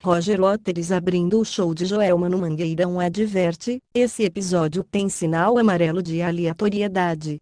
Roger 0.00 0.40
Waters 0.40 0.92
abrindo 0.92 1.40
o 1.40 1.44
show 1.44 1.74
de 1.74 1.84
Joelma 1.84 2.28
no 2.28 2.38
Mangueirão 2.38 3.00
adverte, 3.00 3.82
esse 3.92 4.22
episódio 4.22 4.84
tem 4.84 5.08
sinal 5.08 5.58
amarelo 5.58 6.00
de 6.00 6.22
aleatoriedade. 6.22 7.40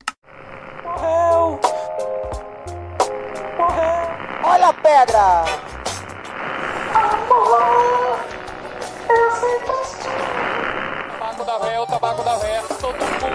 Morreu! 0.83 1.61
Morreu! 3.59 4.09
Olha 4.43 4.69
a 4.69 4.73
pedra! 4.73 5.45
Tabaco 11.19 11.45
da 11.45 11.59
véia, 11.59 11.83
o 11.83 11.87
tabaco 11.87 12.23
da 12.23 12.37
véia. 12.39 12.63
Todo 12.81 12.97
mundo. 12.97 13.27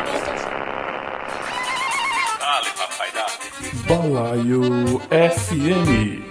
Dale, 2.39 2.69
papai, 2.75 3.11
dale. 3.11 3.37
Balaio 3.85 4.99
FM. 5.11 6.30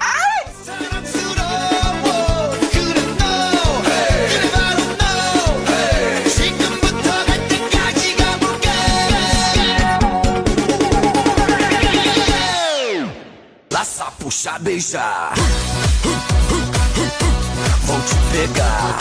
Puxa, 14.41 14.59
beijar. 14.59 15.35
Vou 17.83 18.01
te 18.01 18.15
pegar. 18.33 18.97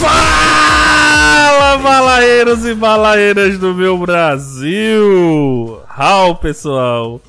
Fala, 0.00 1.76
balaeiros 1.76 2.64
e 2.64 2.72
balaeiras 2.72 3.58
do 3.58 3.74
meu 3.74 3.98
Brasil! 3.98 5.78
How, 5.98 6.36
pessoal? 6.36 7.20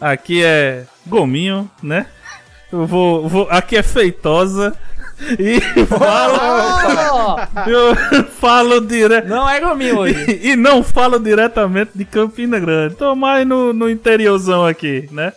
Aqui 0.00 0.42
é 0.42 0.86
Gominho, 1.06 1.70
né? 1.82 2.06
Eu 2.72 2.86
vou, 2.86 3.28
vou 3.28 3.46
aqui 3.50 3.76
é 3.76 3.82
Feitosa 3.82 4.74
e 5.38 5.60
falo, 5.84 7.40
eu 7.66 8.24
falo 8.24 8.80
direto 8.80 9.28
Não 9.28 9.46
é 9.46 9.60
gominho 9.60 9.98
hoje. 9.98 10.40
e 10.42 10.56
não 10.56 10.82
falo 10.82 11.18
diretamente 11.18 11.90
de 11.94 12.06
Campina 12.06 12.58
Grande. 12.58 12.94
Tô 12.94 13.14
mais 13.14 13.46
no, 13.46 13.74
no 13.74 13.90
interiorzão 13.90 14.64
aqui, 14.64 15.10
né? 15.12 15.34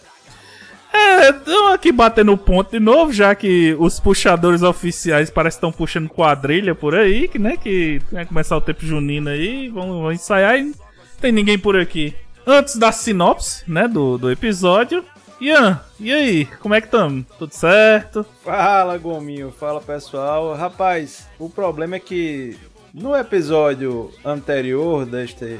É, 0.93 1.29
estamos 1.29 1.73
aqui 1.73 1.91
batendo 1.91 2.35
ponto 2.37 2.71
de 2.71 2.79
novo, 2.79 3.13
já 3.13 3.33
que 3.33 3.75
os 3.79 3.99
puxadores 3.99 4.61
oficiais 4.61 5.29
parecem 5.29 5.59
que 5.59 5.65
estão 5.65 5.71
puxando 5.71 6.09
quadrilha 6.09 6.75
por 6.75 6.95
aí, 6.95 7.27
que, 7.27 7.39
né? 7.39 7.55
Que 7.57 8.01
vai 8.11 8.25
começar 8.25 8.57
o 8.57 8.61
tempo 8.61 8.85
junino 8.85 9.29
aí, 9.29 9.69
vão 9.69 10.11
ensaiar 10.11 10.57
e 10.59 10.63
não 10.63 10.73
tem 11.19 11.31
ninguém 11.31 11.57
por 11.57 11.77
aqui. 11.79 12.13
Antes 12.45 12.75
da 12.75 12.91
sinopse, 12.91 13.63
né, 13.67 13.87
do, 13.87 14.17
do 14.17 14.31
episódio. 14.31 15.05
Ian, 15.39 15.79
e 15.99 16.11
aí, 16.11 16.45
como 16.59 16.75
é 16.75 16.81
que 16.81 16.87
estamos? 16.87 17.25
Tudo 17.39 17.53
certo? 17.53 18.25
Fala, 18.43 18.97
Gominho. 18.97 19.51
Fala, 19.51 19.79
pessoal. 19.81 20.53
Rapaz, 20.55 21.27
o 21.39 21.49
problema 21.49 21.95
é 21.95 21.99
que 21.99 22.57
no 22.93 23.15
episódio 23.15 24.11
anterior 24.23 25.03
deste, 25.05 25.59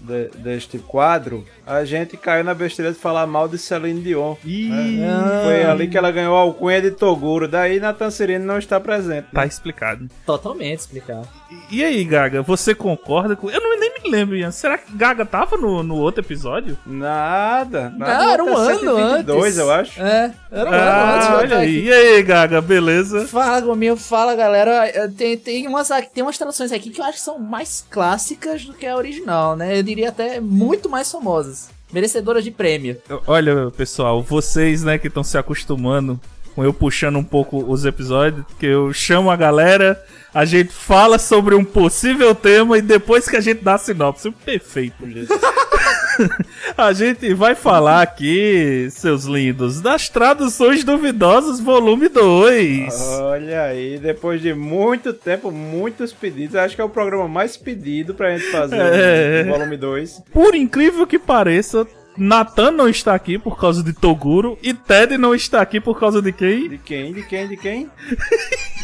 de- 0.00 0.28
deste 0.36 0.78
quadro, 0.78 1.44
a 1.70 1.84
gente 1.84 2.16
caiu 2.16 2.44
na 2.44 2.54
besteira 2.54 2.92
de 2.92 2.98
falar 2.98 3.26
mal 3.26 3.48
de 3.48 3.56
Celine 3.58 4.00
Dion. 4.00 4.34
Ih, 4.44 4.98
Foi 5.44 5.64
ali 5.64 5.88
que 5.88 5.96
ela 5.96 6.10
ganhou 6.10 6.36
a 6.36 6.40
alcunha 6.40 6.80
de 6.82 6.90
Toguro. 6.90 7.46
Daí 7.48 7.80
Sereno 8.10 8.44
não 8.44 8.58
está 8.58 8.80
presente. 8.80 9.26
tá 9.32 9.46
explicado. 9.46 10.08
Totalmente 10.26 10.80
explicar. 10.80 11.22
E, 11.70 11.78
e 11.78 11.84
aí, 11.84 12.04
Gaga, 12.04 12.42
você 12.42 12.74
concorda 12.74 13.36
com. 13.36 13.48
Eu 13.50 13.60
não, 13.60 13.78
nem 13.78 13.92
me 14.02 14.10
lembro, 14.10 14.36
Ian. 14.36 14.50
Será 14.50 14.76
que 14.78 14.92
Gaga 14.92 15.24
tava 15.24 15.56
no, 15.56 15.82
no 15.82 15.96
outro 15.96 16.22
episódio? 16.24 16.76
Nada. 16.84 17.90
nada 17.96 18.18
Não, 18.24 18.30
era 18.32 18.44
um 18.44 18.56
ano 18.56 18.78
122, 18.96 19.44
antes. 19.46 19.58
eu 19.58 19.70
acho. 19.72 20.02
É, 20.02 20.32
era 20.50 20.70
um 20.70 20.72
ano 20.72 20.82
Ah, 20.82 21.14
antes. 21.14 21.26
de 21.26 21.32
eu 21.32 21.38
olha 21.38 21.56
aí. 21.58 21.84
E 21.84 21.92
aí, 21.92 22.22
Gaga, 22.22 22.60
beleza? 22.60 23.26
Fala, 23.26 23.60
Gominho, 23.60 23.96
fala, 23.96 24.34
galera. 24.34 24.86
Eh, 24.88 25.08
Tem, 25.08 25.36
tem, 25.36 25.66
umas, 25.68 25.88
tem 26.12 26.22
umas 26.22 26.36
traduções 26.38 26.72
aqui 26.72 26.90
que 26.90 27.00
eu 27.00 27.04
acho 27.04 27.18
que 27.18 27.24
são 27.24 27.38
mais 27.38 27.84
clássicas 27.90 28.64
do 28.64 28.72
que 28.74 28.86
a 28.86 28.96
original, 28.96 29.56
né? 29.56 29.78
Eu 29.78 29.82
diria 29.82 30.08
até 30.08 30.40
muito 30.40 30.88
mais 30.88 31.10
famosas. 31.10 31.59
Merecedoras 31.92 32.44
de 32.44 32.50
prêmio. 32.50 32.96
Olha, 33.26 33.70
pessoal, 33.70 34.22
vocês, 34.22 34.82
né, 34.82 34.98
que 34.98 35.08
estão 35.08 35.24
se 35.24 35.36
acostumando 35.36 36.20
com 36.54 36.64
eu 36.64 36.72
puxando 36.72 37.16
um 37.16 37.24
pouco 37.24 37.64
os 37.64 37.84
episódios, 37.84 38.44
que 38.58 38.66
eu 38.66 38.92
chamo 38.92 39.30
a 39.30 39.36
galera, 39.36 40.02
a 40.34 40.44
gente 40.44 40.72
fala 40.72 41.18
sobre 41.18 41.54
um 41.54 41.64
possível 41.64 42.34
tema 42.34 42.76
e 42.78 42.82
depois 42.82 43.28
que 43.28 43.36
a 43.36 43.40
gente 43.40 43.62
dá 43.62 43.74
a 43.74 43.78
sinopse. 43.78 44.30
Perfeito, 44.44 45.08
gente. 45.08 45.28
a 46.76 46.92
gente 46.92 47.32
vai 47.34 47.54
falar 47.54 48.02
aqui, 48.02 48.88
seus 48.90 49.24
lindos, 49.24 49.80
das 49.80 50.08
traduções 50.08 50.84
duvidosas, 50.84 51.60
volume 51.60 52.08
2. 52.08 52.94
Olha 53.20 53.62
aí, 53.62 53.98
depois 53.98 54.40
de 54.40 54.52
muito 54.54 55.12
tempo, 55.12 55.50
muitos 55.50 56.12
pedidos, 56.12 56.56
acho 56.56 56.74
que 56.74 56.80
é 56.80 56.84
o 56.84 56.88
programa 56.88 57.28
mais 57.28 57.56
pedido 57.56 58.14
pra 58.14 58.36
gente 58.36 58.50
fazer 58.50 58.76
É. 58.78 59.44
o 59.46 59.52
volume 59.52 59.76
2. 59.76 60.22
Por 60.32 60.54
incrível 60.54 61.06
que 61.06 61.18
pareça, 61.18 61.86
Nathan 62.16 62.70
não 62.72 62.88
está 62.88 63.14
aqui 63.14 63.38
por 63.38 63.58
causa 63.58 63.82
de 63.82 63.92
Toguro 63.92 64.58
e 64.62 64.74
Ted 64.74 65.16
não 65.16 65.34
está 65.34 65.60
aqui 65.62 65.80
por 65.80 65.98
causa 65.98 66.20
de 66.20 66.32
quem? 66.32 66.68
De 66.68 66.78
quem? 66.78 67.12
De 67.12 67.22
quem? 67.22 67.48
De 67.48 67.56
quem? 67.56 67.90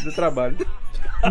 Do 0.03 0.11
trabalho. 0.13 0.57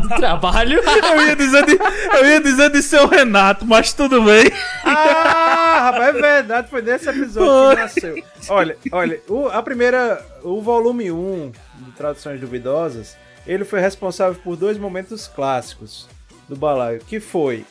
Do 0.00 0.08
trabalho. 0.08 0.80
Eu 0.80 1.26
ia 1.26 1.36
dizer 1.36 1.64
de, 1.64 1.78
eu 2.16 2.26
ia 2.26 2.41
dizer 2.41 2.70
de 2.70 2.82
seu 2.82 3.06
Renato, 3.06 3.64
mas 3.64 3.92
tudo 3.92 4.22
bem. 4.22 4.50
Ah, 4.84 5.91
rapaz, 5.91 6.16
é 6.16 6.20
verdade, 6.20 6.70
foi 6.70 6.82
nesse 6.82 7.08
episódio 7.08 7.50
Foi. 7.50 7.74
que 7.76 7.82
nasceu. 7.82 8.24
Olha, 8.48 8.76
olha, 8.92 9.20
o, 9.28 9.48
a 9.48 9.62
primeira, 9.62 10.24
o 10.42 10.60
volume 10.60 11.10
1 11.10 11.52
de 11.80 11.92
Traduções 11.92 12.41
Duvidosas, 12.41 13.16
ele 13.47 13.64
foi 13.64 13.80
responsável 13.80 14.41
por 14.42 14.56
dois 14.56 14.78
momentos 14.78 15.28
clássicos 15.28 16.08
do 16.48 16.56
balaio, 16.56 17.00
que 17.00 17.20
foi 17.20 17.64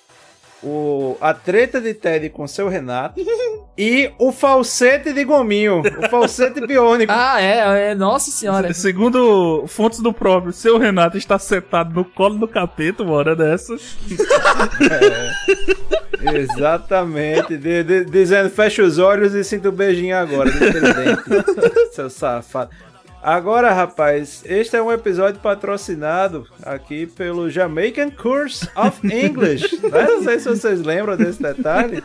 o, 0.66 1.16
a 1.22 1.32
treta 1.34 1.80
de 1.80 1.94
Ted 1.94 2.30
com 2.32 2.48
seu 2.48 2.68
Renato 2.68 3.22
e 3.78 4.12
o 4.18 4.32
falsete 4.32 5.14
de 5.14 5.24
Gominho, 5.24 5.82
o 5.82 6.10
falsete 6.10 6.60
biônico. 6.66 7.14
Ah, 7.16 7.40
é, 7.40 7.92
é. 7.92 7.96
Nossa 7.96 8.32
senhora. 8.32 8.74
Segundo 8.74 9.66
fontes 9.68 10.00
do 10.00 10.12
próprio, 10.12 10.52
seu 10.52 10.78
Renato 10.80 11.18
está 11.18 11.38
sentado 11.38 11.94
no 11.94 12.04
colo 12.04 12.38
do 12.40 12.48
capeta 12.48 13.04
uma 13.04 13.14
hora 13.14 13.36
dessa. 13.36 13.76
Exatamente, 16.22 17.58
de- 17.58 17.84
de- 17.84 18.06
dizendo 18.06 18.50
fecha 18.50 18.82
os 18.84 18.98
olhos 18.98 19.34
e 19.36 19.44
sinta 19.44 19.70
o 19.70 19.72
beijinho 19.72 20.16
agora 20.18 20.50
seu 21.92 22.10
safado. 22.10 22.72
Agora, 23.26 23.74
rapaz, 23.74 24.44
este 24.46 24.76
é 24.76 24.82
um 24.84 24.92
episódio 24.92 25.42
patrocinado 25.42 26.46
aqui 26.62 27.08
pelo 27.08 27.50
Jamaican 27.50 28.12
Course 28.12 28.70
of 28.76 29.00
English. 29.04 29.80
né? 29.82 30.04
Não 30.04 30.24
sei 30.24 30.38
se 30.40 30.48
vocês 30.48 30.80
lembram 30.84 31.18
desse 31.18 31.42
detalhe, 31.42 32.04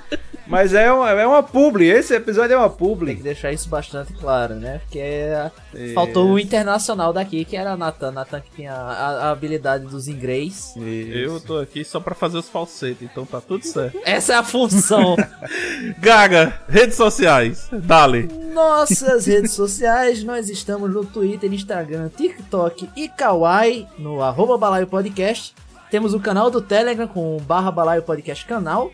mas 0.50 0.75
é 0.75 0.93
uma, 0.93 1.11
é 1.11 1.27
uma 1.27 1.43
publi. 1.43 1.88
Esse 1.88 2.15
episódio 2.15 2.55
é 2.55 2.56
uma 2.59 2.69
Tem 2.69 2.77
que 2.77 2.84
publi. 2.84 3.15
deixar 3.16 3.53
isso 3.53 3.69
bastante 3.69 4.12
claro, 4.12 4.55
né? 4.56 4.81
Porque 4.84 4.99
é- 4.99 5.50
faltou 5.94 6.31
o 6.33 6.38
internacional 6.38 7.12
daqui, 7.12 7.44
que 7.44 7.56
era 7.56 7.77
Nathan. 7.77 8.11
Nathan 8.11 8.41
que 8.41 8.50
tinha 8.56 8.75
a, 8.75 9.28
a 9.28 9.31
habilidade 9.31 9.87
dos 9.87 10.09
inglês. 10.09 10.75
Eu 10.77 11.41
tô 11.41 11.59
aqui 11.59 11.84
só 11.84 12.00
pra 12.00 12.15
fazer 12.15 12.39
os 12.39 12.49
falsetes, 12.49 13.03
então 13.03 13.25
tá 13.25 13.41
tudo 13.41 13.65
certo. 13.65 13.97
Essa 14.05 14.33
é 14.34 14.37
a 14.37 14.43
função. 14.43 15.16
Gaga, 15.99 16.60
redes 16.69 16.97
sociais, 16.97 17.69
dale. 17.72 18.28
Nossas 18.53 19.27
redes 19.27 19.53
sociais, 19.53 20.25
nós 20.25 20.49
estamos 20.50 20.91
no 20.93 21.05
Twitter, 21.05 21.53
Instagram, 21.53 22.09
TikTok 22.16 22.89
e 22.97 23.09
Kawaii, 23.09 23.87
no 23.99 24.21
arroba 24.22 24.59
balaio 24.59 24.87
podcast. 24.87 25.55
Temos 25.91 26.15
o 26.15 26.21
canal 26.21 26.50
do 26.50 26.60
Telegram 26.60 27.06
com 27.09 27.37
o 27.37 27.41
barra 27.41 27.71
balaio 27.71 28.03
podcast 28.03 28.44
canal. 28.47 28.91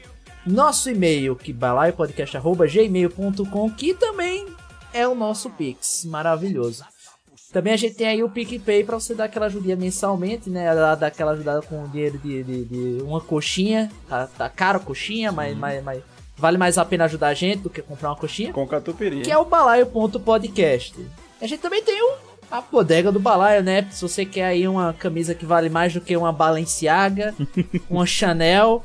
Nosso 0.46 0.88
e-mail, 0.88 1.34
que 1.34 1.52
balaiopodcast.gmail.com, 1.52 3.70
que 3.70 3.94
também 3.94 4.46
é 4.92 5.08
o 5.08 5.14
nosso 5.14 5.50
Pix, 5.50 6.04
maravilhoso. 6.04 6.84
Também 7.52 7.72
a 7.72 7.76
gente 7.76 7.94
tem 7.94 8.06
aí 8.06 8.22
o 8.22 8.28
PicPay 8.28 8.84
pra 8.84 9.00
você 9.00 9.14
dar 9.14 9.24
aquela 9.24 9.46
ajudinha 9.46 9.76
mensalmente, 9.76 10.50
né? 10.50 10.74
Dar 10.74 11.02
aquela 11.04 11.32
ajudada 11.32 11.62
com 11.62 11.88
dinheiro 11.88 12.18
de, 12.18 12.42
de, 12.42 12.64
de 12.64 13.02
uma 13.02 13.20
coxinha. 13.20 13.90
Tá, 14.08 14.26
tá 14.26 14.48
caro 14.48 14.78
a 14.78 14.80
coxinha, 14.80 15.32
mas, 15.32 15.56
mas, 15.56 15.82
mas 15.82 16.02
vale 16.36 16.58
mais 16.58 16.76
a 16.76 16.84
pena 16.84 17.04
ajudar 17.04 17.28
a 17.28 17.34
gente 17.34 17.62
do 17.62 17.70
que 17.70 17.80
comprar 17.80 18.10
uma 18.10 18.16
coxinha 18.16 18.52
Com 18.52 18.66
catupiry. 18.66 19.22
que 19.22 19.32
é 19.32 19.38
o 19.38 19.44
balaio.podcast. 19.44 20.94
A 21.40 21.46
gente 21.46 21.60
também 21.60 21.82
tem 21.82 22.02
o, 22.02 22.14
a 22.50 22.60
bodega 22.60 23.10
do 23.10 23.18
balaio, 23.18 23.62
né? 23.62 23.86
Se 23.90 24.02
você 24.02 24.26
quer 24.26 24.44
aí 24.44 24.68
uma 24.68 24.92
camisa 24.92 25.34
que 25.34 25.46
vale 25.46 25.70
mais 25.70 25.94
do 25.94 26.00
que 26.00 26.16
uma 26.16 26.32
Balenciaga, 26.32 27.34
uma 27.88 28.06
Chanel. 28.06 28.84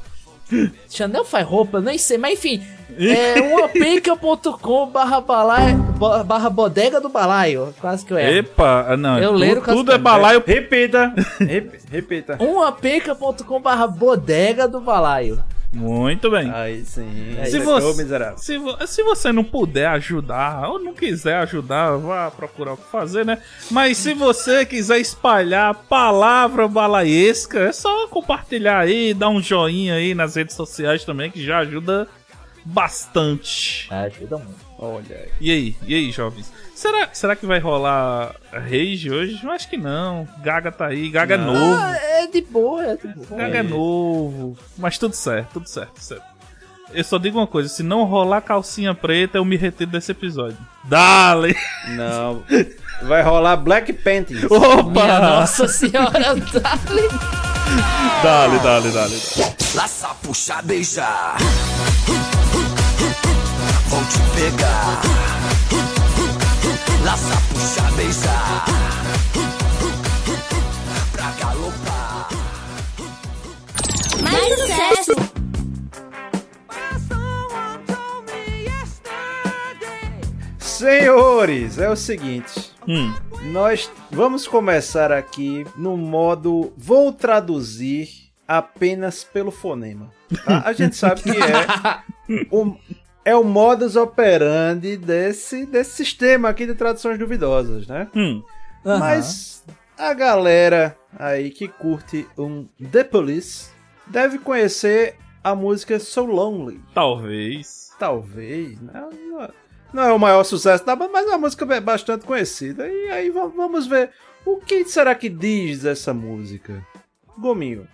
Chanel 0.89 1.23
faz 1.25 1.45
roupa, 1.45 1.79
nem 1.81 1.97
sei, 1.97 2.17
mas 2.17 2.33
enfim. 2.33 2.63
É 2.99 3.39
umapica.com 3.41 4.87
barra 4.87 5.21
balaio, 5.21 5.77
barra 6.25 6.49
bodega 6.49 6.99
do 6.99 7.07
balaio. 7.07 7.73
Quase 7.79 8.05
que 8.05 8.11
eu 8.13 8.17
erro. 8.17 8.37
Epa, 8.37 8.85
ah, 8.89 8.97
não, 8.97 9.17
Eu 9.17 9.31
leio 9.31 9.59
o 9.59 9.61
tudo 9.61 9.91
é 9.91 9.95
Cascão. 9.95 10.03
balaio. 10.03 10.43
Repita, 10.45 11.13
rep- 11.39 11.79
repita. 11.89 12.37
umapica.com 12.43 13.61
barra 13.61 13.87
bodega 13.87 14.67
do 14.67 14.81
balaio. 14.81 15.41
Muito 15.73 16.29
bem. 16.29 16.51
Aí 16.51 16.83
sim. 16.83 17.37
se, 17.45 17.59
Ô, 17.59 17.63
você, 17.63 18.03
miserável. 18.03 18.37
se, 18.37 18.57
vo- 18.57 18.77
se 18.87 19.03
você 19.03 19.31
não 19.31 19.43
puder 19.43 19.87
ajudar, 19.87 20.69
ou 20.69 20.77
não 20.79 20.93
quiser 20.93 21.35
ajudar, 21.37 21.95
vá 21.95 22.29
procurar 22.29 22.73
o 22.73 22.77
que 22.77 22.91
fazer, 22.91 23.25
né? 23.25 23.41
Mas 23.69 23.97
se 23.97 24.13
você 24.13 24.65
quiser 24.65 24.99
espalhar 24.99 25.69
a 25.71 25.73
palavra 25.73 26.67
balaesca, 26.67 27.59
é 27.59 27.71
só 27.71 28.07
compartilhar 28.09 28.79
aí, 28.79 29.13
dar 29.13 29.29
um 29.29 29.41
joinha 29.41 29.93
aí 29.95 30.13
nas 30.13 30.35
redes 30.35 30.55
sociais 30.57 31.05
também, 31.05 31.31
que 31.31 31.41
já 31.43 31.59
ajuda 31.59 32.05
bastante. 32.65 33.87
Ajuda 33.91 34.37
muito. 34.37 34.59
Olha 34.77 35.15
aí. 35.15 35.29
E 35.39 35.51
aí, 35.51 35.75
e 35.87 35.95
aí, 35.95 36.11
jovens? 36.11 36.51
Será, 36.81 37.09
será 37.13 37.35
que 37.35 37.45
vai 37.45 37.59
rolar 37.59 38.33
Rage 38.51 39.11
hoje? 39.11 39.39
Eu 39.43 39.51
acho 39.51 39.69
que 39.69 39.77
não. 39.77 40.27
Gaga 40.41 40.71
tá 40.71 40.87
aí, 40.87 41.11
Gaga 41.11 41.35
é 41.35 41.37
Não. 41.37 41.53
novo. 41.53 41.75
Ah, 41.79 41.95
é 41.95 42.25
de 42.25 42.41
boa, 42.41 42.83
é 42.83 42.95
de 42.95 43.07
boa. 43.07 43.39
Gaga 43.39 43.59
é 43.59 43.61
novo. 43.61 44.57
Mas 44.79 44.97
tudo 44.97 45.13
certo, 45.13 45.49
tudo 45.53 45.69
certo, 45.69 45.91
tudo 45.93 46.03
certo. 46.03 46.23
Eu 46.91 47.03
só 47.03 47.19
digo 47.19 47.37
uma 47.37 47.45
coisa, 47.45 47.69
se 47.69 47.83
não 47.83 48.03
rolar 48.05 48.41
calcinha 48.41 48.95
preta, 48.95 49.37
eu 49.37 49.45
me 49.45 49.57
retiro 49.57 49.91
desse 49.91 50.11
episódio. 50.11 50.57
Dale! 50.85 51.55
Não. 51.89 52.43
Vai 53.03 53.21
rolar 53.21 53.57
Black 53.57 53.93
Panties. 53.93 54.41
Minha 54.41 54.59
Opa! 54.59 55.19
nossa 55.19 55.67
senhora, 55.67 56.33
dale. 56.33 57.09
Dale, 58.23 58.59
dale, 58.59 58.89
dale. 58.89 59.21
Laça, 59.75 60.07
puxa, 60.23 60.59
beijar. 60.63 61.37
Vou 63.85 64.03
te 64.05 64.19
pegar. 64.35 66.00
Laça, 67.05 67.35
puxa, 67.53 67.91
beijar. 67.95 68.65
Pra 71.11 71.31
galopar. 71.39 72.29
Mais 74.23 74.59
sucesso! 74.59 75.31
Senhores, 80.59 81.77
é 81.77 81.89
o 81.89 81.95
seguinte. 81.95 82.71
Hum, 82.87 83.13
Nós 83.51 83.89
vamos 84.09 84.47
começar 84.47 85.11
aqui 85.11 85.65
no 85.75 85.95
modo 85.97 86.73
vou 86.77 87.11
traduzir 87.11 88.09
apenas 88.47 89.23
pelo 89.23 89.51
fonema. 89.51 90.09
tá? 90.45 90.63
A 90.65 90.73
gente 90.73 90.95
sabe 90.95 91.21
que 91.21 91.29
é 91.31 92.45
o, 92.51 92.75
é 93.23 93.35
o 93.35 93.43
modus 93.43 93.95
operandi 93.95 94.97
desse, 94.97 95.65
desse 95.65 95.91
sistema 95.91 96.49
aqui 96.49 96.65
de 96.65 96.73
traduções 96.75 97.17
duvidosas, 97.19 97.87
né? 97.87 98.07
hum. 98.15 98.41
Aham. 98.85 98.99
Mas 98.99 99.63
a 99.97 100.13
galera 100.13 100.97
aí 101.19 101.51
que 101.51 101.67
curte 101.67 102.27
um 102.37 102.67
The 102.91 103.03
Police 103.03 103.69
deve 104.07 104.39
conhecer 104.39 105.15
a 105.43 105.53
música 105.55 105.99
So 105.99 106.25
Lonely. 106.25 106.81
Talvez. 106.93 107.91
Talvez, 107.99 108.79
né? 108.81 108.91
Não- 109.29 109.49
Não 109.93 110.03
é 110.03 110.13
o 110.13 110.17
maior 110.19 110.43
sucesso 110.43 110.85
da 110.85 110.95
banda, 110.95 111.11
mas 111.11 111.25
é 111.27 111.29
uma 111.29 111.37
música 111.37 111.65
bastante 111.81 112.25
conhecida. 112.25 112.87
E 112.87 113.09
aí 113.11 113.29
va- 113.29 113.47
vamos 113.47 113.85
ver 113.87 114.11
o 114.45 114.57
que 114.57 114.83
será 114.85 115.13
que 115.13 115.27
diz 115.29 115.83
essa 115.85 116.13
música. 116.13 116.83
Gominho, 117.37 117.87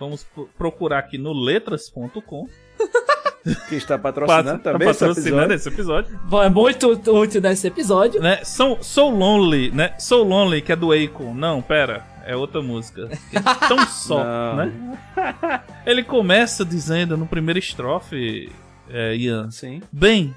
Vamos 0.00 0.24
pro- 0.24 0.48
procurar 0.58 0.98
aqui 1.00 1.18
no 1.18 1.32
letras.com. 1.32 2.48
que 3.68 3.74
está 3.76 3.98
patrocinando 3.98 4.58
Pat- 4.58 4.62
também 4.62 4.88
esse 4.88 5.00
patrocinando 5.00 5.30
episódio. 5.52 5.54
esse 5.54 5.68
episódio. 5.68 6.20
Bom, 6.24 6.42
é 6.42 6.48
muito 6.48 6.88
útil 7.12 7.40
nesse 7.40 7.66
episódio. 7.66 8.20
Né? 8.20 8.44
So, 8.44 8.78
so 8.80 9.08
Lonely, 9.10 9.70
né? 9.70 9.94
So 9.98 10.22
Lonely, 10.22 10.62
que 10.62 10.72
é 10.72 10.76
do 10.76 10.92
Akon. 10.92 11.34
Não, 11.34 11.60
pera. 11.60 12.04
É 12.24 12.36
outra 12.36 12.62
música. 12.62 13.08
Tão 13.68 13.84
só, 13.86 14.22
Não. 14.22 14.56
né? 14.56 14.72
Ele 15.84 16.04
começa 16.04 16.64
dizendo 16.64 17.16
no 17.16 17.26
primeiro 17.26 17.58
estrofe, 17.58 18.50
é, 18.88 19.16
Ian. 19.16 19.50
Sim. 19.50 19.82
Bem, 19.90 20.32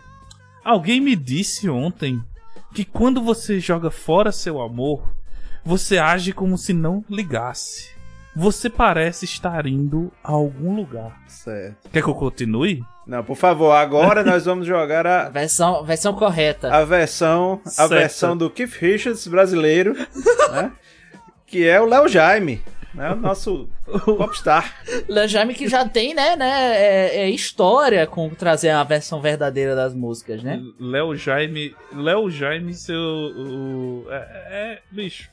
alguém 0.63 0.99
me 0.99 1.15
disse 1.15 1.69
ontem 1.69 2.19
que 2.73 2.83
quando 2.83 3.21
você 3.21 3.59
joga 3.59 3.91
fora 3.91 4.31
seu 4.31 4.59
amor, 4.59 5.13
você 5.63 5.99
age 5.99 6.33
como 6.33 6.57
se 6.57 6.73
não 6.73 7.05
ligasse. 7.09 7.93
Você 8.35 8.69
parece 8.69 9.23
estar 9.25 9.65
indo 9.65 10.11
a 10.23 10.31
algum 10.31 10.75
lugar. 10.75 11.21
Certo. 11.27 11.87
Quer 11.89 12.03
que 12.03 12.09
eu 12.09 12.15
continue? 12.15 12.83
Não, 13.07 13.23
por 13.23 13.35
favor, 13.35 13.71
agora 13.71 14.23
nós 14.23 14.45
vamos 14.45 14.65
jogar 14.65 15.05
A 15.05 15.25
a, 15.27 15.29
versão, 15.29 15.83
versão 15.83 16.13
correta. 16.13 16.73
a 16.73 16.83
versão 16.83 17.61
a 17.65 17.69
Certo. 17.69 17.89
versão 17.91 18.35
do 18.37 18.49
Keith 18.49 18.73
Richards 18.79 19.27
brasileiro, 19.27 19.93
né? 20.51 20.71
Que 21.45 21.67
é 21.67 21.79
o 21.79 21.85
Léo 21.85 22.07
Jaime, 22.07 22.63
né? 22.95 23.11
O 23.11 23.15
nosso 23.15 23.69
popstar. 24.17 24.73
Léo 25.07 25.27
Jaime 25.27 25.53
que 25.53 25.67
já 25.67 25.87
tem, 25.87 26.15
né, 26.15 26.35
né, 26.35 26.75
é, 26.75 27.17
é 27.21 27.29
história 27.29 28.07
com 28.07 28.27
trazer 28.29 28.69
a 28.71 28.83
versão 28.83 29.21
verdadeira 29.21 29.75
das 29.75 29.93
músicas, 29.93 30.41
né? 30.41 30.59
Léo 30.79 31.15
Jaime. 31.15 31.75
Léo 31.93 32.29
Jaime, 32.31 32.73
seu. 32.73 32.97
o- 32.97 34.05
é, 34.09 34.15
é- 34.49 34.79
Bicho. 34.91 35.29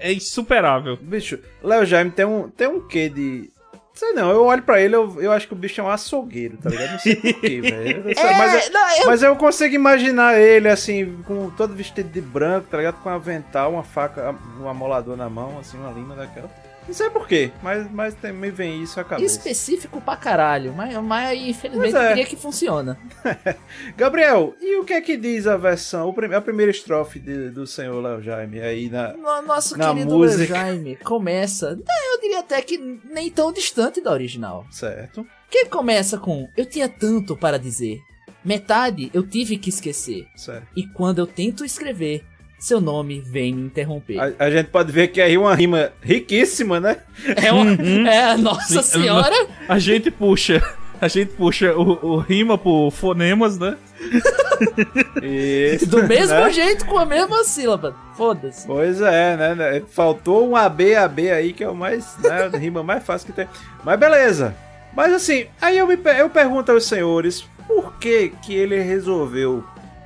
É 0.00 0.12
insuperável. 0.12 0.96
Bicho, 1.00 1.38
Léo 1.62 1.84
Jaime 1.86 2.10
tem 2.10 2.24
um, 2.24 2.48
tem 2.48 2.66
um 2.66 2.80
quê 2.80 3.08
de. 3.08 3.50
Sei 3.94 4.12
não, 4.12 4.28
eu 4.30 4.44
olho 4.44 4.60
pra 4.62 4.80
ele, 4.80 4.96
eu, 4.96 5.22
eu 5.22 5.30
acho 5.30 5.46
que 5.46 5.52
o 5.52 5.56
bicho 5.56 5.80
é 5.80 5.84
um 5.84 5.88
açougueiro, 5.88 6.56
tá 6.56 6.68
ligado? 6.68 6.90
Não 6.92 6.98
sei 6.98 7.14
porquê, 7.14 7.60
velho. 7.62 8.02
Sei, 8.14 8.32
mas, 8.36 8.66
eu, 8.66 8.72
não, 8.72 8.96
eu- 8.98 9.06
mas 9.06 9.22
eu 9.22 9.36
consigo 9.36 9.74
imaginar 9.74 10.36
ele, 10.36 10.68
assim, 10.68 11.22
com 11.24 11.48
todo 11.50 11.74
vestido 11.74 12.08
de 12.10 12.20
branco, 12.20 12.66
tá 12.68 12.76
ligado? 12.78 12.96
Com 13.02 13.08
um 13.08 13.12
avental, 13.12 13.72
uma 13.72 13.84
faca, 13.84 14.34
um 14.60 14.68
amolador 14.68 15.16
na 15.16 15.30
mão, 15.30 15.58
assim, 15.60 15.78
uma 15.78 15.92
lima 15.92 16.16
daquela. 16.16 16.50
Não 16.86 16.92
sei 16.94 17.08
porquê, 17.10 17.50
mas, 17.62 17.90
mas 17.90 18.14
tem- 18.14 18.32
me 18.32 18.50
vem 18.50 18.82
isso 18.82 19.00
à 19.00 19.04
cabeça. 19.04 19.36
específico 19.38 20.00
pra 20.00 20.16
caralho, 20.16 20.72
mas, 20.74 20.94
mas 21.02 21.38
infelizmente 21.40 21.92
Pois 21.92 22.04
é. 22.04 22.08
queria 22.08 22.26
que 22.26 22.36
funciona. 22.36 22.98
Gabriel, 23.96 24.54
e 24.60 24.76
o 24.78 24.84
que 24.84 24.92
é 24.92 25.00
que 25.00 25.16
diz 25.16 25.46
a 25.46 25.56
versão, 25.56 26.14
a 26.34 26.40
primeira 26.40 26.70
estrofe 26.70 27.18
de- 27.18 27.50
do 27.50 27.66
senhor 27.66 28.00
Léo 28.02 28.22
Jaime 28.22 28.60
aí 28.60 28.88
na. 28.90 29.12
No- 29.14 29.42
Nosso 29.42 29.76
Na 29.76 29.92
querido. 29.94 30.18
Léo 30.18 30.46
Jaime 30.46 30.96
começa, 30.96 31.74
né, 31.76 31.82
eu 32.12 32.20
diria 32.20 32.40
até 32.40 32.60
que 32.62 32.78
nem 32.78 33.30
tão 33.30 33.52
distante 33.52 34.00
da 34.00 34.10
original. 34.12 34.66
Certo? 34.70 35.26
Que 35.50 35.66
começa 35.66 36.18
com 36.18 36.48
Eu 36.56 36.66
tinha 36.66 36.88
tanto 36.88 37.36
para 37.36 37.58
dizer. 37.58 38.00
Metade 38.44 39.10
eu 39.14 39.22
tive 39.26 39.56
que 39.56 39.70
esquecer. 39.70 40.26
Certo. 40.36 40.66
E 40.76 40.86
quando 40.88 41.18
eu 41.18 41.26
tento 41.26 41.64
escrever, 41.64 42.24
seu 42.58 42.80
nome 42.80 43.20
vem 43.20 43.54
me 43.54 43.62
interromper. 43.62 44.18
A, 44.18 44.44
a 44.44 44.50
gente 44.50 44.66
pode 44.68 44.90
ver 44.90 45.08
que 45.08 45.20
aí 45.20 45.36
uma 45.36 45.54
rima 45.54 45.92
riquíssima, 46.00 46.80
né? 46.80 46.96
É, 47.36 47.52
uma, 47.52 47.72
é 48.10 48.36
Nossa 48.36 48.82
Sim, 48.82 49.00
Senhora! 49.02 49.46
A 49.68 49.78
gente 49.78 50.10
puxa. 50.10 50.62
A 51.00 51.08
gente 51.08 51.32
puxa 51.32 51.74
o, 51.74 52.14
o 52.14 52.18
rima 52.18 52.56
por 52.56 52.90
fonemas, 52.90 53.58
né? 53.58 53.76
Isso, 55.22 55.86
Do 55.86 56.04
mesmo 56.04 56.34
né? 56.34 56.50
jeito, 56.50 56.86
com 56.86 56.98
a 56.98 57.04
mesma 57.04 57.44
sílaba. 57.44 57.94
Foda-se. 58.16 58.66
Pois 58.66 59.00
é, 59.00 59.36
né? 59.36 59.82
Faltou 59.90 60.48
um 60.48 60.56
AB, 60.56 60.94
AB 60.94 61.30
aí, 61.30 61.52
que 61.52 61.64
é 61.64 61.68
o 61.68 61.74
mais, 61.74 62.16
né, 62.18 62.50
a 62.52 62.56
rima 62.56 62.82
mais 62.82 63.04
fácil 63.04 63.26
que 63.26 63.32
tem. 63.32 63.48
Mas 63.84 63.98
beleza. 63.98 64.54
Mas 64.94 65.12
assim, 65.12 65.46
aí 65.60 65.76
eu, 65.76 65.86
me, 65.86 65.98
eu 66.18 66.30
pergunto 66.30 66.70
aos 66.70 66.86
senhores, 66.86 67.44
por 67.66 67.98
que 67.98 68.32
que 68.42 68.54
ele 68.54 68.80
resolveu 68.80 69.64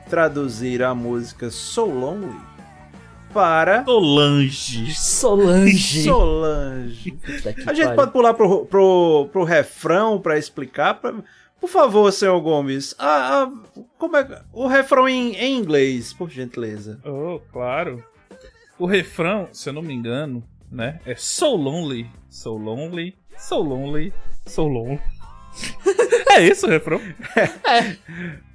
traduzir 0.08 0.82
a 0.82 0.94
música 0.94 1.50
So 1.50 1.84
Lonely 1.84 2.48
para 3.32 3.84
Solange. 3.84 4.94
Solange. 4.94 6.02
Solange? 6.04 7.18
A 7.66 7.74
gente 7.74 7.94
pode 7.94 8.10
pular 8.12 8.34
pro, 8.34 8.64
pro, 8.66 9.28
pro 9.30 9.44
refrão 9.44 10.18
pra 10.20 10.38
explicar? 10.38 10.94
Pra- 10.94 11.14
Por 11.60 11.68
favor, 11.68 12.10
senhor 12.12 12.40
Gomes, 12.40 12.94
a, 12.98 13.42
a- 13.44 13.52
como 13.98 14.16
é, 14.16 14.42
o 14.52 14.66
refrão 14.66 15.08
em, 15.08 15.34
em 15.36 15.56
inglês, 15.58 16.12
por 16.12 16.30
gentileza. 16.30 16.98
Oh, 17.04 17.40
claro. 17.52 18.02
O 18.78 18.86
refrão, 18.86 19.48
se 19.52 19.68
eu 19.68 19.72
não 19.74 19.82
me 19.82 19.92
engano, 19.92 20.42
né? 20.70 21.00
É 21.04 21.14
So 21.14 21.54
Lonely, 21.54 22.08
So 22.30 22.56
Lonely, 22.56 23.14
So 23.36 23.56
Lonely, 23.60 24.12
So 24.46 24.66
Lonely. 24.66 25.00
é 26.30 26.42
isso 26.42 26.66
o 26.66 26.70
refrão? 26.70 27.00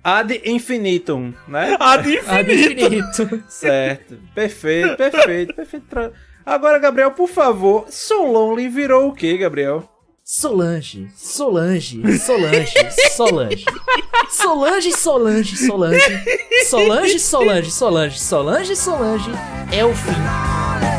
Ad 0.03 0.41
infinitum, 0.45 1.33
né? 1.47 1.77
Ad 1.79 2.03
do 2.03 2.11
infinito. 2.11 3.43
Certo. 3.47 4.17
Perfeito, 4.35 4.97
perfeito, 4.97 5.53
perfeito. 5.53 6.13
Agora, 6.45 6.77
Gabriel, 6.77 7.11
por 7.11 7.29
favor, 7.29 7.85
So 7.89 8.25
Lonely 8.25 8.67
virou 8.67 9.07
o 9.07 9.13
que, 9.13 9.37
Gabriel? 9.37 9.89
Solange, 10.25 11.09
Solange, 11.15 12.01
Solange, 12.17 12.73
Solange. 13.11 13.65
Solange, 14.29 14.91
Solange, 14.93 15.57
Solange. 15.57 15.99
Solange, 16.69 17.19
Solange, 17.19 17.71
Solange, 17.71 18.19
Solange, 18.19 18.75
Solange. 18.75 19.31
É 19.71 19.83
o 19.83 19.93
fim. 19.93 20.92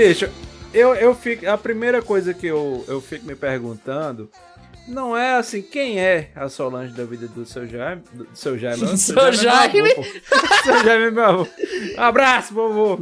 Bicho, 0.00 0.30
eu, 0.72 0.94
eu 0.94 1.14
fico. 1.14 1.46
A 1.46 1.58
primeira 1.58 2.00
coisa 2.00 2.32
que 2.32 2.46
eu, 2.46 2.82
eu 2.88 3.02
fico 3.02 3.26
me 3.26 3.34
perguntando 3.34 4.30
não 4.88 5.14
é 5.14 5.34
assim, 5.34 5.60
quem 5.60 6.00
é 6.00 6.30
a 6.34 6.48
Solange 6.48 6.94
da 6.94 7.04
vida 7.04 7.28
do 7.28 7.44
seu 7.44 7.66
Jaime? 7.66 8.02
Do 8.14 8.26
seu 8.32 8.56
Jaime, 8.56 8.80
não, 8.80 8.96
Seu 8.96 9.14
meu 9.14 9.32
Jaime? 9.34 9.94
pô. 9.94 10.02
seu 10.64 10.84
Jaime 10.84 11.10
meu 11.10 11.24
avô. 11.24 11.46
Abraço, 11.98 12.54
vovô. 12.54 12.98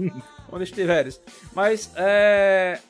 Onde 0.50 0.64
estiveres. 0.64 1.20
Mas, 1.54 1.92
é. 1.94 2.80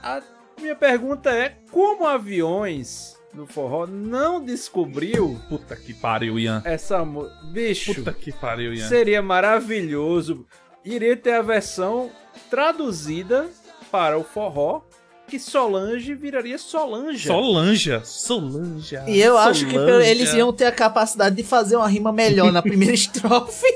A 0.00 0.22
minha 0.60 0.76
pergunta 0.76 1.30
é: 1.30 1.56
como 1.72 2.06
aviões 2.06 3.16
do 3.32 3.48
forró 3.48 3.84
não 3.84 4.40
descobriu 4.44 5.40
Puta 5.48 5.74
que 5.74 5.92
pariu, 5.92 6.38
Ian. 6.38 6.62
essa? 6.64 7.04
Bicho. 7.52 7.96
Puta 7.96 8.12
que 8.12 8.30
pariu, 8.30 8.72
Ian. 8.72 8.88
Seria 8.88 9.20
maravilhoso. 9.20 10.46
Iria 10.84 11.16
ter 11.16 11.32
a 11.32 11.42
versão 11.42 12.10
traduzida 12.50 13.48
para 13.90 14.18
o 14.18 14.24
forró, 14.24 14.82
que 15.26 15.38
Solange 15.38 16.14
viraria 16.14 16.58
Solange. 16.58 17.26
Solanja. 17.26 18.02
Solanja. 18.04 19.04
E 19.06 19.18
eu 19.18 19.38
acho 19.38 19.66
que 19.66 19.76
eles 19.76 20.34
iam 20.34 20.52
ter 20.52 20.66
a 20.66 20.72
capacidade 20.72 21.34
de 21.34 21.42
fazer 21.42 21.76
uma 21.76 21.88
rima 21.88 22.12
melhor 22.12 22.52
na 22.52 22.60
primeira 22.60 22.92
estrofe. 22.94 23.66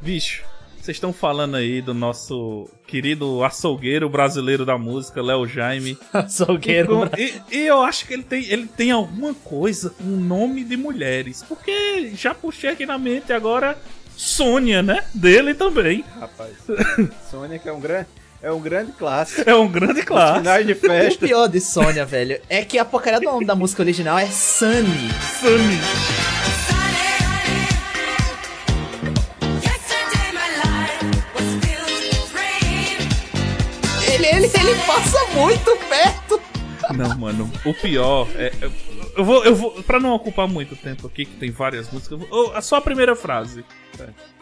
Bicho, 0.00 0.44
vocês 0.88 0.96
estão 0.96 1.12
falando 1.12 1.54
aí 1.56 1.82
do 1.82 1.92
nosso 1.92 2.66
querido 2.86 3.44
açougueiro 3.44 4.08
brasileiro 4.08 4.64
da 4.64 4.78
música, 4.78 5.22
Léo 5.22 5.46
Jaime. 5.46 5.98
Açougueiro. 6.12 7.10
E, 7.16 7.34
e 7.50 7.66
eu 7.66 7.82
acho 7.82 8.06
que 8.06 8.14
ele 8.14 8.22
tem, 8.22 8.44
ele 8.44 8.66
tem 8.66 8.90
alguma 8.90 9.34
coisa 9.34 9.90
com 9.90 10.04
o 10.04 10.16
nome 10.16 10.64
de 10.64 10.76
mulheres. 10.76 11.42
Porque 11.46 12.10
já 12.14 12.34
puxei 12.34 12.70
aqui 12.70 12.86
na 12.86 12.96
mente 12.96 13.32
agora 13.32 13.76
Sônia, 14.22 14.82
né? 14.82 15.04
Dele 15.14 15.54
também. 15.54 16.04
Rapaz, 16.18 16.50
Sônia 17.30 17.56
que 17.58 17.68
é 17.68 17.72
um 17.72 17.78
grande, 17.78 18.08
é 18.42 18.50
um 18.50 18.60
grande 18.60 18.90
clássico. 18.90 19.48
É 19.48 19.54
um 19.54 19.68
grande 19.68 20.02
clássico. 20.02 20.38
Finais 20.40 20.66
de 20.66 20.72
O 20.72 20.76
festa. 20.76 21.24
pior 21.26 21.46
de 21.46 21.60
Sônia, 21.60 22.04
velho, 22.04 22.40
é 22.48 22.64
que 22.64 22.78
a 22.78 22.84
porcaria 22.84 23.20
do 23.20 23.26
nome 23.26 23.44
da 23.46 23.54
música 23.54 23.80
original 23.80 24.18
é 24.18 24.26
Sunny. 24.26 25.08
Sunny. 25.40 25.78
Ele, 34.12 34.26
ele, 34.26 34.46
ele 34.46 34.74
passa 34.86 35.18
muito 35.34 35.76
perto. 35.88 36.40
Não, 36.94 37.16
mano, 37.18 37.50
o 37.64 37.74
pior 37.74 38.26
é. 38.36 38.50
Eu, 39.18 39.24
vou, 39.24 39.44
eu 39.44 39.54
vou. 39.54 39.82
Pra 39.82 39.98
não 39.98 40.14
ocupar 40.14 40.46
muito 40.46 40.76
tempo 40.76 41.08
aqui, 41.08 41.24
que 41.24 41.36
tem 41.36 41.50
várias 41.50 41.90
músicas, 41.90 42.12
eu 42.12 42.18
vou, 42.26 42.52
oh, 42.56 42.62
só 42.62 42.76
a 42.76 42.80
primeira 42.80 43.16
frase. 43.16 43.64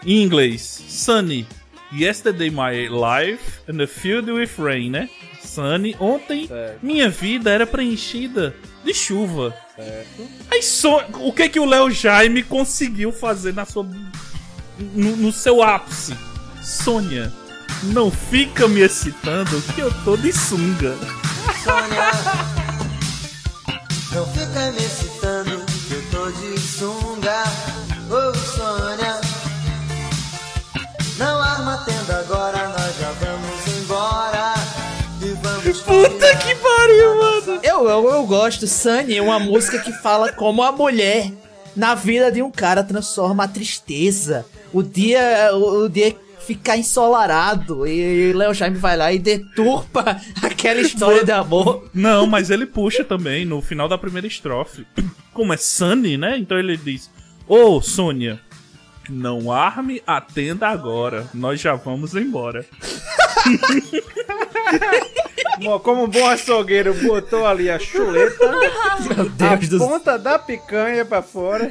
Em 0.05 0.23
inglês: 0.23 0.85
Sunny, 0.87 1.47
yesterday 1.91 2.51
my 2.51 2.87
life 2.91 3.61
and 3.67 3.83
a 3.83 3.87
field 3.87 4.31
with 4.31 4.51
rain, 4.59 4.91
né? 4.91 5.09
Sunny, 5.43 5.97
ontem 5.99 6.47
Certo. 6.47 6.79
minha 6.85 7.09
vida 7.09 7.51
era 7.51 7.67
preenchida 7.67 8.55
de 8.85 8.93
chuva. 8.93 9.55
Aí 10.51 10.63
só. 10.63 11.07
O 11.21 11.33
que 11.33 11.49
que 11.49 11.59
o 11.59 11.65
Léo 11.65 11.91
Jaime 11.91 12.43
conseguiu 12.43 13.13
fazer 13.13 13.55
na 13.55 13.65
sua. 13.65 13.89
No, 14.79 15.17
no 15.17 15.33
seu 15.33 15.63
ápice? 15.63 16.15
Sônia, 16.63 17.33
não 17.85 18.11
fica 18.11 18.69
me 18.69 18.81
excitando 18.81 19.63
que 19.75 19.81
eu 19.81 19.91
tô 20.05 20.19
de 20.19 20.33
sunga. 20.35 20.95
Sônia, 21.65 22.11
Puta 36.09 36.37
que 36.37 36.55
pariu, 36.55 37.19
mano. 37.19 37.61
Eu, 37.65 37.89
eu, 37.89 38.11
eu 38.11 38.27
gosto. 38.27 38.65
Sunny 38.67 39.17
é 39.17 39.23
uma 39.23 39.41
música 39.41 39.81
que 39.81 39.93
fala 39.93 40.33
como 40.33 40.63
a 40.63 40.71
mulher 40.71 41.33
na 41.75 41.97
vida 41.97 42.31
de 42.31 42.41
um 42.43 42.51
cara 42.51 42.85
transforma 42.85 43.43
a 43.43 43.49
tristeza. 43.49 44.47
O 44.73 44.85
dia, 44.85 45.51
o, 45.53 45.85
o 45.85 45.89
dia 45.89 46.15
ficar 46.47 46.77
ensolarado 46.77 47.89
e, 47.89 48.31
e 48.31 48.33
Léo 48.33 48.55
Jaime 48.55 48.79
vai 48.79 48.97
lá 48.97 49.13
e 49.13 49.19
deturpa 49.19 50.17
aquela 50.41 50.81
história 50.81 51.25
de 51.25 51.33
amor. 51.33 51.91
Não, 51.93 52.25
mas 52.25 52.51
ele 52.51 52.67
puxa 52.67 53.03
também 53.03 53.45
no 53.45 53.61
final 53.61 53.89
da 53.89 53.99
primeira 53.99 54.29
estrofe. 54.29 54.87
Como 55.35 55.53
é 55.53 55.57
Sunny, 55.57 56.17
né? 56.17 56.39
Então 56.39 56.57
ele 56.57 56.77
diz: 56.77 57.11
Ô 57.49 57.81
Sônia, 57.83 58.41
não 59.09 59.51
arme 59.53 60.03
a 60.07 60.21
tenda 60.21 60.69
agora, 60.69 61.27
nós 61.35 61.61
já 61.61 61.75
vamos 61.75 62.15
embora. 62.15 62.65
Mo- 65.61 65.81
Como 65.81 66.05
um 66.05 66.09
bom 66.09 66.27
açougueiro 66.29 66.93
botou 66.95 67.47
ali 67.47 67.71
a 67.71 67.79
chuleta, 67.79 68.53
Meu 69.17 69.29
Deus 69.31 69.69
do 69.69 69.77
a 69.77 69.79
céu. 69.79 69.89
ponta 69.89 70.19
da 70.19 70.39
picanha 70.39 71.05
pra 71.05 71.23
fora, 71.23 71.71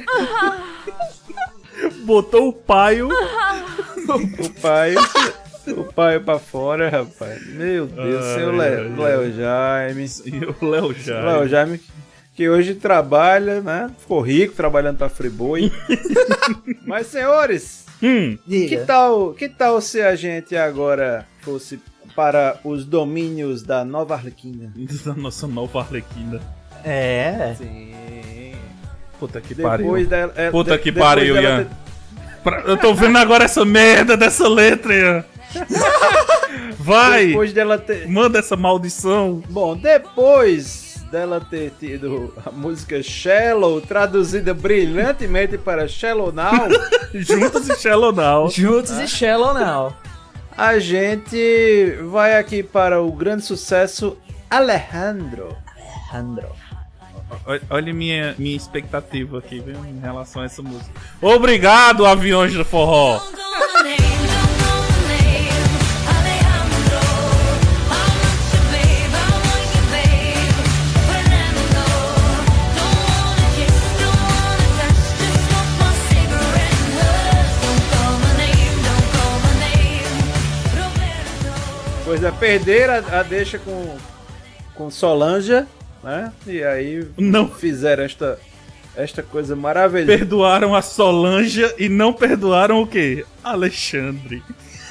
Botou 2.04 2.48
o 2.48 2.52
paio. 2.52 3.08
o 3.08 4.50
pai, 4.60 4.94
o 5.68 5.84
pai 5.92 6.18
pra 6.20 6.38
fora, 6.38 6.88
rapaz. 6.88 7.46
Meu 7.48 7.86
Deus, 7.86 8.24
Ai, 8.24 8.34
seu. 8.34 8.56
Léo 8.56 9.32
Jaime. 9.34 10.06
E 10.24 10.44
o 10.64 10.70
Léo 10.70 10.94
Jaime. 10.94 11.24
Léo 11.26 11.48
Jaime, 11.48 11.80
que 12.36 12.48
hoje 12.48 12.74
trabalha, 12.74 13.60
né? 13.62 13.90
Ficou 13.98 14.20
rico 14.20 14.54
trabalhando 14.54 14.98
pra 14.98 15.08
Friboi. 15.08 15.72
Mas, 16.86 17.06
senhores, 17.08 17.84
Hum, 18.02 18.36
que 18.46 18.76
tal, 18.86 19.32
que 19.32 19.48
tal 19.48 19.80
se 19.80 20.02
a 20.02 20.14
gente 20.14 20.54
agora 20.54 21.26
fosse 21.40 21.80
para 22.14 22.58
os 22.62 22.84
domínios 22.84 23.62
da 23.62 23.86
Nova 23.86 24.14
Arlequina? 24.14 24.70
da 25.04 25.14
nossa 25.14 25.46
nova 25.46 25.80
Arlequina. 25.80 26.40
É. 26.84 27.54
Sim. 27.56 28.52
Puta 29.18 29.40
que 29.40 29.54
Depois 29.54 29.70
pariu. 29.80 30.06
dela, 30.06 30.32
é, 30.36 30.50
Puta 30.50 30.76
de- 30.76 30.82
que 30.82 30.92
pariu, 30.92 31.34
dela 31.34 31.60
Ian. 31.62 31.68
Pra- 32.44 32.60
Eu 32.66 32.76
tô 32.76 32.92
vendo 32.94 33.16
agora 33.16 33.44
essa 33.44 33.64
merda 33.64 34.14
dessa 34.14 34.46
letra, 34.46 34.94
Ian. 34.94 35.24
Vai! 36.78 37.28
Depois 37.28 37.52
dela 37.54 37.78
ter. 37.78 38.06
Manda 38.08 38.38
essa 38.38 38.56
maldição. 38.56 39.42
Bom, 39.48 39.74
depois 39.76 40.85
dela 41.10 41.40
ter 41.40 41.72
tido 41.78 42.32
a 42.44 42.50
música 42.50 43.02
Shallow 43.02 43.80
traduzida 43.80 44.52
brilhantemente 44.52 45.56
para 45.58 45.86
Shallow 45.88 46.32
Now, 46.32 46.68
Juntos 47.14 47.68
e 47.68 47.76
Shallow 47.76 48.12
Now. 48.12 48.50
Juntos 48.50 48.92
e 48.98 49.06
Shallow 49.08 49.54
Now. 49.54 49.94
a 50.56 50.78
gente 50.78 51.96
vai 52.10 52.36
aqui 52.38 52.62
para 52.62 53.00
o 53.02 53.10
grande 53.12 53.44
sucesso 53.44 54.16
Alejandro. 54.50 55.56
Alejandro. 56.12 56.48
Olha- 57.44 57.62
Olha 57.70 57.92
minha, 57.94 58.34
minha 58.38 58.56
expectativa 58.56 59.38
aqui, 59.38 59.58
viu, 59.60 59.84
em 59.84 59.98
relação 60.00 60.42
a 60.42 60.44
essa 60.44 60.62
música. 60.62 60.90
Obrigado, 61.20 62.06
aviões 62.06 62.54
do 62.54 62.64
forró! 62.64 63.20
Pois 82.16 82.24
é, 82.24 82.30
perder 82.30 82.88
a, 82.88 83.20
a 83.20 83.22
deixa 83.22 83.58
com, 83.58 83.94
com 84.74 84.90
Solange, 84.90 85.66
né? 86.02 86.32
E 86.46 86.64
aí 86.64 87.06
Não. 87.14 87.46
fizeram 87.46 88.04
esta, 88.04 88.38
esta 88.96 89.22
coisa 89.22 89.54
maravilhosa. 89.54 90.16
Perdoaram 90.16 90.74
a 90.74 90.80
Solange 90.80 91.70
e 91.78 91.90
não 91.90 92.14
perdoaram 92.14 92.80
o 92.80 92.86
quê? 92.86 93.26
Alexandre. 93.44 94.42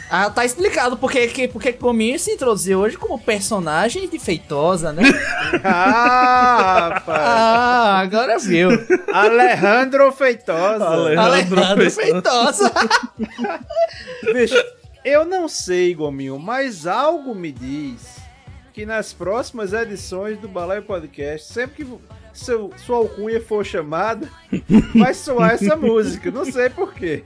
Ah, 0.07 0.29
tá 0.29 0.45
explicado 0.45 0.97
porque 0.97 1.25
que 1.25 1.47
porque 1.47 1.71
Gominho 1.71 2.19
se 2.19 2.33
introduziu 2.33 2.79
hoje 2.79 2.95
como 2.95 3.17
personagem 3.17 4.07
de 4.07 4.19
Feitosa, 4.19 4.93
né? 4.93 5.01
Ah, 5.63 6.89
rapaz! 6.93 7.19
ah, 7.19 7.99
agora 8.01 8.37
viu. 8.37 8.69
Alejandro 9.11 10.11
Feitosa. 10.11 10.85
Alejandro 10.85 11.59
Alejandro 11.63 11.91
Feitosa. 11.91 12.69
Feitosa. 12.69 12.99
Bicho, 14.31 14.63
eu 15.05 15.23
não 15.23 15.47
sei, 15.47 15.93
Gominho, 15.93 16.39
mas 16.39 16.87
algo 16.87 17.35
me 17.35 17.51
diz 17.51 18.17
que 18.73 18.85
nas 18.85 19.13
próximas 19.13 19.71
edições 19.71 20.37
do 20.39 20.47
Balai 20.49 20.81
Podcast, 20.81 21.53
sempre 21.53 21.85
que 21.85 21.91
seu, 22.33 22.71
sua 22.85 22.97
alcunha 22.97 23.39
for 23.39 23.65
chamada, 23.65 24.27
vai 24.93 25.13
soar 25.13 25.51
essa 25.51 25.75
música. 25.77 26.29
Não 26.31 26.43
sei 26.43 26.69
porquê. 26.69 27.23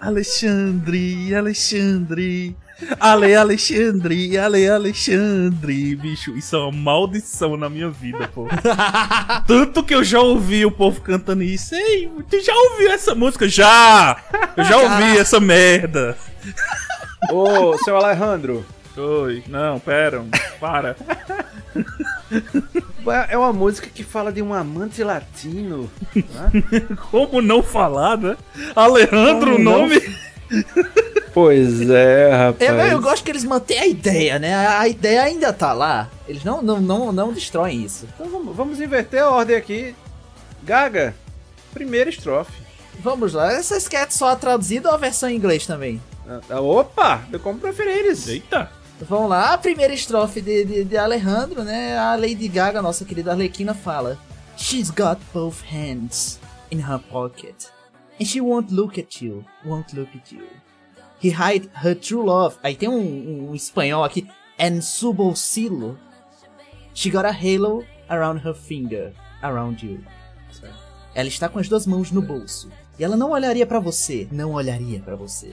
Alexandre, 0.00 1.34
Alexandre. 1.34 2.56
Ale, 2.98 3.34
Alexandre, 3.34 4.36
Ale, 4.36 4.68
Alexandre. 4.68 5.96
Bicho, 5.96 6.36
isso 6.36 6.56
é 6.56 6.58
uma 6.58 6.72
maldição 6.72 7.56
na 7.56 7.68
minha 7.68 7.90
vida, 7.90 8.28
pô. 8.28 8.46
Tanto 9.46 9.82
que 9.82 9.94
eu 9.94 10.02
já 10.02 10.20
ouvi 10.20 10.64
o 10.66 10.70
povo 10.70 11.00
cantando 11.00 11.42
isso. 11.42 11.74
Ei, 11.74 12.10
tu 12.28 12.40
já 12.40 12.54
ouviu 12.54 12.90
essa 12.90 13.14
música? 13.14 13.48
Já! 13.48 14.16
Eu 14.56 14.64
já 14.64 14.76
ouvi 14.76 15.18
essa 15.18 15.38
merda. 15.40 16.16
Ô, 17.30 17.76
seu 17.78 17.96
Alejandro, 17.96 18.64
Oi, 18.96 19.42
não, 19.48 19.80
pera, 19.80 20.24
para. 20.60 20.94
é 23.28 23.36
uma 23.36 23.52
música 23.52 23.88
que 23.92 24.04
fala 24.04 24.32
de 24.32 24.40
um 24.40 24.54
amante 24.54 25.02
latino. 25.02 25.90
Como 27.10 27.42
não 27.42 27.60
falar, 27.60 28.16
né? 28.16 28.36
Alejandro, 28.76 29.54
o 29.54 29.56
Como 29.56 29.64
não 29.64 29.80
nome? 29.80 30.00
Pois 31.32 31.90
é, 31.90 32.30
rapaz. 32.32 32.70
Eu, 32.70 32.76
eu 32.76 33.00
gosto 33.00 33.24
que 33.24 33.30
eles 33.32 33.42
mantêm 33.42 33.80
a 33.80 33.86
ideia, 33.88 34.38
né? 34.38 34.54
A, 34.54 34.86
ideia 34.86 35.24
ainda 35.24 35.52
tá 35.52 35.72
lá. 35.72 36.08
Eles 36.28 36.44
não, 36.44 36.62
não, 36.62 36.80
não, 36.80 37.10
não 37.12 37.32
destroem 37.32 37.82
isso. 37.82 38.06
Então 38.14 38.28
vamos, 38.30 38.54
vamos 38.54 38.80
inverter 38.80 39.22
a 39.22 39.30
ordem 39.30 39.56
aqui. 39.56 39.96
Gaga, 40.62 41.12
primeira 41.72 42.08
estrofe. 42.08 42.52
Vamos 43.00 43.32
lá. 43.32 43.60
Vocês 43.60 43.88
querem 43.88 44.10
só 44.10 44.28
a 44.28 44.36
traduzida 44.36 44.88
ou 44.88 44.94
a 44.94 44.98
versão 44.98 45.28
em 45.28 45.34
inglês 45.36 45.66
também? 45.66 46.00
Ah, 46.48 46.60
Opa, 46.60 47.22
eu 47.32 47.40
como 47.40 47.58
preferires. 47.58 48.28
Eita. 48.28 48.70
Vamos 49.00 49.28
lá, 49.28 49.54
a 49.54 49.58
primeira 49.58 49.92
estrofe 49.92 50.40
de, 50.40 50.64
de, 50.64 50.84
de 50.84 50.96
Alejandro, 50.96 51.64
né? 51.64 51.98
A 51.98 52.14
Lady 52.14 52.46
Gaga, 52.46 52.80
nossa 52.80 53.04
querida 53.04 53.32
Arlequina, 53.32 53.74
fala: 53.74 54.16
She's 54.56 54.88
got 54.88 55.18
both 55.32 55.60
hands 55.68 56.38
in 56.70 56.78
her 56.78 57.00
pocket, 57.10 57.54
and 58.18 58.26
she 58.26 58.40
won't 58.40 58.70
look 58.70 58.98
at 58.98 59.22
you, 59.22 59.44
won't 59.64 59.92
look 59.94 60.08
at 60.14 60.32
you. 60.32 60.46
He 61.20 61.30
hide 61.30 61.70
her 61.82 61.94
true 61.94 62.24
love. 62.24 62.56
Aí 62.62 62.74
tem 62.76 62.88
um, 62.88 63.50
um, 63.50 63.54
espanhol 63.54 64.04
aqui, 64.04 64.26
su 64.82 65.12
bolsillo. 65.12 65.98
She 66.92 67.10
got 67.10 67.24
a 67.24 67.32
halo 67.32 67.84
around 68.08 68.46
her 68.46 68.54
finger, 68.54 69.12
around 69.42 69.84
you. 69.84 70.00
Ela 71.14 71.28
está 71.28 71.48
com 71.48 71.58
as 71.58 71.68
duas 71.68 71.86
mãos 71.86 72.10
no 72.10 72.20
bolso. 72.20 72.68
E 72.98 73.04
ela 73.04 73.16
não 73.16 73.30
olharia 73.30 73.66
pra 73.66 73.80
você, 73.80 74.28
não 74.30 74.52
olharia 74.52 75.00
pra 75.00 75.16
você. 75.16 75.52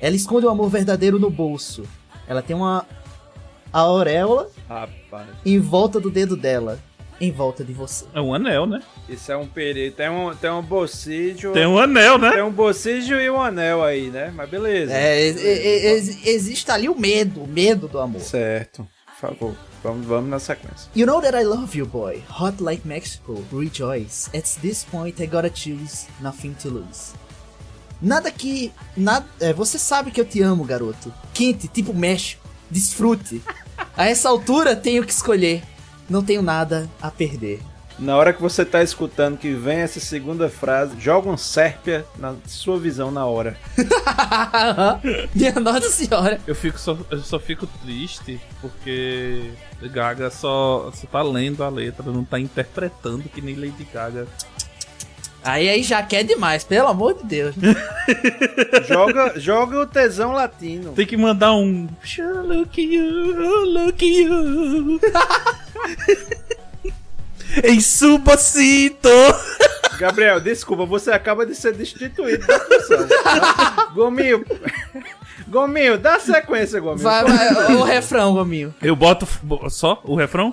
Ela 0.00 0.14
esconde 0.16 0.46
o 0.46 0.50
amor 0.50 0.68
verdadeiro 0.68 1.18
no 1.18 1.30
bolso. 1.30 1.84
Ela 2.26 2.42
tem 2.42 2.54
uma 2.54 2.86
auréola 3.72 4.48
Rapaz, 4.68 5.28
em 5.44 5.58
volta 5.58 5.98
do 5.98 6.10
dedo 6.10 6.36
dela, 6.36 6.78
em 7.20 7.30
volta 7.30 7.62
de 7.64 7.72
você. 7.72 8.04
É 8.14 8.20
um 8.20 8.34
anel, 8.34 8.66
né? 8.66 8.80
isso 9.08 9.30
é 9.30 9.36
um 9.36 9.46
perigo. 9.46 9.96
Tem 9.96 10.08
um, 10.08 10.34
tem 10.34 10.50
um 10.50 10.62
bocídio. 10.62 11.52
Tem 11.52 11.66
um 11.66 11.78
anel, 11.78 12.18
né? 12.18 12.30
Tem 12.32 12.42
um 12.42 12.50
bocídio 12.50 13.20
e 13.20 13.28
um 13.30 13.40
anel 13.40 13.82
aí, 13.84 14.10
né? 14.10 14.32
Mas 14.34 14.48
beleza. 14.50 14.92
É, 14.92 15.28
e- 15.28 15.32
e- 15.32 15.86
ex- 15.86 16.26
existe 16.26 16.70
ali 16.70 16.88
o 16.88 16.98
medo, 16.98 17.42
o 17.42 17.46
medo 17.46 17.86
do 17.88 17.98
amor. 17.98 18.20
Certo. 18.20 18.86
Por 19.06 19.28
favor, 19.30 19.54
vamos, 19.82 20.06
vamos 20.06 20.28
na 20.28 20.38
sequência. 20.38 20.90
You 20.94 21.06
know 21.06 21.20
that 21.20 21.36
I 21.36 21.44
love 21.44 21.76
you, 21.78 21.86
boy. 21.86 22.22
Hot 22.40 22.62
like 22.62 22.86
Mexico, 22.86 23.42
rejoice. 23.52 24.28
At 24.36 24.44
this 24.60 24.84
point 24.84 25.22
I 25.22 25.26
gotta 25.26 25.50
choose, 25.54 26.06
nothing 26.20 26.52
to 26.62 26.68
lose. 26.68 27.12
Nada 28.02 28.30
que. 28.30 28.72
Nada, 28.96 29.24
é, 29.40 29.52
você 29.52 29.78
sabe 29.78 30.10
que 30.10 30.20
eu 30.20 30.24
te 30.24 30.42
amo, 30.42 30.64
garoto. 30.64 31.12
Quente, 31.32 31.68
tipo 31.68 31.94
México. 31.94 32.42
Desfrute. 32.70 33.40
A 33.96 34.06
essa 34.06 34.28
altura 34.28 34.74
tenho 34.74 35.04
que 35.04 35.12
escolher. 35.12 35.62
Não 36.08 36.22
tenho 36.22 36.42
nada 36.42 36.88
a 37.00 37.10
perder. 37.10 37.60
Na 37.98 38.16
hora 38.16 38.32
que 38.32 38.42
você 38.42 38.64
tá 38.64 38.82
escutando 38.82 39.38
que 39.38 39.52
vem 39.52 39.78
essa 39.78 40.00
segunda 40.00 40.48
frase, 40.48 40.98
joga 40.98 41.28
um 41.28 41.36
sérpia 41.36 42.04
na 42.18 42.34
sua 42.44 42.76
visão 42.78 43.10
na 43.12 43.24
hora. 43.24 43.56
Minha 45.32 45.52
Nossa 45.60 45.88
Senhora. 45.88 46.40
Eu, 46.44 46.56
fico 46.56 46.78
só, 46.78 46.98
eu 47.08 47.20
só 47.20 47.38
fico 47.38 47.68
triste 47.84 48.40
porque 48.60 49.52
Gaga 49.80 50.28
só, 50.28 50.90
só 50.92 51.06
tá 51.06 51.22
lendo 51.22 51.62
a 51.62 51.68
letra, 51.68 52.10
não 52.10 52.24
tá 52.24 52.40
interpretando 52.40 53.28
que 53.28 53.40
nem 53.40 53.54
Lady 53.54 53.86
Gaga. 53.92 54.26
Aí 55.44 55.68
aí 55.68 55.82
já 55.82 56.02
quer 56.02 56.24
demais, 56.24 56.64
pelo 56.64 56.88
amor 56.88 57.14
de 57.14 57.24
Deus. 57.24 57.54
Joga, 58.88 59.34
joga 59.38 59.80
o 59.80 59.86
tesão 59.86 60.32
latino. 60.32 60.92
Tem 60.92 61.06
que 61.06 61.16
mandar 61.16 61.54
um. 61.54 61.88
Look 62.46 62.80
you, 62.80 63.64
look 63.72 64.02
you. 64.04 65.00
em 67.62 67.80
subacito. 67.80 69.08
Gabriel, 69.98 70.40
desculpa, 70.40 70.84
você 70.84 71.12
acaba 71.12 71.46
de 71.46 71.54
ser 71.54 71.72
destituído 71.74 72.46
da 72.46 72.58
função. 72.60 73.06
tá? 73.06 73.90
Gominho. 73.94 74.44
Gominho, 75.46 75.98
dá 75.98 76.18
sequência, 76.18 76.80
Gominho. 76.80 77.04
Vai, 77.04 77.24
vai, 77.24 77.74
o 77.76 77.82
refrão, 77.82 78.34
Gominho. 78.34 78.74
Eu 78.82 78.96
boto 78.96 79.26
bo- 79.42 79.68
só 79.70 80.00
o 80.04 80.16
refrão? 80.16 80.52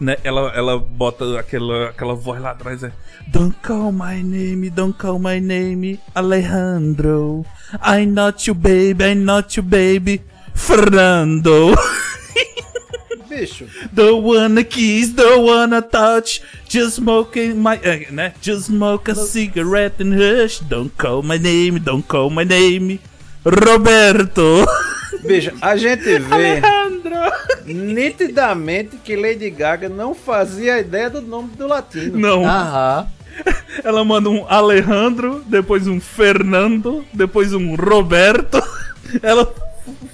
Né? 0.00 0.16
Ela, 0.22 0.52
ela 0.54 0.78
bota 0.78 1.38
aquela, 1.38 1.88
aquela 1.88 2.14
voz 2.14 2.40
lá 2.40 2.52
atrás, 2.52 2.84
é 2.84 2.92
Don't 3.26 3.54
call 3.62 3.92
my 3.92 4.22
name, 4.22 4.70
don't 4.70 4.96
call 4.96 5.18
my 5.18 5.40
name, 5.40 5.98
Alejandro. 6.14 7.44
I'm 7.82 8.14
not 8.14 8.46
you 8.48 8.54
baby, 8.54 9.04
I'm 9.04 9.24
not 9.24 9.56
you 9.56 9.62
baby, 9.62 10.22
Fernando. 10.54 11.74
Bicho, 13.28 13.66
Don't 13.92 14.22
wanna 14.22 14.64
kiss, 14.64 15.10
don't 15.10 15.44
wanna 15.44 15.82
touch, 15.82 16.40
just 16.66 16.96
smoking 16.96 17.60
my, 17.60 17.78
eh, 17.82 18.06
né? 18.10 18.32
Just 18.40 18.66
smoke 18.66 19.10
a 19.10 19.14
cigarette 19.14 20.00
and 20.00 20.14
hush. 20.14 20.60
Don't 20.60 20.96
call 20.96 21.22
my 21.22 21.36
name, 21.36 21.78
don't 21.78 22.06
call 22.06 22.30
my 22.30 22.44
name, 22.44 22.98
Roberto. 23.44 24.66
bicho, 25.24 25.52
a 25.60 25.76
gente 25.76 26.18
vê 26.18 26.58
Alejandro. 26.60 27.14
nitidamente 27.64 28.96
que 28.96 29.16
Lady 29.16 29.50
Gaga 29.50 29.88
não 29.88 30.14
fazia 30.14 30.78
ideia 30.80 31.10
do 31.10 31.20
nome 31.20 31.50
do 31.56 31.66
latino. 31.66 32.18
Não. 32.18 32.44
Aham. 32.44 33.06
Ela 33.84 34.04
manda 34.04 34.28
um 34.28 34.44
Alejandro, 34.48 35.42
depois 35.46 35.86
um 35.86 36.00
Fernando, 36.00 37.04
depois 37.12 37.52
um 37.52 37.76
Roberto. 37.76 38.60
Ela 39.22 39.46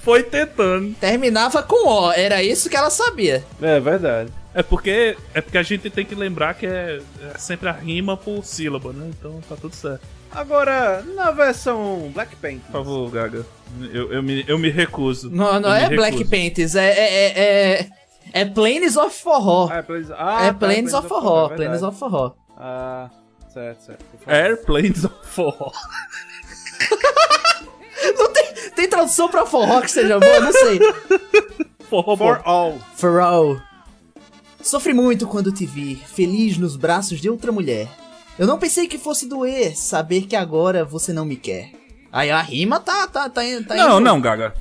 foi 0.03 0.23
tentando. 0.23 0.95
Terminava 0.95 1.63
com 1.63 1.89
O, 1.89 2.13
era 2.13 2.43
isso 2.43 2.69
que 2.69 2.77
ela 2.77 2.91
sabia. 2.91 3.45
É 3.61 3.81
verdade. 3.81 4.31
É 4.55 4.63
porque 4.63 5.17
é 5.35 5.41
porque 5.41 5.59
a 5.59 5.63
gente 5.63 5.91
tem 5.91 6.05
que 6.05 6.15
lembrar 6.15 6.55
que 6.55 6.67
é, 6.67 7.01
é 7.35 7.39
sempre 7.39 7.69
a 7.69 7.73
rima 7.73 8.17
por 8.17 8.45
sílaba, 8.45 8.93
né? 8.93 9.11
Então 9.19 9.41
tá 9.49 9.57
tudo 9.57 9.75
certo. 9.75 10.07
Agora, 10.31 11.03
na 11.15 11.31
versão 11.31 12.11
Blackpink. 12.13 12.61
Por 12.67 12.73
favor, 12.73 13.11
Gaga. 13.11 13.47
Eu, 13.93 14.13
eu, 14.13 14.23
me, 14.23 14.45
eu 14.47 14.59
me 14.59 14.69
recuso. 14.71 15.31
Não, 15.31 15.61
não 15.61 15.69
Eu 15.69 15.75
é 15.75 15.89
Black. 15.91 16.25
Panthers, 16.25 16.75
é. 16.75 16.89
É, 16.89 17.05
é, 17.05 17.81
é, 17.81 17.89
é 18.33 18.45
Planes 18.45 18.97
of 18.97 19.21
Forró. 19.21 19.69
Ah, 19.71 19.77
é 19.77 19.83
Planes, 19.83 20.11
ah, 20.11 20.39
é 20.43 20.47
tá, 20.47 20.55
Planes 20.55 20.93
of 20.93 21.09
Forró. 21.09 21.53
é 21.53 21.57
Planes 21.57 21.83
of 21.83 21.99
Forró. 21.99 22.33
Ah, 22.57 23.11
certo, 23.53 23.85
certo. 23.85 24.05
Airplanes 24.27 25.05
of 25.05 25.15
Forró. 25.25 25.73
Não 28.17 28.33
tem, 28.33 28.53
tem 28.75 28.89
tradução 28.89 29.29
pra 29.29 29.47
forró 29.47 29.81
que 29.81 29.91
seja 29.91 30.19
boa? 30.19 30.41
Não 30.41 30.53
sei. 30.53 30.79
Forró 31.89 32.17
For 32.17 32.37
bom. 32.39 32.43
all. 32.45 32.79
Forró. 32.97 33.57
Sofri 34.63 34.95
muito 34.95 35.27
quando 35.27 35.53
te 35.53 35.67
vi, 35.67 35.97
feliz 35.97 36.57
nos 36.57 36.77
braços 36.77 37.21
de 37.21 37.29
outra 37.29 37.53
mulher. 37.53 37.89
Eu 38.39 38.47
não 38.47 38.59
pensei 38.59 38.89
que 38.89 38.99
fosse 38.99 39.29
doer 39.29 39.77
saber 39.77 40.23
que 40.23 40.35
agora 40.35 40.85
você 40.85 41.13
não 41.13 41.25
me 41.25 41.37
quer. 41.37 41.71
Aí 42.11 42.31
a 42.31 42.41
rima 42.41 42.81
tá, 42.81 43.07
tá, 43.07 43.29
tá, 43.29 43.43
tá 43.69 43.75
Não, 43.75 43.99
indo- 43.99 44.01
não, 44.01 44.21
Gaga. 44.21 44.55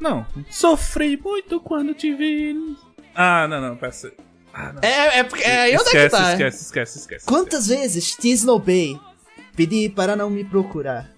Não. 0.00 0.24
Sofri 0.50 1.16
muito 1.22 1.60
quando 1.60 1.92
te 1.94 2.14
vi. 2.14 2.76
Ah, 3.14 3.46
não, 3.46 3.60
não, 3.60 3.76
peça. 3.76 4.10
Ah, 4.54 4.72
não. 4.72 4.80
É, 4.82 5.18
é, 5.18 5.24
porque- 5.24 5.44
é 5.44 5.60
aí 5.62 5.74
onde 5.76 5.82
é 5.82 5.90
que 5.90 5.96
esquece, 5.98 6.10
tá. 6.16 6.32
esquece, 6.32 6.62
esquece, 6.64 6.98
esquece. 6.98 7.26
Quantas 7.26 7.66
vezes 7.68 8.16
te 8.16 8.30
esnobei, 8.30 8.98
pedi 9.54 9.88
para 9.90 10.16
não 10.16 10.30
me 10.30 10.44
procurar. 10.44 11.10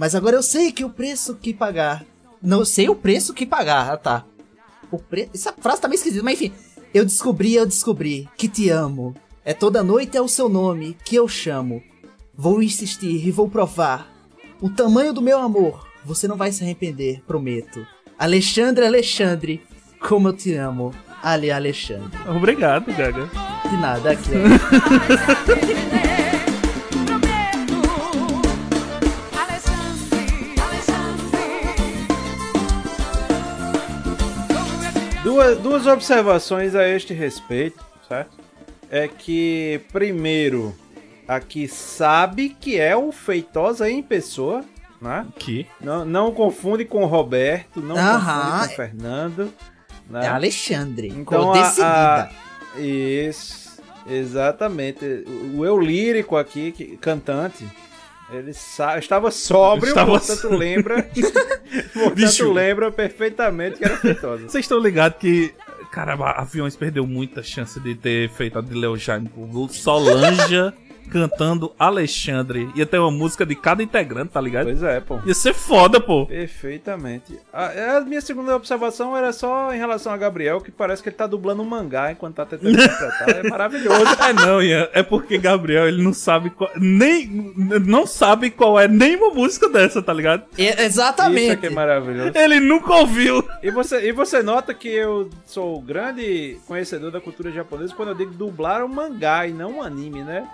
Mas 0.00 0.14
agora 0.14 0.34
eu 0.34 0.42
sei 0.42 0.72
que 0.72 0.82
o 0.82 0.88
preço 0.88 1.34
que 1.34 1.52
pagar. 1.52 2.06
Não 2.40 2.64
sei 2.64 2.88
o 2.88 2.94
preço 2.94 3.34
que 3.34 3.44
pagar, 3.44 3.92
ah 3.92 3.98
tá. 3.98 4.24
O 4.90 4.98
pre... 4.98 5.28
Essa 5.34 5.52
frase 5.52 5.82
tá 5.82 5.88
meio 5.88 5.98
esquisita, 5.98 6.24
mas 6.24 6.40
enfim. 6.40 6.54
Eu 6.94 7.04
descobri, 7.04 7.54
eu 7.54 7.66
descobri 7.66 8.26
que 8.34 8.48
te 8.48 8.70
amo. 8.70 9.14
É 9.44 9.52
toda 9.52 9.84
noite 9.84 10.16
é 10.16 10.22
o 10.22 10.26
seu 10.26 10.48
nome 10.48 10.96
que 11.04 11.16
eu 11.16 11.28
chamo. 11.28 11.82
Vou 12.34 12.62
insistir 12.62 13.26
e 13.26 13.30
vou 13.30 13.46
provar. 13.46 14.10
O 14.58 14.70
tamanho 14.70 15.12
do 15.12 15.20
meu 15.20 15.38
amor, 15.38 15.86
você 16.02 16.26
não 16.26 16.38
vai 16.38 16.50
se 16.50 16.64
arrepender, 16.64 17.22
prometo. 17.26 17.86
Alexandre, 18.18 18.86
Alexandre, 18.86 19.62
como 20.00 20.28
eu 20.28 20.32
te 20.32 20.54
amo. 20.54 20.94
Ali, 21.22 21.50
Alexandre. 21.50 22.18
Obrigado, 22.26 22.86
Gaga. 22.86 23.28
De 23.68 23.76
nada, 23.76 24.12
aqui, 24.12 24.30
Duas, 35.40 35.58
duas 35.58 35.86
observações 35.86 36.74
a 36.74 36.86
este 36.86 37.14
respeito, 37.14 37.82
certo? 38.06 38.36
É 38.90 39.08
que, 39.08 39.80
primeiro, 39.90 40.74
aqui 41.26 41.66
sabe 41.66 42.50
que 42.50 42.78
é 42.78 42.94
o 42.94 43.10
Feitosa 43.10 43.88
em 43.90 44.02
pessoa, 44.02 44.62
né? 45.00 45.26
Que? 45.38 45.66
Não, 45.80 46.04
não 46.04 46.30
confunde 46.30 46.84
com 46.84 47.02
o 47.04 47.06
Roberto, 47.06 47.80
não 47.80 47.96
Aham. 47.96 48.42
confunde 48.50 48.66
com 48.66 48.72
o 48.72 48.76
Fernando. 48.76 49.52
Né? 50.10 50.26
É 50.26 50.28
Alexandre. 50.28 51.08
Então, 51.08 51.54
a- 51.54 52.28
a- 52.74 52.78
Isso, 52.78 53.80
exatamente. 54.06 55.24
O 55.56 55.64
eu 55.64 55.80
lírico 55.80 56.36
aqui, 56.36 56.70
que- 56.70 56.98
cantante, 56.98 57.64
Ele 58.32 58.52
sa- 58.52 58.98
estava 58.98 59.30
sóbrio, 59.30 59.88
Estava 59.88 60.10
portanto 60.18 60.48
lembra. 60.56 61.02
portanto 61.92 62.14
Bicho. 62.14 62.52
lembra 62.52 62.90
perfeitamente 62.92 63.78
que 63.78 63.84
era 63.84 63.96
feitosa. 63.96 64.48
Vocês 64.48 64.64
estão 64.64 64.78
ligados 64.78 65.18
que. 65.18 65.52
Caramba, 65.90 66.30
Aviões 66.30 66.76
perdeu 66.76 67.04
muita 67.06 67.42
chance 67.42 67.80
de 67.80 67.94
ter 67.96 68.30
feito 68.30 68.58
a 68.58 68.62
de 68.62 68.74
Leo 68.74 68.96
Jaime 68.96 69.28
com 69.28 69.68
Solange 69.68 70.72
cantando 71.10 71.72
Alexandre. 71.78 72.70
Ia 72.74 72.86
ter 72.86 72.98
uma 72.98 73.10
música 73.10 73.44
de 73.44 73.54
cada 73.54 73.82
integrante, 73.82 74.32
tá 74.32 74.40
ligado? 74.40 74.64
Pois 74.66 74.82
é, 74.82 75.00
pô. 75.00 75.18
Ia 75.26 75.34
ser 75.34 75.52
foda, 75.54 76.00
pô. 76.00 76.26
Perfeitamente. 76.26 77.38
A, 77.52 77.96
a 77.96 78.00
minha 78.02 78.20
segunda 78.20 78.54
observação 78.54 79.16
era 79.16 79.32
só 79.32 79.72
em 79.74 79.78
relação 79.78 80.12
a 80.12 80.16
Gabriel, 80.16 80.60
que 80.60 80.70
parece 80.70 81.02
que 81.02 81.08
ele 81.08 81.16
tá 81.16 81.26
dublando 81.26 81.62
um 81.62 81.66
mangá 81.66 82.12
enquanto 82.12 82.36
tá 82.36 82.46
tentando 82.46 82.70
interpretar. 82.72 83.28
É 83.30 83.42
maravilhoso. 83.48 84.04
É 84.28 84.32
não, 84.32 84.62
Ian, 84.62 84.88
é 84.92 85.02
porque 85.02 85.38
Gabriel 85.38 85.88
ele 85.88 86.02
não 86.02 86.12
sabe 86.12 86.50
qual, 86.50 86.70
nem 86.76 87.26
não 87.86 88.06
sabe 88.06 88.50
qual 88.50 88.78
é 88.78 88.86
nenhuma 88.86 89.34
música 89.34 89.68
dessa, 89.68 90.00
tá 90.02 90.12
ligado? 90.12 90.44
E- 90.56 90.64
Isso 90.68 90.80
exatamente. 90.80 91.50
é 91.50 91.56
que 91.56 91.66
é 91.66 91.70
maravilhoso. 91.70 92.32
Ele 92.34 92.60
nunca 92.60 92.94
ouviu. 92.94 93.42
E 93.62 93.70
você, 93.70 94.08
e 94.08 94.12
você 94.12 94.42
nota 94.42 94.72
que 94.74 94.88
eu 94.88 95.28
sou 95.44 95.80
grande 95.80 96.58
conhecedor 96.66 97.10
da 97.10 97.20
cultura 97.20 97.50
japonesa 97.50 97.94
quando 97.94 98.10
eu 98.10 98.14
digo 98.14 98.32
dublar 98.32 98.84
um 98.84 98.88
mangá 98.88 99.46
e 99.46 99.52
não 99.52 99.78
um 99.78 99.82
anime, 99.82 100.22
né? 100.22 100.48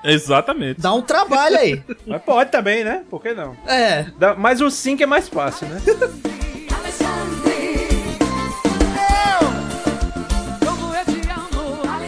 Exatamente. 0.46 0.80
Dá 0.80 0.94
um 0.94 1.02
trabalho 1.02 1.58
aí. 1.58 1.82
Mas 2.06 2.22
pode 2.22 2.50
também, 2.50 2.84
né? 2.84 3.02
Por 3.10 3.20
que 3.20 3.34
não? 3.34 3.56
É. 3.66 4.06
Dá- 4.16 4.34
mas 4.36 4.60
o 4.60 4.70
sync 4.70 5.02
é 5.02 5.06
mais 5.06 5.28
fácil, 5.28 5.66
né? 5.68 5.80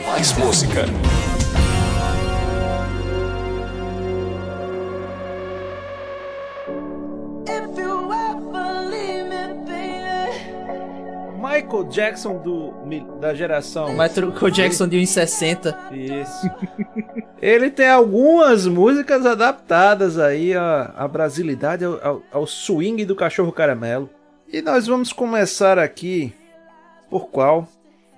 Mais 0.07 0.33
música. 0.38 0.85
Michael 11.40 11.85
Jackson 11.85 12.38
do, 12.38 12.72
da 13.20 13.33
geração. 13.35 13.90
Michael 13.90 14.51
Jackson 14.51 14.88
de 14.88 14.96
1,60. 14.96 15.74
Isso. 15.92 16.51
Ele 17.40 17.70
tem 17.70 17.88
algumas 17.88 18.66
músicas 18.66 19.24
adaptadas 19.24 20.18
aí 20.18 20.55
à, 20.55 20.92
à 20.96 21.07
brasilidade, 21.07 21.85
ao, 21.85 22.22
ao- 22.33 22.46
swing 22.46 23.05
do 23.05 23.14
cachorro 23.14 23.53
caramelo. 23.53 24.11
E 24.53 24.61
nós 24.62 24.87
vamos 24.87 25.12
começar 25.12 25.79
aqui 25.79 26.33
por 27.11 27.29
qual? 27.29 27.68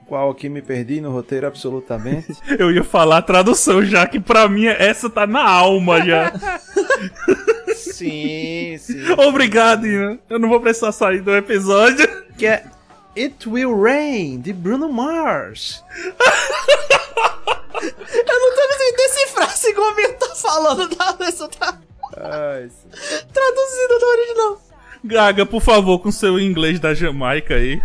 Qual 0.07 0.31
aqui 0.31 0.49
me 0.49 0.63
perdi 0.63 1.01
no 1.01 1.11
roteiro 1.11 1.47
absolutamente. 1.47 2.33
Eu 2.59 2.73
ia 2.73 2.83
falar 2.83 3.19
a 3.19 3.23
tradução 3.23 3.85
já, 3.85 4.07
que 4.07 4.19
pra 4.19 4.49
mim 4.49 4.67
essa 4.67 5.09
tá 5.11 5.27
na 5.27 5.47
alma 5.49 6.01
já. 6.05 6.33
sim, 7.75 8.77
sim. 8.79 9.13
Obrigado, 9.27 9.87
Ian. 9.87 10.19
Eu 10.29 10.39
não 10.39 10.49
vou 10.49 10.61
precisar 10.61 10.93
sair 10.93 11.21
do 11.21 11.35
episódio. 11.35 12.09
Que 12.37 12.47
é 12.47 12.65
It 13.17 13.49
Will 13.49 13.75
Rain, 13.81 14.41
de 14.41 14.53
Bruno 14.53 14.89
Mars. 14.89 15.83
Eu 17.83 18.41
não 18.41 18.55
tô 18.55 18.69
conseguindo 18.69 18.97
decifrar 18.97 19.57
se 19.57 19.71
o 19.71 19.75
Gomes 19.75 20.17
tá 20.19 20.35
falando 20.35 20.89
da 20.95 21.17
isso 21.29 21.49
tá 21.49 21.79
Ai, 22.17 22.71
traduzido 23.33 23.99
do 23.99 24.07
original. 24.07 24.63
Gaga, 25.03 25.47
por 25.47 25.63
favor, 25.63 25.99
com 26.01 26.13
seu 26.13 26.39
inglês 26.39 26.79
da 26.79 26.93
Jamaica 26.93 27.55
aí. 27.55 27.81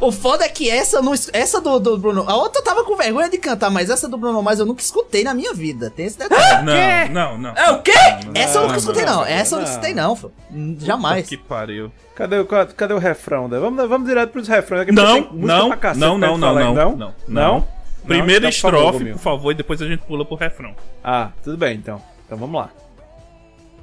O 0.00 0.12
foda 0.12 0.44
é 0.44 0.48
que 0.48 0.68
essa, 0.70 1.00
não, 1.00 1.14
es- 1.14 1.30
essa 1.32 1.60
do, 1.60 1.78
do 1.78 1.96
Bruno. 1.98 2.24
A 2.28 2.36
outra 2.36 2.60
eu 2.60 2.64
tava 2.64 2.84
com 2.84 2.96
vergonha 2.96 3.28
de 3.30 3.38
cantar, 3.38 3.70
mas 3.70 3.88
essa 3.90 4.08
do 4.08 4.16
Bruno 4.18 4.42
Mars 4.42 4.58
eu 4.58 4.66
nunca 4.66 4.82
escutei 4.82 5.24
na 5.24 5.32
minha 5.34 5.54
vida. 5.54 5.90
Tem 5.90 6.06
esse 6.06 6.18
detalhe. 6.18 6.64
Não, 7.10 7.36
não, 7.36 7.38
não. 7.38 7.50
É 7.56 7.70
o 7.70 7.82
quê? 7.82 7.92
essa 8.34 8.58
eu 8.58 8.62
nunca 8.62 8.72
não, 8.72 8.78
escutei, 8.78 9.04
não, 9.04 9.24
Essa 9.24 9.54
eu 9.56 9.60
não 9.60 9.66
escutei, 9.68 9.94
não. 9.94 10.16
filho. 10.16 10.32
Jamais. 10.80 11.28
Que 11.28 11.36
pariu. 11.36 11.90
Cadê, 12.14 12.38
o- 12.38 12.46
cadê, 12.46 12.72
cadê 12.74 12.94
o 12.94 12.98
refrão? 12.98 13.48
né? 13.48 13.58
Vamos, 13.58 13.88
vamos 13.88 14.06
direto 14.08 14.30
pros 14.30 14.46
refrões 14.48 14.82
aqui. 14.82 14.92
Não, 14.92 15.32
não, 15.32 15.70
cacete 15.76 16.00
não, 16.00 16.18
não, 16.18 16.36
não, 16.38 16.54
não, 16.54 16.74
não, 16.74 16.96
não, 16.96 17.14
não. 17.28 17.68
Primeira 18.06 18.48
Então, 18.48 18.50
estrofe, 18.50 19.04
por 19.12 19.18
favor, 19.18 19.52
e 19.52 19.54
depois 19.54 19.82
a 19.82 19.86
gente 19.86 20.00
pula 20.00 20.24
pro 20.24 20.34
refrão. 20.36 20.74
Ah, 21.04 21.30
tudo 21.44 21.56
bem 21.56 21.76
então. 21.76 22.00
Então 22.26 22.38
vamos 22.38 22.58
lá. 22.60 22.70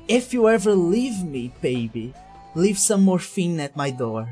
If 0.10 0.34
you 0.34 0.48
ever 0.50 0.74
leave 0.76 1.24
me, 1.24 1.52
baby, 1.62 2.14
leave 2.56 2.80
some 2.80 3.04
morphine 3.04 3.62
at 3.64 3.72
my 3.76 3.92
door. 3.92 4.28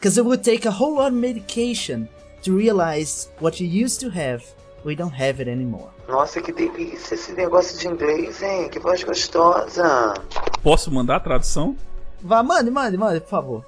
Cause 0.00 0.16
it 0.16 0.24
would 0.24 0.44
take 0.44 0.64
a 0.64 0.70
whole 0.70 0.94
lot 0.94 1.08
of 1.08 1.18
medication 1.18 2.08
to 2.42 2.56
realize 2.56 3.30
what 3.40 3.58
you 3.60 3.66
used 3.66 4.00
to 4.00 4.10
have. 4.10 4.44
We 4.84 4.94
don't 4.94 5.12
have 5.12 5.40
it 5.40 5.48
anymore. 5.48 5.90
Nossa, 6.08 6.40
que 6.40 6.52
delícia 6.52 7.14
esse 7.14 7.32
negócio 7.32 7.76
de 7.78 7.88
inglês, 7.88 8.40
hein? 8.40 8.68
Que 8.68 8.78
voz 8.78 9.02
gostosa. 9.02 10.14
Posso 10.62 10.90
mandar 10.92 11.16
a 11.16 11.20
tradução? 11.20 11.76
Vá, 12.22 12.44
mande, 12.44 12.70
mande, 12.70 12.96
mande, 12.96 13.20
por 13.20 13.28
favor. 13.28 13.66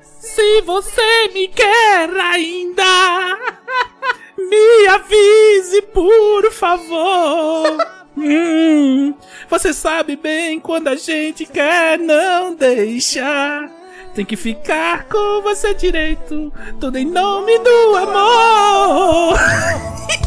Se 0.00 0.60
você 0.62 1.28
me 1.32 1.46
quer 1.46 2.10
ainda, 2.10 2.82
me 4.36 4.86
avise, 4.88 5.82
por 5.94 6.50
favor. 6.50 7.78
Hum, 8.20 9.14
você 9.48 9.72
sabe 9.72 10.16
bem 10.16 10.58
quando 10.58 10.88
a 10.88 10.96
gente 10.96 11.46
quer 11.46 11.96
não 12.00 12.52
deixar. 12.52 13.70
Tem 14.18 14.26
que 14.26 14.34
ficar 14.34 15.04
com 15.04 15.42
você 15.42 15.72
direito, 15.74 16.52
tudo 16.80 16.98
em 16.98 17.04
nome 17.04 17.56
do 17.60 17.94
amor. 17.94 19.38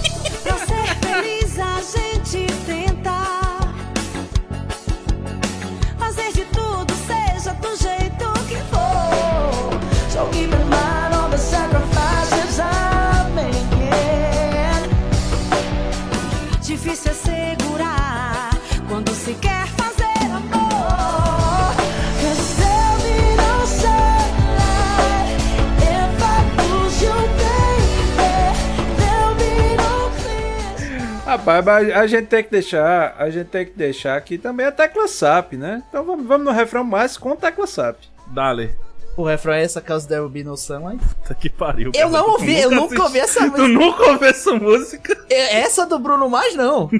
Rapaz, 31.45 31.65
mas 31.65 31.89
a 31.91 32.05
gente 32.07 32.27
tem 32.27 32.43
que 32.43 32.51
deixar, 32.51 33.15
a 33.17 33.29
gente 33.29 33.47
tem 33.47 33.65
que 33.65 33.71
deixar 33.73 34.15
aqui 34.15 34.37
também 34.37 34.65
a 34.65 34.71
tecla 34.71 35.07
SAP, 35.07 35.53
né? 35.53 35.81
Então 35.89 36.03
vamos, 36.03 36.25
vamos 36.27 36.45
no 36.45 36.51
refrão 36.51 36.83
mais 36.83 37.17
com 37.17 37.35
tecla 37.35 37.65
SAP. 37.65 37.97
Dale. 38.27 38.71
O 39.17 39.23
refrão 39.25 39.53
é 39.53 39.63
essa, 39.63 39.81
cause 39.81 40.07
there 40.07 40.21
will 40.21 40.29
be 40.29 40.43
no 40.43 40.55
sunlight. 40.55 41.03
Puta 41.03 41.33
que 41.35 41.49
pariu. 41.49 41.87
Eu 41.95 42.09
cara. 42.09 42.09
não 42.09 42.25
Tu 42.25 42.31
ouvi, 42.31 42.59
eu 42.61 42.69
nunca 42.71 42.85
assisti- 42.85 43.01
ouvi 43.01 43.19
essa 43.19 43.39
Tu 43.39 43.45
música. 43.61 43.67
nunca 43.67 44.03
ouviu 44.11 44.27
essa 44.29 44.53
música? 44.53 45.25
É- 45.29 45.59
Essa 45.61 45.85
do 45.85 45.99
Bruno 45.99 46.29
Mars, 46.29 46.55
não. 46.55 46.89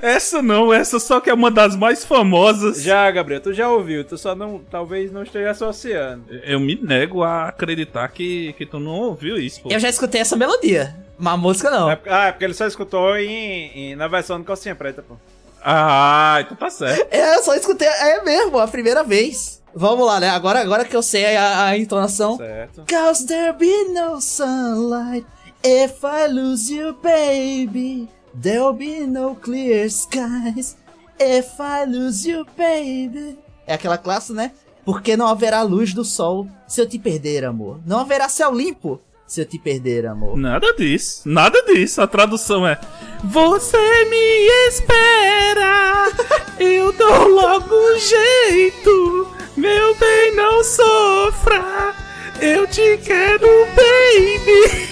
Essa 0.00 0.40
não, 0.40 0.72
essa 0.72 1.00
só 1.00 1.18
que 1.20 1.28
é 1.28 1.34
uma 1.34 1.50
das 1.50 1.74
mais 1.74 2.04
famosas. 2.04 2.80
Já, 2.82 3.10
Gabriel, 3.10 3.40
tu 3.40 3.52
já 3.52 3.68
ouviu, 3.68 4.04
tu 4.04 4.16
só 4.16 4.32
não, 4.34 4.60
talvez 4.70 5.10
não 5.10 5.24
esteja 5.24 5.50
associando. 5.50 6.24
Eu 6.44 6.60
me 6.60 6.76
nego 6.80 7.24
a 7.24 7.48
acreditar 7.48 8.06
que, 8.08 8.52
que 8.52 8.64
tu 8.64 8.78
não 8.78 8.92
ouviu 8.92 9.36
isso, 9.36 9.60
pô. 9.62 9.68
Eu 9.72 9.80
já 9.80 9.88
escutei 9.88 10.20
essa 10.20 10.36
melodia, 10.36 10.94
mas 11.20 11.34
a 11.34 11.36
música 11.36 11.70
não. 11.70 11.90
É 11.90 12.00
ah, 12.08 12.26
é 12.26 12.32
porque 12.32 12.44
ele 12.44 12.54
só 12.54 12.66
escutou 12.66 13.16
em, 13.16 13.90
em- 13.92 13.94
na 13.96 14.08
versão 14.08 14.38
do 14.38 14.44
Calcinha 14.44 14.74
Preta, 14.74 15.02
pô. 15.02 15.14
Ah, 15.62 16.38
então 16.40 16.56
tá 16.56 16.70
certo. 16.70 17.06
É, 17.12 17.36
eu 17.36 17.42
só 17.42 17.54
escutei, 17.54 17.86
é 17.86 18.22
mesmo, 18.22 18.58
a 18.58 18.66
primeira 18.66 19.04
vez. 19.04 19.60
Vamos 19.74 20.04
lá, 20.06 20.18
né? 20.18 20.28
Agora, 20.30 20.60
agora 20.60 20.84
que 20.84 20.96
eu 20.96 21.02
sei 21.02 21.36
a, 21.36 21.66
a 21.66 21.78
entonação. 21.78 22.36
Certo. 22.36 22.84
Cause 22.88 23.26
there 23.26 23.52
be 23.52 23.84
no 23.92 24.20
sunlight 24.20 25.24
if 25.62 26.02
I 26.02 26.26
lose 26.28 26.72
you, 26.74 26.94
baby. 27.02 28.08
There'll 28.40 28.72
be 28.72 29.06
no 29.06 29.34
clear 29.36 29.86
skies 29.86 30.76
if 31.20 31.50
I 31.60 31.84
lose 31.86 32.28
you, 32.28 32.44
baby. 32.56 33.38
É 33.66 33.74
aquela 33.74 33.98
classe, 33.98 34.32
né? 34.32 34.52
Porque 34.84 35.16
não 35.16 35.28
haverá 35.28 35.62
luz 35.62 35.92
do 35.92 36.04
sol 36.04 36.48
se 36.66 36.80
eu 36.80 36.88
te 36.88 36.98
perder, 36.98 37.44
amor. 37.44 37.78
Não 37.86 37.98
haverá 38.00 38.28
céu 38.28 38.52
limpo 38.52 39.00
se 39.30 39.40
eu 39.40 39.46
te 39.46 39.58
perder, 39.60 40.06
amor. 40.06 40.36
Nada 40.36 40.74
disso, 40.74 41.22
nada 41.24 41.62
disso. 41.62 42.02
A 42.02 42.06
tradução 42.06 42.66
é: 42.66 42.78
Você 43.22 43.78
me 44.06 44.66
espera, 44.68 46.10
eu 46.58 46.92
dou 46.92 47.28
logo 47.28 47.72
um 47.72 47.98
jeito. 47.98 49.28
Meu 49.56 49.94
bem, 49.94 50.34
não 50.34 50.64
sofra, 50.64 51.94
eu 52.40 52.66
te 52.66 52.98
quero, 53.04 53.46
baby. 53.76 54.88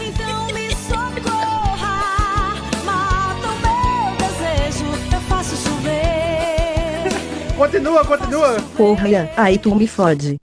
Então 0.00 0.46
me 0.46 0.70
socorra, 0.76 2.54
mata 2.86 3.48
o 3.48 3.56
meu 3.60 4.16
desejo, 4.16 4.86
eu 5.12 5.20
faço 5.28 5.56
chover. 5.56 7.12
Continua, 7.54 8.02
continua. 8.06 8.56
Porra, 8.76 9.30
aí 9.36 9.58
tu 9.58 9.74
me 9.74 9.86
fode. 9.86 10.36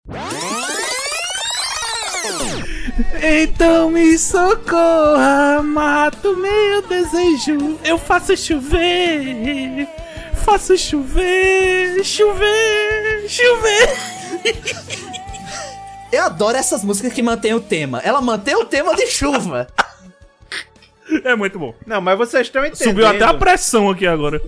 Então 3.22 3.90
me 3.90 4.18
socorra, 4.18 5.62
mato 5.64 6.36
meu 6.36 6.82
desejo, 6.84 7.80
eu 7.84 7.98
faço 7.98 8.36
chover. 8.36 9.88
faço 10.46 10.78
chover, 10.78 12.04
chover, 12.04 13.30
chover. 13.30 13.90
Eu 16.12 16.24
adoro 16.24 16.58
essas 16.58 16.84
músicas 16.84 17.14
que 17.14 17.24
mantêm 17.24 17.54
o 17.54 17.62
tema. 17.62 18.02
Ela 18.04 18.20
mantém 18.20 18.54
o 18.54 18.66
tema 18.66 18.94
de 18.96 19.08
chuva. 19.08 19.68
É 21.24 21.36
muito 21.36 21.58
bom. 21.58 21.74
Não, 21.86 22.02
mas 22.02 22.18
vocês 22.18 22.48
estão 22.48 22.66
entendendo. 22.66 22.90
Subiu 22.90 23.08
até 23.08 23.24
a 23.24 23.34
pressão 23.34 23.90
aqui 23.90 24.06
agora. 24.06 24.42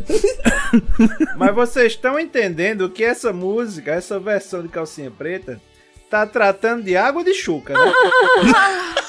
Mas 1.37 1.53
vocês 1.53 1.91
estão 1.93 2.19
entendendo 2.19 2.89
que 2.89 3.03
essa 3.03 3.33
música, 3.33 3.91
essa 3.91 4.19
versão 4.19 4.61
de 4.61 4.69
calcinha 4.69 5.11
preta, 5.11 5.61
tá 6.13 6.27
tratando 6.27 6.83
de 6.83 6.95
água 6.95 7.23
de 7.23 7.33
chuca, 7.33 7.73
né? 7.73 7.91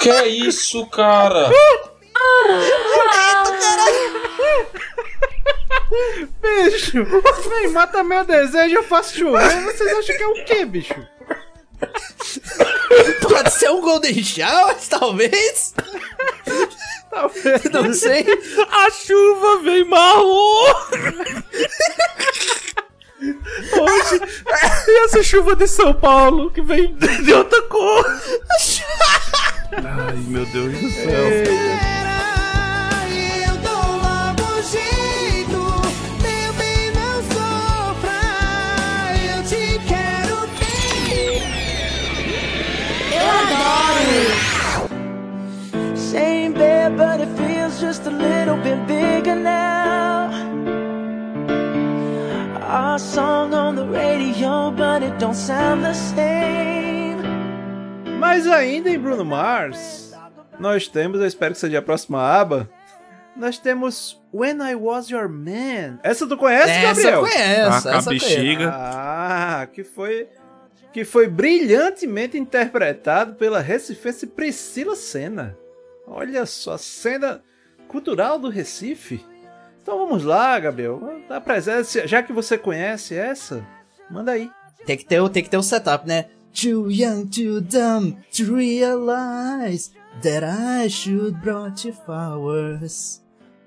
Que 0.00 0.08
é 0.08 0.26
isso, 0.26 0.86
cara? 0.86 1.50
bicho! 6.40 7.04
Vem, 7.50 7.68
mata 7.68 8.02
meu 8.02 8.24
desejo, 8.24 8.76
eu 8.76 8.82
faço 8.82 9.18
chover. 9.18 9.62
Vocês 9.64 9.92
acham 9.98 10.16
que 10.16 10.22
é 10.22 10.26
o 10.26 10.44
quê, 10.46 10.64
bicho? 10.64 11.06
Pode 13.20 13.52
ser 13.52 13.68
um 13.70 13.82
Golden 13.82 14.24
Shower, 14.24 14.76
talvez? 14.88 15.74
Talvez. 17.10 17.64
Não 17.64 17.92
sei. 17.92 18.24
A 18.70 18.90
chuva 18.90 19.58
vem 19.58 19.84
marrom. 19.84 20.64
Hoje, 23.22 24.20
e 24.88 25.04
essa 25.04 25.22
chuva 25.22 25.54
de 25.54 25.66
São 25.68 25.92
Paulo 25.92 26.50
que 26.50 26.62
vem 26.62 26.94
de 26.94 27.32
outra 27.34 27.60
cor. 27.62 28.06
Ai, 29.72 30.16
meu 30.26 30.46
Deus 30.46 30.72
do 30.72 30.90
céu. 30.90 31.28
Eu 33.46 33.56
dou 33.58 33.98
logo 34.00 34.62
jeito, 34.62 35.60
meu 36.22 36.52
bem, 36.54 36.90
não 36.92 37.22
sofra. 37.24 38.20
Eu 39.36 39.42
te 39.44 39.78
quero 39.86 40.48
bem. 40.58 41.42
Eu 43.12 43.26
adoro. 43.42 44.20
Same 45.94 46.54
bed, 46.54 46.96
but 46.96 47.20
it 47.20 47.28
feels 47.36 47.78
just 47.78 48.06
a 48.06 48.10
little 48.10 48.56
bit 48.56 48.78
bigger 48.86 49.36
now. 49.36 50.30
Our 52.72 52.98
song 53.00 53.52
on 53.52 53.74
the 53.74 53.84
radio, 53.84 54.70
but 54.70 55.02
it 55.02 55.18
don't 55.18 55.34
sound 55.34 55.82
the 55.84 55.92
same. 55.92 57.18
Mas 58.18 58.46
ainda 58.46 58.90
em 58.90 58.98
Bruno 58.98 59.24
Mars, 59.24 60.12
nós 60.58 60.86
temos, 60.86 61.20
eu 61.20 61.26
espero 61.26 61.52
que 61.54 61.58
seja 61.60 61.78
a 61.80 61.82
próxima 61.82 62.20
aba, 62.22 62.70
nós 63.36 63.58
temos 63.58 64.20
When 64.32 64.58
I 64.62 64.76
Was 64.76 65.08
Your 65.10 65.28
Man. 65.28 65.98
Essa 66.04 66.28
tu 66.28 66.36
conhece, 66.36 66.70
Essa 66.70 67.00
eu 67.00 67.04
Gabriel? 67.12 67.20
conheço, 67.22 67.88
Ah, 67.88 67.96
essa 67.96 68.10
bexiga. 68.10 68.70
Ah, 68.72 69.66
que 69.72 69.82
foi 69.82 70.28
que 70.92 71.04
foi 71.04 71.28
brilhantemente 71.28 72.36
interpretado 72.36 73.34
pela 73.34 73.60
recifense 73.60 74.26
Priscila 74.26 74.94
Senna. 74.96 75.56
Olha 76.06 76.44
só, 76.46 76.76
cena 76.76 77.42
cultural 77.88 78.38
do 78.40 78.48
Recife. 78.48 79.24
Então 79.90 80.06
vamos 80.06 80.22
lá, 80.22 80.56
Gabriel. 80.60 81.00
Dá 81.28 81.40
presença, 81.40 82.06
já 82.06 82.22
que 82.22 82.32
você 82.32 82.56
conhece 82.56 83.16
essa, 83.16 83.66
manda 84.08 84.30
aí. 84.30 84.48
Tem 84.86 84.96
que 84.96 85.04
ter, 85.04 85.28
tem 85.30 85.42
que 85.42 85.50
ter 85.50 85.56
um 85.56 85.62
setup, 85.64 86.06
né? 86.06 86.26
Too 86.54 86.88
young, 86.92 87.26
too 87.26 87.60
dumb 87.60 88.16
to 88.36 88.54
realize 88.54 89.90
that 90.22 90.46
I 90.46 90.88
should 90.88 91.40
brought 91.40 91.84
you 91.84 91.92
flowers 91.92 93.20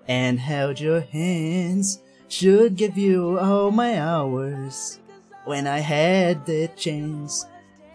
and 0.07 0.39
held 0.39 0.81
your 0.81 1.03
hands. 1.11 2.01
Should 2.29 2.77
give 2.77 2.97
you 2.97 3.37
all 3.37 3.69
my 3.69 3.99
hours 3.99 5.01
when 5.45 5.67
I 5.67 5.81
had 5.81 6.45
the 6.45 6.69
chance. 6.69 7.45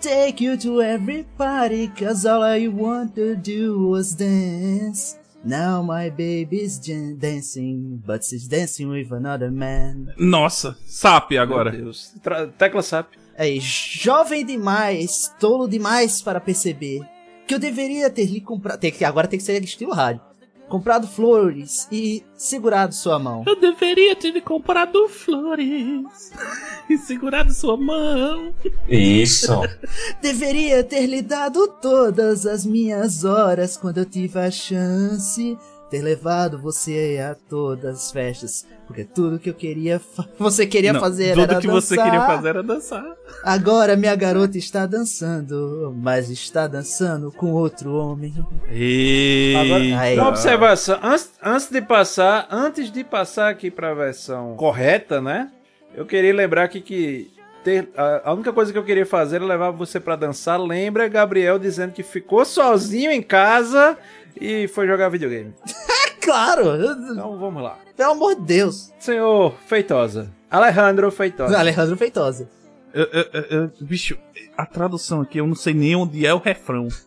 Take 0.03 0.45
you 0.45 0.59
to 0.59 0.83
every 0.83 1.25
party, 1.39 1.89
cause 1.89 2.27
all 2.27 2.43
I 2.43 2.69
want 2.69 3.15
to 3.15 3.37
do 3.37 3.89
was 3.89 4.15
dance. 4.15 5.17
Now 5.49 5.83
my 5.83 6.11
baby's 6.11 6.79
dancing, 6.79 8.03
but 8.07 8.23
she's 8.23 8.47
dancing 8.47 8.91
with 8.91 9.11
another 9.13 9.51
man. 9.51 10.13
Nossa, 10.19 10.77
SAP 10.85 11.33
agora. 11.41 11.71
Meu 11.73 11.85
Deus. 11.85 12.13
Tra- 12.23 12.47
Tecla 12.49 12.83
SAP. 12.83 13.15
Aí, 13.39 13.59
jovem 13.59 14.45
demais, 14.45 15.33
tolo 15.41 15.67
demais 15.67 16.21
para 16.21 16.39
perceber 16.39 17.01
que 17.47 17.55
eu 17.55 17.59
deveria 17.59 18.11
ter 18.11 18.27
lhe 18.27 18.43
comprado. 18.43 18.79
Tem 18.79 18.93
que, 18.93 19.03
agora 19.07 19.27
tem 19.27 19.39
que 19.39 19.45
ser 19.45 19.63
estilo 19.65 19.93
rádio. 19.95 20.21
Comprado 20.69 21.07
flores 21.07 21.89
e 21.91 22.23
segurado 22.35 22.95
sua 22.95 23.19
mão. 23.19 23.43
Eu 23.47 23.59
deveria 23.59 24.15
ter 24.15 24.39
comprado 24.43 25.09
flores 25.09 26.31
e 26.89 26.99
segurado 26.99 27.53
sua 27.53 27.77
mão. 27.77 28.55
Isso. 28.89 29.53
Deveria 30.21 30.85
ter 30.85 31.07
lhe 31.07 31.23
dado 31.23 31.67
todas 31.81 32.45
as 32.45 32.67
minhas 32.67 33.25
horas 33.25 33.77
quando 33.77 33.99
eu 33.99 34.05
tive 34.05 34.39
a 34.39 34.51
chance. 34.51 35.57
Ter 35.91 36.03
levado 36.03 36.59
você 36.59 37.19
a 37.19 37.35
todas 37.35 37.97
as 37.97 38.13
festas. 38.13 38.67
Porque 38.87 39.05
tudo 39.05 39.39
que 39.39 39.49
eu 39.49 39.55
queria. 39.55 40.01
Você 40.39 40.67
queria 40.67 40.93
Não, 40.93 41.01
fazer 41.01 41.35
tudo 41.35 41.43
era 41.51 41.61
que 41.61 41.67
você 41.67 41.97
dançar. 41.97 42.11
queria 42.11 42.27
fazer 42.27 42.49
era 42.49 42.63
dançar. 42.63 43.05
Agora 43.43 43.97
minha 43.97 44.15
garota 44.15 44.59
está 44.59 44.87
dançando. 44.87 45.95
Mas 45.97 46.31
está 46.31 46.67
dançando 46.67 47.33
com 47.33 47.53
outro 47.53 47.95
homem. 47.95 48.35
E... 48.71 49.55
Agora, 49.59 50.01
Aí. 50.01 50.19
uma 50.19 50.29
observação. 50.29 50.99
Antes, 51.03 51.33
antes 51.43 51.71
de 51.71 51.81
passar, 51.81 52.49
antes 52.51 52.91
de 52.91 53.05
passar 53.05 53.51
aqui 53.51 53.71
para 53.71 53.91
a 53.91 53.95
versão 53.95 54.57
correta, 54.57 55.21
né? 55.21 55.51
Eu 55.95 56.05
queria 56.07 56.35
lembrar 56.35 56.65
aqui 56.65 56.81
que 56.81 57.31
ter, 57.65 57.89
a, 57.97 58.31
a 58.31 58.33
única 58.33 58.53
coisa 58.53 58.73
que 58.73 58.79
eu 58.79 58.85
queria 58.85 59.05
fazer 59.05 59.37
era 59.37 59.45
levar 59.45 59.71
você 59.71 59.99
para 60.01 60.17
dançar. 60.17 60.61
Lembra 60.61 61.09
Gabriel 61.09 61.59
dizendo 61.59 61.93
que 61.93 62.03
ficou 62.03 62.45
sozinho 62.45 63.11
em 63.11 63.23
casa 63.23 63.99
e 64.41 64.69
foi 64.69 64.87
jogar 64.87 65.09
videogame. 65.09 65.55
Claro! 66.21 66.75
Então 67.11 67.39
vamos 67.39 67.63
lá. 67.63 67.79
Pelo 67.97 68.13
amor 68.13 68.35
de 68.35 68.43
Deus. 68.43 68.93
Senhor 68.99 69.55
Feitosa. 69.67 70.31
Alejandro 70.51 71.11
Feitosa. 71.11 71.59
Alejandro 71.59 71.97
Feitosa. 71.97 72.51
Eu- 72.93 73.07
eu- 73.07 73.43
eu- 73.51 73.71
bicho, 73.81 74.19
a 74.55 74.67
tradução 74.67 75.23
aqui 75.23 75.39
eu 75.39 75.47
não 75.47 75.55
sei 75.55 75.73
nem 75.73 75.97
onde 75.97 76.27
é 76.27 76.35
o 76.35 76.39
refrão. 76.39 76.89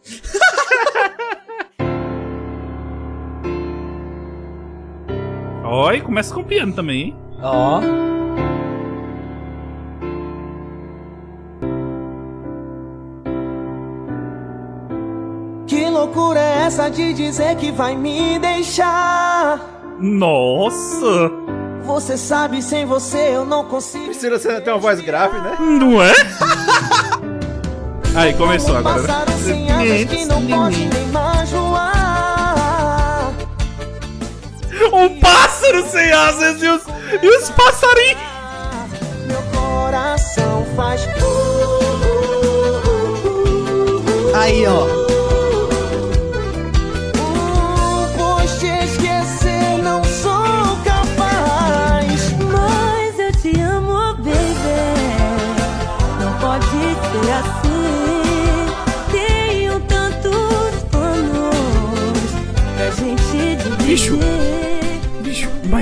Ó, 5.63 5.91
e 5.91 6.02
começa 6.02 6.34
com 6.34 6.44
piano 6.44 6.74
também, 6.74 7.02
hein? 7.02 7.15
Ó. 7.41 7.80
Que 7.80 7.88
loucura 16.02 16.40
é 16.40 16.64
essa 16.66 16.90
de 16.90 17.14
dizer 17.14 17.56
que 17.58 17.72
vai 17.72 17.96
me 17.96 18.40
deixar? 18.40 19.60
Nossa! 20.00 21.30
Você 21.84 22.18
sabe, 22.18 22.62
sem 22.62 22.86
você 22.86 23.36
eu 23.36 23.46
não 23.46 23.66
consigo. 23.66 24.06
Priscila 24.06 24.40
Senna 24.40 24.62
tem 24.62 24.74
uma 24.74 24.80
voz 24.80 25.00
grave, 25.00 25.38
né? 25.40 25.58
Não 25.60 26.02
é? 26.02 26.14
Aí, 28.16 28.34
começou 28.34 28.76
agora. 28.76 29.02
né? 29.04 29.08
Voar. 31.52 33.32
Um 34.92 35.20
pássaro 35.20 35.88
sem 35.88 36.12
asas 36.12 36.62
e 36.64 36.68
os, 36.68 36.82
e 37.22 37.28
os 37.28 37.50
passarinhos. 37.52 38.22
Meu 39.28 39.42
coração 39.54 40.66
faz. 40.76 41.02
Aí, 44.36 44.66
ó. 44.66 45.01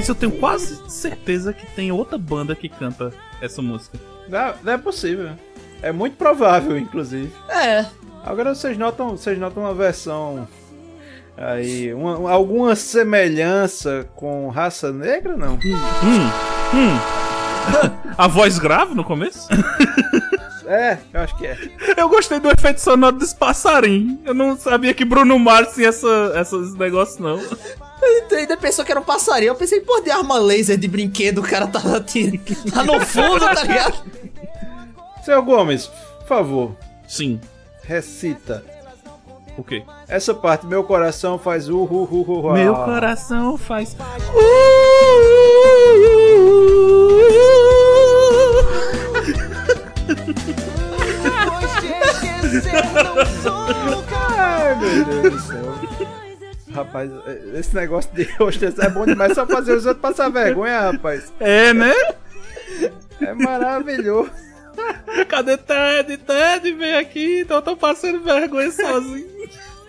Eu 0.09 0.15
tenho 0.15 0.31
quase 0.33 0.81
certeza 0.89 1.53
que 1.53 1.65
tem 1.75 1.91
outra 1.91 2.17
banda 2.17 2.55
que 2.55 2.67
canta 2.67 3.13
essa 3.41 3.61
música. 3.61 3.97
Não, 4.27 4.53
não 4.63 4.73
é 4.73 4.77
possível. 4.77 5.29
É 5.81 5.91
muito 5.91 6.17
provável, 6.17 6.77
inclusive. 6.77 7.31
É. 7.47 7.85
Agora 8.25 8.53
vocês 8.55 8.77
notam, 8.77 9.11
vocês 9.11 9.37
notam 9.37 9.63
uma 9.63 9.73
versão 9.73 10.47
aí, 11.37 11.93
uma- 11.93 12.31
alguma 12.31 12.75
semelhança 12.75 14.09
com 14.15 14.49
raça 14.49 14.91
negra, 14.91 15.37
não? 15.37 15.53
Hum, 15.53 16.29
hum. 16.73 16.99
A 18.17 18.27
voz 18.27 18.57
grave 18.59 18.95
no 18.95 19.03
começo? 19.03 19.47
É, 20.69 20.99
eu 21.11 21.21
acho 21.21 21.35
que 21.35 21.47
é. 21.47 21.57
Eu 21.97 22.07
gostei 22.07 22.39
do 22.39 22.47
efeito 22.47 22.79
sonoro 22.79 23.17
dos 23.17 23.33
passarinhos. 23.33 24.19
Eu 24.23 24.35
não 24.35 24.55
sabia 24.55 24.93
que 24.93 25.03
Bruno 25.03 25.39
Mars 25.39 25.73
tinha 25.73 25.89
essa, 25.89 26.31
esses 26.39 26.75
negócios, 26.75 27.17
não. 27.17 27.39
Tu 28.29 28.35
ainda 28.35 28.55
pensou 28.55 28.85
que 28.85 28.91
era 28.91 28.99
um 29.01 29.03
passarinho. 29.03 29.49
Eu 29.49 29.55
pensei, 29.55 29.81
pô, 29.81 29.99
de 29.99 30.11
arma 30.11 30.37
laser 30.37 30.77
de 30.77 30.87
brinquedo, 30.87 31.39
o 31.39 31.41
cara 31.41 31.65
tava 31.65 31.99
tirando. 31.99 32.39
Tá 32.71 32.83
no 32.83 33.01
fundo, 33.01 33.39
tá 33.39 33.63
ligado? 33.63 34.03
Seu 35.25 35.41
Gomes, 35.41 35.87
por 35.87 36.27
favor, 36.27 36.75
Sim. 37.07 37.41
recita. 37.81 38.63
O 39.57 39.63
quê? 39.63 39.83
Essa 40.07 40.35
parte, 40.35 40.67
meu 40.67 40.83
coração 40.83 41.39
faz 41.39 41.67
uh, 41.67 41.75
uh, 41.75 42.03
uh, 42.03 42.31
uh, 42.31 42.47
uh, 42.47 42.53
Meu 42.53 42.75
coração 42.75 43.57
faz. 43.57 43.97
Ai, 54.37 54.75
meu 54.75 55.05
Deus 55.05 55.33
do 55.33 55.39
céu. 55.41 55.79
Rapaz, 56.73 57.11
esse 57.55 57.75
negócio 57.75 58.11
de 58.13 58.23
hostess 58.39 58.77
é 58.79 58.89
bom 58.89 59.05
demais 59.05 59.33
só 59.33 59.45
fazer 59.45 59.73
os 59.73 59.85
outros 59.85 60.01
passar 60.01 60.29
vergonha, 60.29 60.91
rapaz. 60.91 61.33
É, 61.39 61.73
né? 61.73 61.93
É 63.19 63.33
maravilhoso. 63.33 64.31
Cadê 65.27 65.57
Ted? 65.57 66.17
Ted, 66.17 66.71
vem 66.73 66.95
aqui. 66.95 67.41
Então 67.41 67.57
eu 67.57 67.61
tô 67.61 67.75
passando 67.75 68.21
vergonha 68.21 68.71
sozinho. 68.71 69.27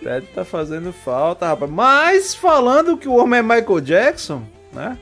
Ted 0.01 0.25
tá 0.33 0.43
fazendo 0.43 0.91
falta, 0.91 1.47
rapaz. 1.47 1.71
Mas 1.71 2.35
falando 2.35 2.97
que 2.97 3.07
o 3.07 3.15
homem 3.15 3.39
é 3.39 3.43
Michael 3.43 3.81
Jackson, 3.81 4.43
né? 4.73 4.97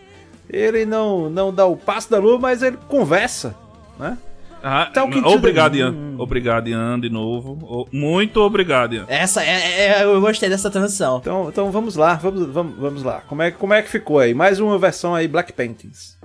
Ele 0.50 0.86
não, 0.86 1.30
não 1.30 1.54
dá 1.54 1.66
o 1.66 1.78
passo 1.78 2.10
da 2.12 2.18
lua, 2.18 2.38
mas 2.38 2.62
ele 2.62 2.78
conversa, 2.88 3.56
né? 3.98 4.18
Ah, 4.62 4.90
Talking 4.94 5.22
to 5.22 5.30
obrigado, 5.30 5.76
Ian. 5.76 6.09
Obrigado, 6.22 6.68
Ian, 6.68 7.00
de 7.00 7.10
novo. 7.10 7.88
Muito 7.92 8.40
obrigado, 8.42 8.94
Ian. 8.96 9.06
Essa 9.08 9.44
é, 9.44 10.00
é- 10.00 10.04
eu 10.04 10.20
gostei 10.22 10.50
dessa 10.50 10.70
transição. 10.70 11.18
Então, 11.20 11.48
então 11.50 11.72
vamos 11.72 11.96
lá, 11.96 12.16
vamos, 12.16 12.48
vamos, 12.48 12.78
vamos 12.78 13.04
lá. 13.04 13.22
Como 13.28 13.42
é, 13.42 13.52
que- 13.52 13.58
como 13.58 13.74
é 13.74 13.82
que 13.82 13.90
ficou 13.90 14.20
aí? 14.20 14.34
Mais 14.34 14.60
uma 14.60 14.78
versão 14.78 15.14
aí, 15.16 15.28
Black 15.28 15.54
Paintings. 15.54 16.18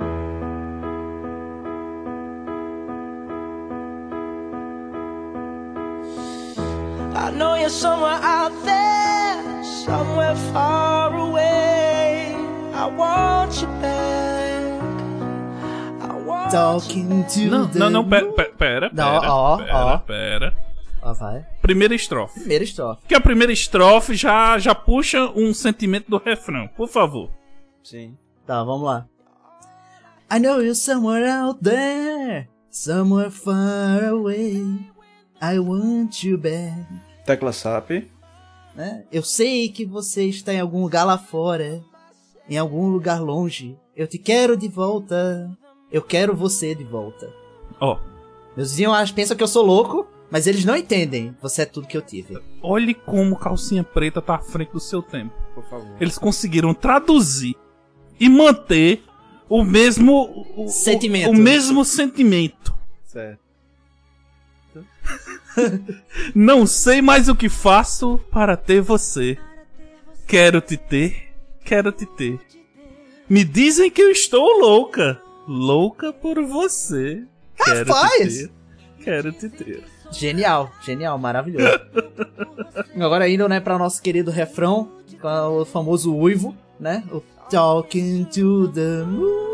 I 7.17 7.31
know 7.31 7.55
you're 7.55 7.71
somewhere 7.71 8.19
out 8.23 8.53
there, 8.65 9.65
somewhere 9.65 10.35
far 10.53 11.15
away. 11.15 12.35
I 12.75 12.87
want 12.87 13.61
you 13.63 13.69
back. 13.81 14.24
Talking 16.51 17.25
to 17.25 17.41
Não, 17.51 17.69
the 17.69 17.79
não, 17.79 17.91
não, 17.91 18.09
pera, 18.09 18.33
pera, 18.33 18.53
pera, 18.57 18.91
Não, 18.93 19.21
pera, 19.21 19.33
ó, 19.35 19.57
pera, 19.57 19.77
ó. 19.77 19.99
pera. 19.99 20.57
Ó, 21.03 21.13
vai. 21.15 21.45
Primeira 21.61 21.95
estrofe. 21.95 22.39
Primeira 22.41 22.65
estrofe. 22.65 23.01
Porque 23.03 23.15
a 23.15 23.21
primeira 23.21 23.53
estrofe 23.53 24.15
já, 24.15 24.59
já 24.59 24.75
puxa 24.75 25.27
um 25.35 25.53
sentimento 25.53 26.09
do 26.11 26.19
refrão, 26.19 26.69
por 26.77 26.89
favor. 26.89 27.31
Sim. 27.83 28.17
Tá, 28.47 28.63
vamos 28.63 28.85
lá. 28.87 29.07
I 30.33 30.39
know 30.39 30.61
you're 30.61 30.75
somewhere 30.75 31.29
out 31.29 31.61
there, 31.63 32.49
somewhere 32.71 33.31
far 33.31 34.05
away. 34.05 34.63
I 35.43 35.59
want 35.59 36.23
you 36.25 36.39
back. 36.39 36.75
Tecla 37.27 37.53
SAP. 37.53 38.09
Né? 38.75 39.05
Eu 39.13 39.23
sei 39.23 39.69
que 39.69 39.85
você 39.85 40.25
está 40.25 40.53
em 40.53 40.61
algum 40.61 40.83
lugar 40.83 41.05
lá 41.05 41.19
fora, 41.19 41.83
em 42.49 42.57
algum 42.59 42.89
lugar 42.89 43.21
longe. 43.21 43.77
Eu 43.97 44.07
te 44.07 44.19
quero 44.19 44.57
de 44.57 44.69
volta. 44.69 45.51
Eu 45.91 46.03
quero 46.03 46.35
você 46.35 46.75
de 46.75 46.85
volta. 46.85 47.33
Ó, 47.81 47.99
Meus 48.57 48.71
vizinhos 48.71 49.11
pensam 49.11 49.37
que 49.37 49.43
eu 49.43 49.49
sou 49.49 49.65
louco, 49.67 50.07
mas 50.31 50.47
eles 50.47 50.65
não 50.65 50.77
entendem. 50.77 51.37
Você 51.43 51.63
é 51.63 51.67
tudo 51.67 51.89
que 51.89 51.97
eu 51.97 52.03
tive. 52.03 52.39
olhe 52.63 52.95
como 52.95 53.37
Calcinha 53.37 53.83
Preta 53.83 54.23
tá 54.23 54.37
à 54.37 54.39
frente 54.39 54.71
do 54.73 54.81
seu 54.81 55.03
tempo. 55.03 55.35
Por 55.55 55.65
favor. 55.65 55.97
Eles 56.01 56.17
conseguiram 56.19 56.73
traduzir 56.73 57.57
e 58.19 58.29
manter 58.29 59.03
o 59.49 59.65
mesmo 59.65 60.47
o- 60.57 60.65
o- 60.65 60.69
Sentimento. 60.69 61.31
O, 61.31 61.35
mesmo 61.35 61.85
sentimento. 61.85 62.73
Certo. 63.05 63.41
Não 66.35 66.67
sei 66.67 67.01
mais 67.03 67.29
o 67.29 67.35
que 67.37 67.49
faço 67.49 68.19
para 68.31 68.57
ter 68.57 68.81
você. 68.81 69.37
Quero 70.27 70.61
te 70.61 70.77
ter, 70.77 71.33
quero 71.65 71.93
te 71.93 72.07
ter. 72.07 72.41
Me 73.29 73.45
dizem 73.45 73.91
que 73.91 74.03
eu 74.03 74.11
estou 74.11 74.59
louca, 74.61 75.21
louca 75.47 76.13
por 76.13 76.43
você. 76.45 77.23
Quero 77.57 77.93
Rapaz! 77.93 78.35
te 78.35 78.47
ter, 78.49 78.51
quero 79.05 79.33
te 79.33 79.49
ter. 79.49 79.85
Genial, 80.11 80.71
genial, 80.83 81.19
maravilhoso. 81.19 81.81
Agora 82.97 83.29
indo, 83.29 83.49
né, 83.49 83.61
para 83.61 83.79
nosso 83.79 84.01
querido 84.03 84.31
refrão, 84.31 84.91
com 85.21 85.29
o 85.61 85.65
famoso 85.65 86.15
uivo, 86.15 86.55
né? 86.79 87.03
O 87.11 87.21
Talking 87.51 88.25
to 88.25 88.69
the 88.69 89.03
moon. 89.07 89.45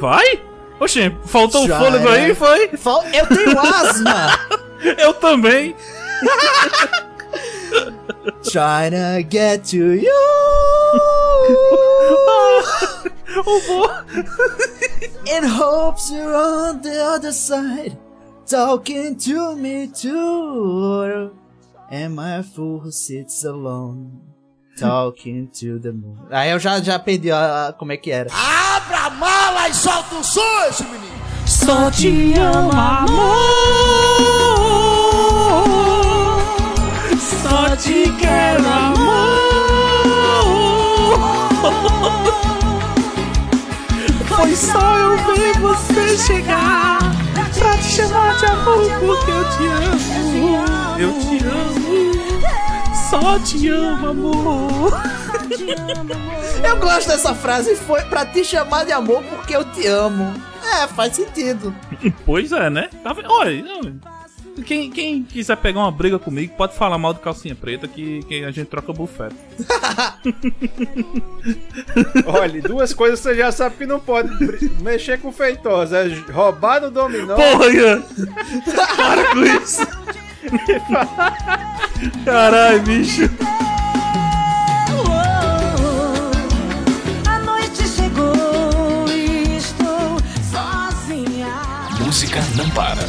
Vai? 0.00 0.40
Oxê, 0.80 1.10
faltou 1.24 1.62
o 1.64 1.66
Try 1.66 1.76
fôlego 1.76 2.08
aí, 2.08 2.34
foi? 2.34 2.68
Fal- 2.76 3.02
Eu 3.12 3.26
tenho 3.26 3.58
asma! 3.58 4.28
Eu 4.98 5.12
também. 5.14 5.74
Trying 8.44 8.90
to 8.92 9.22
get 9.28 9.62
to 9.70 9.94
you. 9.94 10.12
Vô. 13.34 13.88
In 15.26 15.44
hopes 15.44 16.10
you're 16.10 16.34
on 16.34 16.80
the 16.82 16.98
other 17.14 17.32
side, 17.32 17.96
talking 18.46 19.16
to 19.16 19.54
me 19.56 19.86
too. 19.88 21.30
Am 21.90 22.18
I 22.18 22.36
a 22.38 22.42
fool 22.42 22.80
who 22.80 22.90
sits 22.90 23.44
alone, 23.44 24.10
talking 24.78 25.48
to 25.60 25.78
the 25.78 25.92
moon? 25.92 26.18
Aí 26.30 26.50
eu 26.50 26.58
já, 26.58 26.80
já 26.80 26.98
perdi 26.98 27.30
a, 27.30 27.68
a- 27.68 27.72
como 27.72 27.92
é 27.92 27.96
que 27.96 28.10
era. 28.10 28.30
Abra 28.32 29.06
a 29.06 29.10
mala 29.10 29.68
e 29.68 29.74
solta 29.74 30.14
o 30.14 30.22
esse 30.68 30.84
menino. 30.84 31.18
Só 31.46 31.90
te 31.90 32.34
amo, 32.38 32.70
amor. 32.72 33.38
Só 37.18 37.76
te 37.76 38.10
quero, 38.18 38.66
amor. 38.66 39.37
Foi 44.38 44.54
só 44.54 44.96
eu 44.98 45.16
ver 45.34 45.58
você 45.58 46.16
chegar 46.16 46.98
pra 47.58 47.76
te 47.76 47.82
chamar 47.82 48.36
de 48.36 48.46
amor, 48.46 48.88
porque 49.00 49.30
eu 49.32 49.44
te 49.50 49.66
amo. 49.66 50.64
Eu 50.96 51.12
te 51.18 51.44
amo. 51.44 52.94
Só 53.10 53.38
te 53.40 53.68
amo, 53.68 54.06
amor. 54.06 54.92
Eu 56.64 56.76
gosto 56.76 57.08
dessa 57.08 57.34
frase, 57.34 57.74
foi 57.74 58.02
pra 58.02 58.24
te 58.24 58.44
chamar 58.44 58.84
de 58.84 58.92
amor 58.92 59.24
porque 59.24 59.56
eu 59.56 59.64
te 59.72 59.88
amo. 59.88 60.32
É, 60.62 60.86
faz 60.86 61.16
sentido. 61.16 61.74
Pois 62.24 62.52
é, 62.52 62.70
né? 62.70 62.90
Tá? 63.02 63.16
Olha, 63.28 63.64
quem, 64.62 64.90
quem 64.90 65.22
quiser 65.22 65.56
pegar 65.56 65.80
uma 65.80 65.90
briga 65.90 66.18
comigo, 66.18 66.54
pode 66.56 66.74
falar 66.74 66.98
mal 66.98 67.12
do 67.12 67.20
calcinha 67.20 67.54
preta 67.54 67.86
que, 67.88 68.22
que 68.24 68.44
a 68.44 68.50
gente 68.50 68.68
troca 68.68 68.92
bufete. 68.92 69.34
Olha, 72.26 72.62
duas 72.62 72.92
coisas 72.92 73.20
você 73.20 73.34
já 73.34 73.50
sabe 73.52 73.76
que 73.76 73.86
não 73.86 74.00
pode 74.00 74.30
mexer 74.82 75.18
com 75.20 75.32
feitosa. 75.32 75.98
É 75.98 76.32
roubar 76.32 76.80
no 76.80 76.90
dominó. 76.90 77.34
Porra, 77.34 77.66
Ian! 77.66 78.02
Para 78.96 79.24
com 79.32 79.44
isso! 79.44 79.86
Caralho, 82.24 82.82
bicho! 82.82 83.22
A 87.26 87.38
noite 87.40 87.86
chegou 87.88 89.08
e 89.08 89.56
estou 89.56 90.18
sozinha. 90.50 91.48
Música 92.04 92.40
não 92.56 92.68
para. 92.70 93.02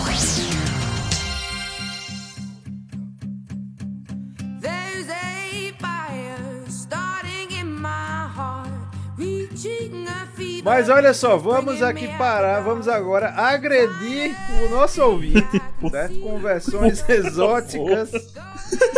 Mas 10.70 10.88
olha 10.88 11.16
só, 11.16 11.36
vamos 11.36 11.82
aqui 11.82 12.08
parar, 12.16 12.60
vamos 12.60 12.88
agora 12.88 13.30
agredir 13.32 14.36
o 14.64 14.70
nosso 14.70 15.02
ouvinte, 15.02 15.60
certo? 15.90 16.20
Com 16.20 16.38
versões 16.38 17.10
exóticas. 17.10 18.12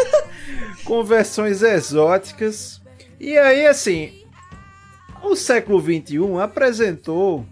com 0.84 1.02
versões 1.02 1.62
exóticas. 1.62 2.82
E 3.18 3.38
aí, 3.38 3.66
assim, 3.68 4.26
o 5.24 5.34
século 5.34 5.80
XXI 5.80 6.42
apresentou 6.44 7.46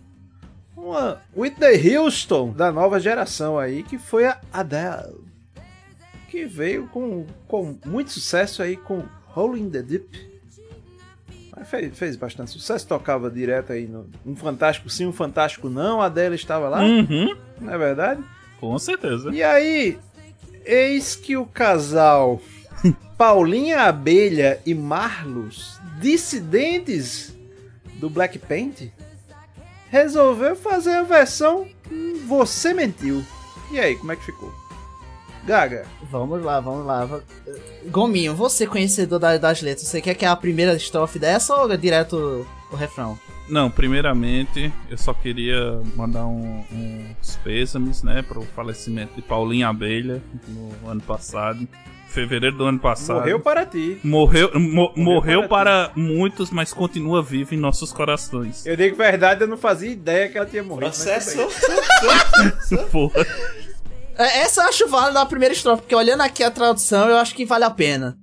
uma 0.76 1.22
Whitney 1.34 1.96
Houston 1.96 2.52
da 2.52 2.74
nova 2.74 3.00
geração 3.00 3.58
aí, 3.58 3.84
que 3.84 3.98
foi 3.98 4.26
a 4.26 4.38
Adele. 4.52 5.16
Que 6.28 6.44
veio 6.44 6.88
com, 6.88 7.26
com 7.48 7.74
muito 7.86 8.12
sucesso 8.12 8.62
aí 8.62 8.76
com 8.76 9.02
Hole 9.34 9.62
in 9.62 9.70
the 9.70 9.82
Deep. 9.82 10.29
Fez, 11.66 11.98
fez 11.98 12.16
bastante 12.16 12.52
sucesso, 12.52 12.88
tocava 12.88 13.30
direto 13.30 13.74
aí 13.74 13.88
no 13.88 14.10
um 14.26 14.36
Fantástico 14.36 14.90
sim, 14.90 15.06
um 15.06 15.14
Fantástico 15.14 15.70
não, 15.70 16.02
a 16.02 16.06
Adele 16.06 16.36
estava 16.36 16.70
lá, 16.70 16.82
Uhum, 16.82 17.36
não 17.60 17.74
é 17.74 17.78
verdade? 17.78 18.24
com 18.60 18.78
certeza. 18.80 19.30
E 19.34 19.42
aí, 19.44 19.98
eis 20.66 21.16
que 21.16 21.38
o 21.38 21.46
casal 21.46 22.42
Paulinha 23.18 23.82
Abelha 23.82 24.60
e 24.66 24.74
Marlos, 24.74 25.80
dissidentes 26.00 27.36
do 27.96 28.10
Black 28.10 28.40
Paint, 28.40 28.90
resolveu 29.90 30.56
fazer 30.56 30.92
a 30.94 31.04
versão 31.04 31.68
Você 32.28 32.74
Mentiu. 32.74 33.26
E 33.72 33.80
aí, 33.80 33.96
como 33.96 34.12
é 34.12 34.16
que 34.16 34.26
ficou? 34.26 34.54
Gaga, 35.46 35.86
Vamos 36.12 36.44
lá, 36.44 36.60
vamos 36.60 36.86
lá. 36.86 37.08
Gominho, 37.88 38.36
você 38.36 38.68
conhecedor 38.68 39.20
da- 39.20 39.38
das 39.38 39.62
letras, 39.62 39.88
você 39.88 40.02
quer 40.02 40.14
que 40.14 40.26
é 40.26 40.28
a 40.28 40.36
primeira 40.36 40.74
estrofe 40.76 41.18
dessa 41.20 41.56
ou 41.56 41.72
é 41.72 41.78
direto 41.78 42.46
o 42.72 42.76
refrão? 42.76 43.18
Não, 43.48 43.70
primeiramente, 43.72 44.72
eu 44.92 44.98
só 44.98 45.12
queria 45.14 45.82
mandar 45.96 46.26
um- 46.28 46.64
uns 46.72 47.36
pêsames, 47.44 48.04
né, 48.04 48.22
pro 48.22 48.42
falecimento 48.56 49.16
de 49.16 49.22
Paulinha 49.24 49.70
Abelha 49.70 50.22
no 50.48 50.90
ano 50.90 51.02
passado, 51.02 51.68
fevereiro 52.10 52.58
do 52.58 52.66
ano 52.66 52.78
passado. 52.80 53.18
morreu 53.18 53.40
para 53.40 53.66
ti. 53.66 54.00
Morreu, 54.04 54.52
mo- 54.60 54.94
morreu 54.96 55.48
para 55.48 55.90
para 55.90 55.92
muitos, 55.96 56.52
mas 56.52 56.74
continua 56.74 57.24
vivo 57.24 57.56
em 57.56 57.58
nossos 57.58 57.92
corações. 57.92 58.66
Eu 58.68 58.76
digo 58.76 58.96
verdade, 58.96 59.42
eu 59.44 59.48
não 59.48 59.58
fazia 59.58 59.90
ideia 59.90 60.30
que 60.30 60.38
ela 60.38 60.46
tinha 60.46 60.62
morrido. 60.64 60.86
Processo. 60.92 61.38
Porra. 62.92 63.26
É, 64.20 64.40
Essa 64.40 64.64
eu 64.64 64.68
acho 64.68 64.88
válida 64.90 65.22
a 65.22 65.26
primeira 65.26 65.54
estrofe, 65.54 65.84
porque 65.84 65.96
olhando 65.96 66.20
aqui 66.22 66.44
a 66.44 66.52
tradução, 66.52 67.08
eu 67.08 67.16
acho 67.16 67.34
que 67.34 67.46
vale 67.46 67.64
a 67.64 67.70
pena. 67.70 68.18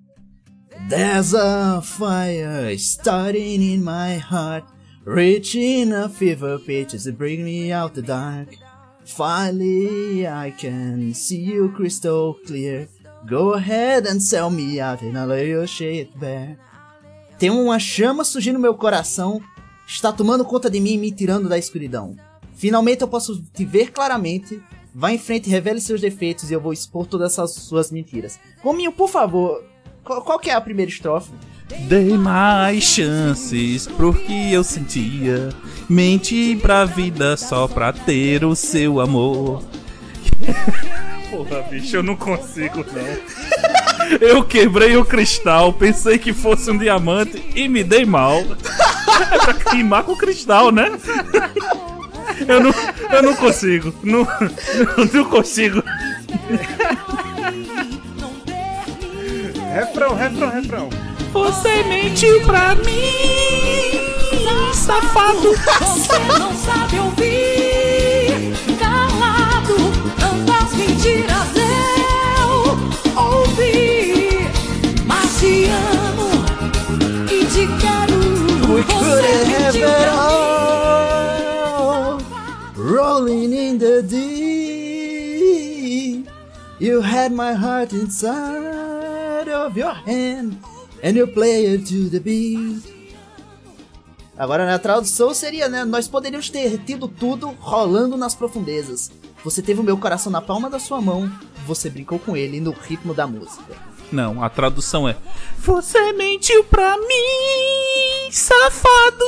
There's 0.90 1.34
a 1.34 1.80
fire 1.80 2.70
starting 2.74 3.62
in 3.62 3.78
my 3.78 4.18
heart, 4.18 4.66
reaching 5.06 5.94
a 5.94 6.10
fever 6.10 6.58
pitch 6.58 7.02
to 7.02 7.12
bring 7.12 7.42
me 7.42 7.72
out 7.72 7.94
the 7.94 8.02
dark. 8.02 8.54
Finally, 9.06 10.26
I 10.26 10.52
can 10.52 11.14
see 11.14 11.42
you 11.42 11.72
crystal 11.72 12.36
clear. 12.46 12.88
Go 13.26 13.54
ahead 13.54 14.06
and 14.06 14.20
sell 14.20 14.50
me 14.50 14.78
out 14.78 15.02
and 15.02 15.16
I'll 15.16 15.26
lay 15.26 15.48
your 15.48 15.66
shit 15.66 16.10
bare. 16.18 16.58
Tem 17.38 17.48
uma 17.48 17.78
chama 17.78 18.22
surgindo 18.22 18.56
no 18.56 18.60
meu 18.60 18.74
coração, 18.74 19.40
está 19.86 20.12
tomando 20.12 20.44
conta 20.44 20.68
de 20.68 20.78
mim 20.78 20.92
e 20.92 20.98
me 20.98 21.10
tirando 21.10 21.48
da 21.48 21.56
escuridão. 21.56 22.14
Finalmente 22.54 23.00
eu 23.00 23.08
posso 23.08 23.42
te 23.54 23.64
ver 23.64 23.92
claramente. 23.92 24.62
Vá 24.98 25.12
em 25.12 25.18
frente, 25.18 25.50
revele 25.50 25.78
seus 25.78 26.00
defeitos 26.00 26.50
e 26.50 26.54
eu 26.54 26.60
vou 26.60 26.72
expor 26.72 27.04
todas 27.04 27.32
essas 27.32 27.52
suas 27.52 27.90
mentiras. 27.90 28.40
Gominho, 28.64 28.90
por 28.90 29.10
favor, 29.10 29.62
qual, 30.02 30.22
qual 30.22 30.38
que 30.38 30.48
é 30.48 30.54
a 30.54 30.60
primeira 30.60 30.90
estrofe? 30.90 31.30
Dei 31.86 32.16
mais 32.16 32.82
chances 32.82 33.86
pro 33.86 34.14
que 34.14 34.54
eu 34.54 34.64
sentia. 34.64 35.50
Menti 35.86 36.56
pra 36.56 36.86
vida 36.86 37.36
só 37.36 37.68
pra 37.68 37.92
ter 37.92 38.42
o 38.42 38.56
seu 38.56 38.98
amor. 38.98 39.62
Porra, 41.30 41.60
bicho, 41.68 41.96
eu 41.96 42.02
não 42.02 42.16
consigo 42.16 42.78
não. 42.78 43.76
Eu 44.20 44.44
quebrei 44.44 44.96
o 44.96 45.04
cristal, 45.04 45.72
pensei 45.72 46.16
que 46.16 46.32
fosse 46.32 46.70
um 46.70 46.78
diamante 46.78 47.44
e 47.56 47.68
me 47.68 47.84
dei 47.84 48.06
mal. 48.06 48.40
É 49.32 49.38
pra 49.38 49.54
queimar 49.54 50.04
com 50.04 50.12
o 50.12 50.16
cristal, 50.16 50.70
né? 50.70 50.90
Eu 52.48 52.60
não, 52.60 52.72
eu 53.12 53.22
não 53.22 53.34
consigo. 53.36 53.94
Não, 54.02 54.20
não, 54.24 55.04
não 55.12 55.24
consigo. 55.24 55.82
Refrão, 59.74 60.14
refrão, 60.14 60.50
refrão. 60.50 60.88
Você 61.32 61.82
mentiu 61.84 62.40
pra 62.46 62.74
mim, 62.76 64.06
safado. 64.72 65.52
Você 65.80 66.18
não 66.38 66.54
sabe 66.54 66.98
ouvir, 66.98 67.15
You 86.86 87.00
had 87.00 87.32
my 87.32 87.52
heart 87.52 87.92
inside 87.92 89.48
of 89.48 89.76
your 89.76 89.92
hand. 89.92 90.56
And 91.02 91.16
you 91.16 91.26
play 91.26 91.74
it 91.74 91.84
to 91.86 92.08
the 92.08 92.20
beat. 92.20 92.80
Agora 94.38 94.64
na 94.64 94.78
tradução 94.78 95.34
seria, 95.34 95.68
né? 95.68 95.84
Nós 95.84 96.06
poderíamos 96.06 96.48
ter 96.48 96.78
tido 96.84 97.08
tudo 97.08 97.48
rolando 97.58 98.16
nas 98.16 98.36
profundezas. 98.36 99.10
Você 99.42 99.60
teve 99.60 99.80
o 99.80 99.82
meu 99.82 99.98
coração 99.98 100.30
na 100.30 100.40
palma 100.40 100.70
da 100.70 100.78
sua 100.78 101.00
mão. 101.00 101.28
Você 101.66 101.90
brincou 101.90 102.20
com 102.20 102.36
ele 102.36 102.60
no 102.60 102.70
ritmo 102.70 103.12
da 103.12 103.26
música. 103.26 103.74
Não, 104.12 104.40
a 104.40 104.48
tradução 104.48 105.08
é: 105.08 105.16
Você 105.58 106.12
mentiu 106.12 106.62
pra 106.62 106.96
mim, 106.98 108.30
safado. 108.30 109.24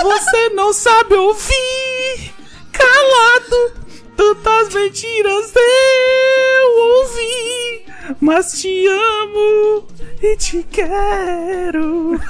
Você 0.00 0.50
não 0.50 0.72
sabe 0.72 1.14
ouvir, 1.16 2.32
calado. 2.70 3.83
Tantas 4.16 4.72
mentiras 4.74 5.52
eu 5.56 6.78
ouvi, 7.00 7.84
mas 8.20 8.60
te 8.60 8.86
amo 8.86 9.86
e 10.22 10.36
te 10.36 10.62
quero. 10.70 12.20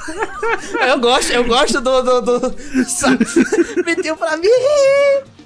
Eu 0.87 0.99
gosto, 0.99 1.31
eu 1.33 1.43
gosto 1.43 1.81
do. 1.81 2.01
do, 2.01 2.21
do... 2.21 2.55
Sa... 2.85 3.09
Mentiu 3.85 4.15
pra 4.15 4.37
mim! 4.37 4.47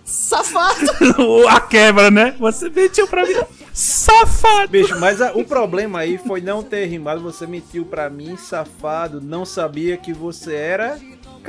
Safado! 0.04 0.92
a 1.50 1.60
quebra, 1.62 2.10
né? 2.12 2.36
Você 2.40 2.70
mentiu 2.70 3.08
pra 3.08 3.26
mim, 3.26 3.36
safado. 3.74 4.68
Bicho, 4.70 5.00
mas 5.00 5.22
a- 5.22 5.34
o 5.34 5.44
problema 5.44 6.00
aí 6.00 6.18
foi 6.18 6.42
não 6.42 6.64
ter 6.64 6.86
rimado. 6.86 7.22
Você 7.22 7.46
mentiu 7.48 7.86
pra 7.86 8.10
mim, 8.10 8.36
safado. 8.36 9.22
Não 9.22 9.46
sabia 9.46 9.98
que 9.98 10.12
você 10.14 10.56
era 10.56 11.00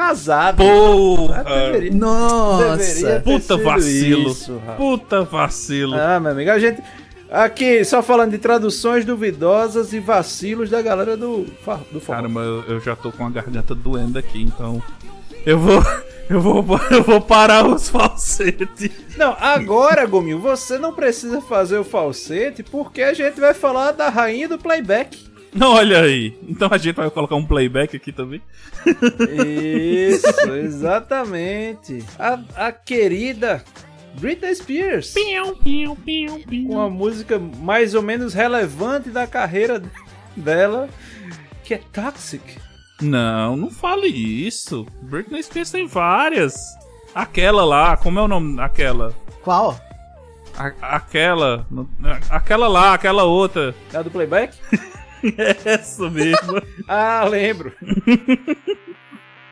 casado. 0.00 0.56
Porra. 0.56 1.42
Ah, 1.46 1.70
deveria- 1.72 1.92
Nossa! 1.94 2.76
deveria 2.76 3.20
Puta 3.20 3.56
vacilo. 3.58 4.30
isso. 4.30 4.62
Puta 4.76 5.22
vacilo. 5.22 5.94
Ah, 5.94 6.18
meu 6.18 6.32
amigo, 6.32 6.50
a 6.50 6.58
gente. 6.58 6.82
Aqui, 7.30 7.84
só 7.84 8.02
falando 8.02 8.32
de 8.32 8.38
traduções 8.38 9.04
duvidosas 9.04 9.92
e 9.92 10.00
vacilos 10.00 10.68
da 10.68 10.82
galera 10.82 11.16
do, 11.16 11.44
do 11.92 12.00
forró. 12.00 12.16
Caramba, 12.16 12.40
eu, 12.40 12.62
eu 12.64 12.80
já 12.80 12.96
tô 12.96 13.12
com 13.12 13.24
a 13.24 13.30
garganta 13.30 13.72
doendo 13.74 14.18
aqui, 14.18 14.42
então. 14.42 14.82
Eu 15.44 15.58
vou. 15.58 15.82
Eu 16.30 16.40
vou, 16.40 16.64
eu 16.92 17.02
vou 17.02 17.20
parar 17.20 17.66
os 17.66 17.88
falsetes. 17.88 18.88
Não, 19.16 19.34
agora, 19.40 20.06
Gominho, 20.06 20.38
você 20.38 20.78
não 20.78 20.92
precisa 20.94 21.40
fazer 21.40 21.76
o 21.76 21.82
falsete 21.82 22.62
porque 22.62 23.02
a 23.02 23.12
gente 23.12 23.40
vai 23.40 23.52
falar 23.52 23.90
da 23.90 24.08
rainha 24.08 24.48
do 24.48 24.56
playback. 24.56 25.18
Olha 25.60 26.02
aí. 26.02 26.36
Então 26.48 26.68
a 26.70 26.78
gente 26.78 26.94
vai 26.96 27.10
colocar 27.10 27.34
um 27.36 27.44
playback 27.46 27.96
aqui 27.96 28.12
também. 28.12 28.40
Isso, 29.34 30.52
exatamente. 30.54 32.04
A, 32.18 32.38
a 32.68 32.72
querida 32.72 33.64
Britney 34.18 34.54
Spears. 34.54 35.14
Com 36.66 36.74
uma 36.74 36.90
música 36.90 37.38
mais 37.38 37.94
ou 37.94 38.02
menos 38.02 38.34
relevante 38.34 39.10
da 39.10 39.26
carreira 39.26 39.82
dela, 40.36 40.88
que 41.64 41.74
é 41.74 41.80
Toxic. 41.92 42.58
Não, 43.00 43.56
não 43.56 43.70
fale 43.70 44.08
isso. 44.08 44.86
Britney 45.02 45.42
Spears 45.42 45.70
tem 45.70 45.86
várias. 45.86 46.54
Aquela 47.14 47.64
lá, 47.64 47.96
como 47.96 48.18
é 48.18 48.22
o 48.22 48.28
nome? 48.28 48.60
Aquela. 48.60 49.12
Qual? 49.42 49.78
A- 50.56 50.74
aquela. 50.96 51.66
Aquela 52.28 52.68
lá, 52.68 52.94
aquela 52.94 53.24
outra. 53.24 53.74
É 53.92 53.96
a 53.96 54.02
do 54.02 54.10
playback? 54.10 54.56
Essa 55.64 56.10
mesmo. 56.10 56.62
Ah, 56.88 57.24
lembro. 57.24 57.72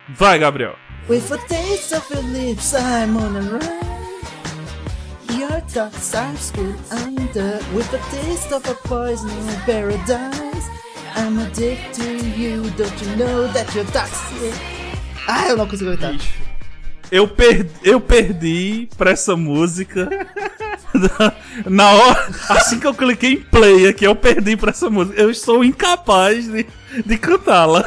Vai, 0.09 0.39
Gabriel. 0.39 0.77
With 1.09 1.31
a 1.33 1.39
taste 1.49 1.95
of 1.95 2.09
your 2.11 2.23
lips, 2.23 2.75
I'm 2.75 3.17
on 3.17 3.37
a 3.37 3.41
run. 3.41 5.39
Your 5.39 5.61
thoughts 5.69 6.15
are 6.15 6.37
screwed 6.37 6.79
under. 6.91 7.61
With 7.75 7.93
a 7.95 7.99
taste 8.11 8.53
of 8.53 8.67
a 8.69 8.75
poison 8.89 9.31
in 9.31 9.61
paradise. 9.67 10.69
I'm 11.15 11.39
addicted 11.39 11.95
to 11.95 12.27
you, 12.39 12.71
don't 12.71 13.03
you 13.03 13.17
know 13.17 13.47
that 13.49 13.75
you're 13.75 13.85
toxic? 13.87 14.55
Ah, 15.27 15.49
eu 15.49 15.57
não 15.57 15.67
consigo 15.67 15.91
gritar. 15.91 16.15
Eu, 17.11 17.27
per 17.27 17.67
eu 17.83 18.01
perdi 18.01 18.89
pra 18.97 19.11
essa 19.11 19.37
música. 19.37 20.09
Na 21.67 21.91
hora. 21.93 22.29
Assim 22.51 22.79
que 22.79 22.87
eu 22.87 22.95
cliquei 22.95 23.35
em 23.35 23.41
play 23.43 23.89
aqui, 23.89 24.05
eu 24.05 24.15
perdi 24.15 24.57
pra 24.57 24.71
essa 24.71 24.91
música. 24.91 25.21
Eu 25.21 25.33
sou 25.35 25.65
incapaz 25.65 26.47
de, 26.47 26.67
de 27.05 27.19
cantá-la. 27.19 27.83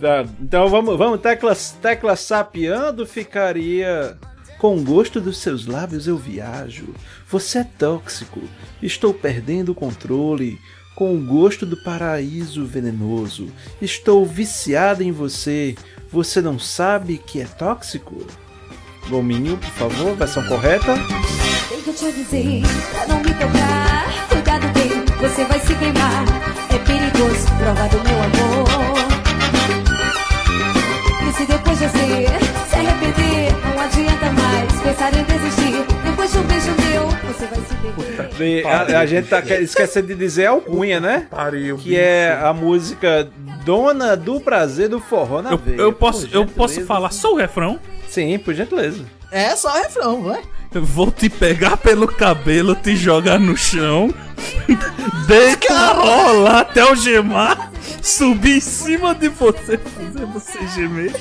Tá, 0.00 0.24
então 0.40 0.68
vamos, 0.68 0.96
vamos 0.96 1.20
tecla, 1.20 1.56
tecla 1.80 2.14
sapeando 2.14 3.06
ficaria 3.06 4.16
com 4.58 4.76
o 4.76 4.82
gosto 4.82 5.20
dos 5.20 5.38
seus 5.38 5.66
lábios 5.66 6.06
eu 6.06 6.16
viajo. 6.16 6.94
Você 7.28 7.58
é 7.58 7.64
tóxico. 7.64 8.40
Estou 8.82 9.14
perdendo 9.14 9.70
o 9.70 9.74
controle. 9.74 10.58
com 10.94 11.14
o 11.14 11.24
gosto 11.24 11.64
do 11.64 11.76
paraíso 11.76 12.66
venenoso. 12.66 13.52
Estou 13.80 14.26
viciada 14.26 15.04
em 15.04 15.12
você. 15.12 15.76
Você 16.10 16.40
não 16.40 16.58
sabe 16.58 17.18
que 17.18 17.40
é 17.40 17.44
tóxico? 17.44 18.26
Gominho, 19.08 19.56
por 19.56 19.70
favor, 19.70 20.14
versão 20.16 20.42
correta. 20.46 20.94
Tem 21.68 21.80
que 21.82 21.90
eu 21.90 21.94
te 21.94 22.06
avisei 22.06 22.62
pra 22.92 23.06
não 23.06 23.18
me 23.18 23.32
tocar. 23.34 24.28
Cuidado 24.28 24.66
bem, 24.74 25.04
você 25.20 25.44
vai 25.44 25.60
se 25.60 25.74
queimar. 25.74 26.24
É 26.74 26.78
perigoso, 26.78 27.46
prova 27.58 27.88
do 27.88 27.98
meu 28.08 28.22
amor. 28.22 29.08
E 31.28 31.32
se 31.32 31.44
depois 31.46 31.78
de 31.78 31.86
você 31.86 32.26
se 32.68 32.76
arrepender, 32.76 33.52
não 33.64 33.80
adianta 33.82 34.32
mais 34.32 34.80
pensar 34.82 35.14
em 35.14 35.24
desistir. 35.24 35.86
Depois 36.04 36.32
de 36.32 36.38
um 36.38 36.42
beijo 36.42 36.70
meu, 36.90 37.08
você 37.32 37.46
vai 37.46 37.58
se 37.60 37.74
perder. 37.74 38.34
Bem, 38.38 38.64
A, 38.64 39.00
a 39.00 39.06
gente 39.06 39.28
tá 39.28 39.42
que- 39.42 39.54
esquecendo 39.54 40.08
de 40.08 40.14
dizer 40.14 40.46
Alcunha, 40.46 41.00
né? 41.00 41.26
Pariu, 41.30 41.76
Que 41.76 41.96
é 41.96 42.38
a 42.42 42.52
música 42.52 43.28
Dona 43.68 44.16
do 44.16 44.40
Prazer 44.40 44.88
do 44.88 44.98
Forró 44.98 45.42
na 45.42 45.50
Eu, 45.50 45.58
Veia. 45.58 45.76
eu 45.76 45.92
posso, 45.92 46.26
eu 46.32 46.46
posso 46.46 46.86
falar 46.86 47.10
só 47.10 47.34
o 47.34 47.36
refrão? 47.36 47.78
Sim, 48.08 48.38
por 48.38 48.54
gentileza. 48.54 49.04
É 49.30 49.54
só 49.54 49.68
o 49.68 49.82
refrão, 49.82 50.22
vai. 50.22 50.40
Eu 50.74 50.82
Vou 50.82 51.10
te 51.12 51.28
pegar 51.28 51.76
pelo 51.76 52.08
cabelo, 52.08 52.74
te 52.74 52.96
jogar 52.96 53.38
no 53.38 53.54
chão, 53.58 54.08
rolar 55.94 56.60
até 56.60 56.82
o 56.90 56.96
gemar, 56.96 57.70
subir 58.00 58.56
em 58.56 58.60
cima 58.60 59.14
de 59.14 59.28
você, 59.28 59.76
fazer 59.76 60.24
você 60.24 60.66
gemer. 60.68 61.12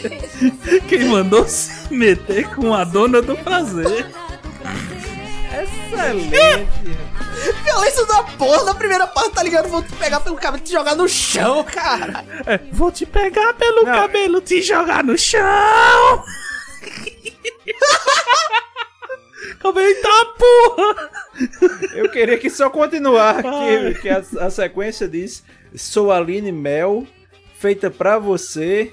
Quem 0.87 1.03
mandou 1.03 1.45
se 1.49 1.93
meter 1.93 2.47
com 2.55 2.73
a 2.73 2.85
dona 2.85 3.21
do 3.21 3.35
prazer? 3.35 4.05
Excelente. 5.63 6.67
Violência 7.63 8.05
da 8.05 8.23
porra 8.23 8.63
na 8.63 8.75
primeira 8.75 9.07
parte, 9.07 9.31
tá 9.31 9.43
ligado? 9.43 9.69
Vou 9.69 9.81
te 9.81 9.93
pegar 9.93 10.19
pelo 10.19 10.35
cabelo 10.35 10.57
e 10.57 10.61
te 10.61 10.71
jogar 10.71 10.95
no 10.95 11.07
chão, 11.07 11.63
cara. 11.63 12.25
É, 12.45 12.59
vou 12.71 12.91
te 12.91 13.05
pegar 13.05 13.53
pelo 13.53 13.85
cabelo, 13.85 14.41
te 14.41 14.61
jogar 14.61 15.03
no 15.03 15.17
chão. 15.17 15.41
Calma 19.59 19.81
aí, 19.81 19.95
tá 19.95 20.25
porra! 20.37 21.09
Eu 21.93 22.09
queria 22.11 22.37
que 22.37 22.49
só 22.49 22.69
continuar 22.69 23.39
aqui, 23.39 24.01
que 24.01 24.09
a, 24.09 24.23
a 24.41 24.49
sequência 24.49 25.07
diz: 25.07 25.43
Sou 25.75 26.11
Aline 26.11 26.51
Mel, 26.51 27.07
feita 27.55 27.89
pra 27.89 28.19
você, 28.19 28.91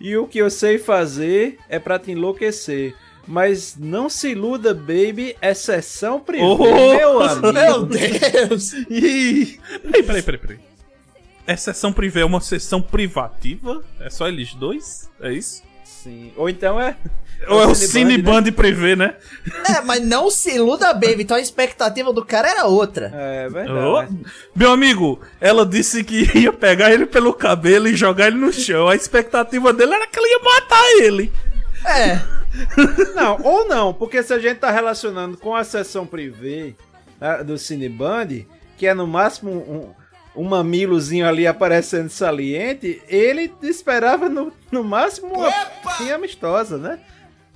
e 0.00 0.16
o 0.16 0.26
que 0.26 0.38
eu 0.38 0.50
sei 0.50 0.78
fazer 0.78 1.58
é 1.68 1.78
pra 1.78 1.98
te 1.98 2.12
enlouquecer. 2.12 2.94
Mas 3.26 3.76
não 3.78 4.08
se 4.08 4.30
iluda, 4.30 4.72
baby, 4.72 5.36
exceção 5.42 6.20
privê, 6.20 6.44
Oh! 6.44 6.56
meu 6.58 7.22
amigo. 7.22 7.52
Meu 7.52 7.86
Deus! 7.86 8.72
Ih, 8.88 9.58
Peraí, 9.82 10.02
peraí, 10.02 10.22
peraí, 10.22 10.38
peraí. 10.38 10.58
É 11.46 11.56
sessão 11.56 11.92
privê, 11.92 12.20
é 12.20 12.24
uma 12.24 12.40
sessão 12.40 12.80
privativa? 12.82 13.84
É 14.00 14.10
só 14.10 14.26
eles 14.28 14.54
dois? 14.54 15.08
É 15.20 15.32
isso? 15.32 15.62
Sim. 15.84 16.32
Ou 16.36 16.48
então 16.48 16.80
é. 16.80 16.96
Ou 17.48 17.62
é 17.62 17.66
o 17.66 17.74
Cineband, 17.74 18.10
Cineband 18.46 18.52
privê, 18.52 18.96
né? 18.96 19.14
É, 19.68 19.80
mas 19.82 20.02
não 20.02 20.30
se 20.30 20.54
iluda, 20.54 20.92
baby. 20.94 21.22
Então 21.22 21.36
a 21.36 21.40
expectativa 21.40 22.12
do 22.12 22.24
cara 22.24 22.48
era 22.48 22.64
outra. 22.64 23.12
É 23.14 23.46
Ô, 23.70 24.04
Meu 24.54 24.72
amigo, 24.72 25.20
ela 25.40 25.66
disse 25.66 26.02
que 26.02 26.28
ia 26.38 26.52
pegar 26.52 26.92
ele 26.92 27.06
pelo 27.06 27.32
cabelo 27.34 27.86
e 27.88 27.94
jogar 27.94 28.28
ele 28.28 28.36
no 28.36 28.52
chão. 28.52 28.88
A 28.88 28.96
expectativa 28.96 29.72
dele 29.72 29.94
era 29.94 30.06
que 30.06 30.18
ela 30.18 30.28
ia 30.28 30.38
matar 30.42 30.90
ele. 31.02 31.32
É. 31.86 32.20
Não, 33.14 33.38
ou 33.42 33.68
não, 33.68 33.92
porque 33.92 34.22
se 34.22 34.32
a 34.32 34.38
gente 34.38 34.58
tá 34.58 34.70
relacionando 34.70 35.36
com 35.36 35.54
a 35.54 35.62
sessão 35.62 36.06
privê 36.06 36.74
né, 37.20 37.44
do 37.44 37.58
Cineband, 37.58 38.46
que 38.76 38.86
é 38.86 38.94
no 38.94 39.06
máximo 39.06 39.50
um, 40.36 40.42
um 40.42 40.48
mamilozinho 40.48 41.26
ali 41.26 41.46
aparecendo 41.46 42.08
saliente, 42.08 43.02
ele 43.08 43.52
esperava 43.62 44.28
no, 44.28 44.52
no 44.70 44.82
máximo 44.82 45.34
uma 45.34 45.50
pinha 45.98 46.14
amistosa, 46.14 46.78
né? 46.78 46.98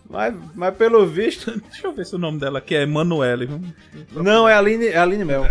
Mas, 0.08 0.34
mas 0.54 0.74
pelo 0.74 1.06
visto. 1.06 1.52
Deixa 1.70 1.86
eu 1.86 1.92
ver 1.92 2.04
se 2.04 2.16
o 2.16 2.18
nome 2.18 2.40
dela 2.40 2.58
aqui 2.58 2.74
é 2.74 2.82
Emanuele. 2.82 3.48
Não, 4.12 4.48
é 4.48 4.54
Aline, 4.54 4.88
é 4.88 4.98
Aline 4.98 5.24
Mel. 5.24 5.44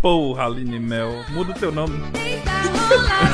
Porra, 0.00 0.46
Aline 0.46 0.80
Mel. 0.80 1.12
Muda 1.30 1.52
o 1.52 1.54
teu 1.54 1.70
nome. 1.70 2.00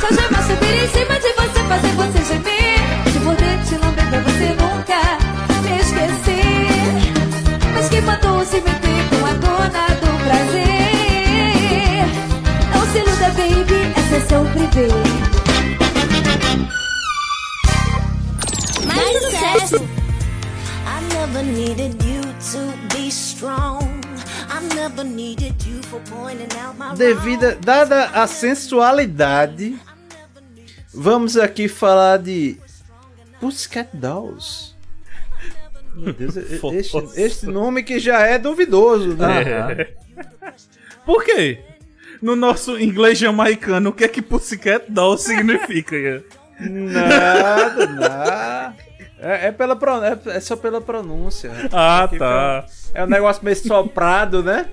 Algemar, 0.03 0.43
subir 0.43 0.83
em 0.83 0.89
cima 0.89 1.21
de 1.21 1.33
você, 1.35 1.65
fazer 1.69 1.93
você 1.93 2.35
gemer. 2.35 3.13
Te 3.13 3.19
morder, 3.21 3.65
te 3.65 3.77
lamber 3.77 4.11
pra 4.11 4.21
você 4.21 4.62
nunca 4.83 5.19
me 5.63 5.79
esquecer. 5.79 6.67
Mas 7.73 7.89
quem 7.89 8.03
mandou 8.03 8.45
se 8.45 8.61
meter 8.61 9.09
com 9.11 9.25
a 9.25 9.33
dona 9.35 9.87
do 10.01 10.25
prazer? 10.25 10.63
Não 12.75 12.85
se 12.91 12.99
iluda, 12.99 13.29
baby, 13.31 13.81
essa 13.97 14.17
é 14.17 14.21
seu 14.21 14.45
privê. 14.47 14.89
Mais 18.87 19.23
sucesso! 19.23 19.77
I 20.85 21.15
never 21.15 21.43
needed 21.45 22.03
you 22.05 22.23
to 22.53 22.95
be 22.95 23.09
strong. 23.09 24.01
I 24.49 24.75
never 24.75 25.05
needed 25.05 25.55
you 25.65 25.83
for 25.85 26.01
pointing 26.11 26.49
out 26.59 26.77
my 26.77 26.95
Devida, 26.95 27.57
dada 27.61 28.07
a 28.07 28.27
sensualidade, 28.27 29.79
vamos 30.93 31.37
aqui 31.37 31.69
falar 31.69 32.19
de 32.19 32.59
Pussycat 33.43 33.89
Dolls. 33.93 34.72
Meu 35.95 36.13
Deus, 36.13 36.37
este, 36.73 36.97
este 37.21 37.47
nome 37.47 37.83
que 37.83 37.99
já 37.99 38.21
é 38.27 38.39
duvidoso, 38.39 39.15
né? 39.17 39.43
É. 39.43 39.95
Por 41.05 41.25
quê? 41.25 41.59
No 42.21 42.37
nosso 42.37 42.79
inglês 42.79 43.19
jamaicano, 43.19 43.91
o 43.91 43.93
que 43.93 44.05
é 44.05 44.09
que 44.09 44.23
Pussycat 44.23 44.85
Doll 44.89 45.19
significa? 45.19 45.97
Ian? 45.97 46.23
Nada, 46.61 47.87
nada. 47.87 48.75
É, 49.19 49.49
é 49.49 49.53
pela 49.53 49.75
pro- 49.75 50.03
é, 50.05 50.17
é 50.27 50.41
só 50.41 50.55
pela 50.57 50.81
pronúncia. 50.81 51.51
Ah, 51.73 52.05
Aqui 52.05 52.19
tá. 52.19 52.65
foi- 52.69 53.01
É 53.01 53.05
um 53.05 53.09
negócio 53.09 53.45
meio 53.45 53.57
soprado, 53.57 54.43
né? 54.45 54.67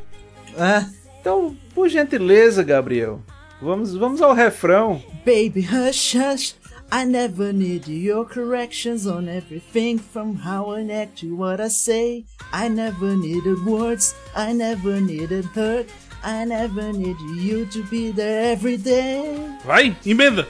É. 0.58 0.86
Então, 1.20 1.56
por 1.74 1.90
gentileza, 1.90 2.64
Gabriel, 2.64 3.22
vamos, 3.62 3.96
vamos 3.96 4.22
ao 4.22 4.34
refrão. 4.34 5.02
Baby, 5.26 5.68
hush, 5.72 6.16
hush. 6.16 6.56
I 6.92 7.06
never 7.06 7.54
need 7.54 7.88
your 7.88 8.26
corrections 8.26 9.06
on 9.06 9.30
everything 9.30 10.00
from 10.00 10.36
how 10.38 10.72
I 10.72 10.82
act 10.90 11.20
to 11.20 11.36
what 11.36 11.62
I 11.62 11.68
say. 11.68 12.26
I 12.52 12.68
never 12.68 13.16
needed 13.16 13.64
words, 13.64 14.16
I 14.36 14.54
never 14.54 15.00
needed 15.00 15.46
hurt. 15.46 15.88
I 16.24 16.44
never 16.46 16.92
need 16.92 17.18
you 17.38 17.66
to 17.68 17.84
be 17.86 18.12
there 18.12 18.52
every 18.52 18.76
day. 18.78 19.38
Vai, 19.66 19.96
emenda! 20.04 20.46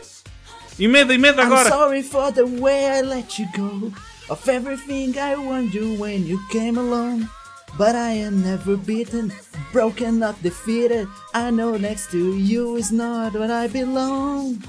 Emenda, 0.79 1.13
emenda 1.13 1.39
I'm 1.43 1.51
agora! 1.51 1.65
sorry 1.69 2.01
for 2.01 2.31
the 2.31 2.47
way 2.47 2.87
I 2.89 3.01
let 3.01 3.37
you 3.37 3.45
go. 3.55 3.91
Of 4.29 4.47
everything 4.47 5.17
I 5.19 5.35
warned 5.35 5.73
you 5.73 5.95
when 5.99 6.25
you 6.25 6.39
came 6.51 6.77
along. 6.77 7.29
But 7.77 7.95
I 7.95 8.11
am 8.11 8.41
never 8.43 8.77
beaten, 8.77 9.31
broken, 9.71 10.19
not 10.19 10.41
defeated. 10.41 11.07
I 11.35 11.51
know 11.51 11.77
next 11.77 12.09
to 12.11 12.35
you 12.37 12.77
is 12.77 12.91
not 12.91 13.33
where 13.33 13.51
I 13.51 13.67
belong. 13.67 14.63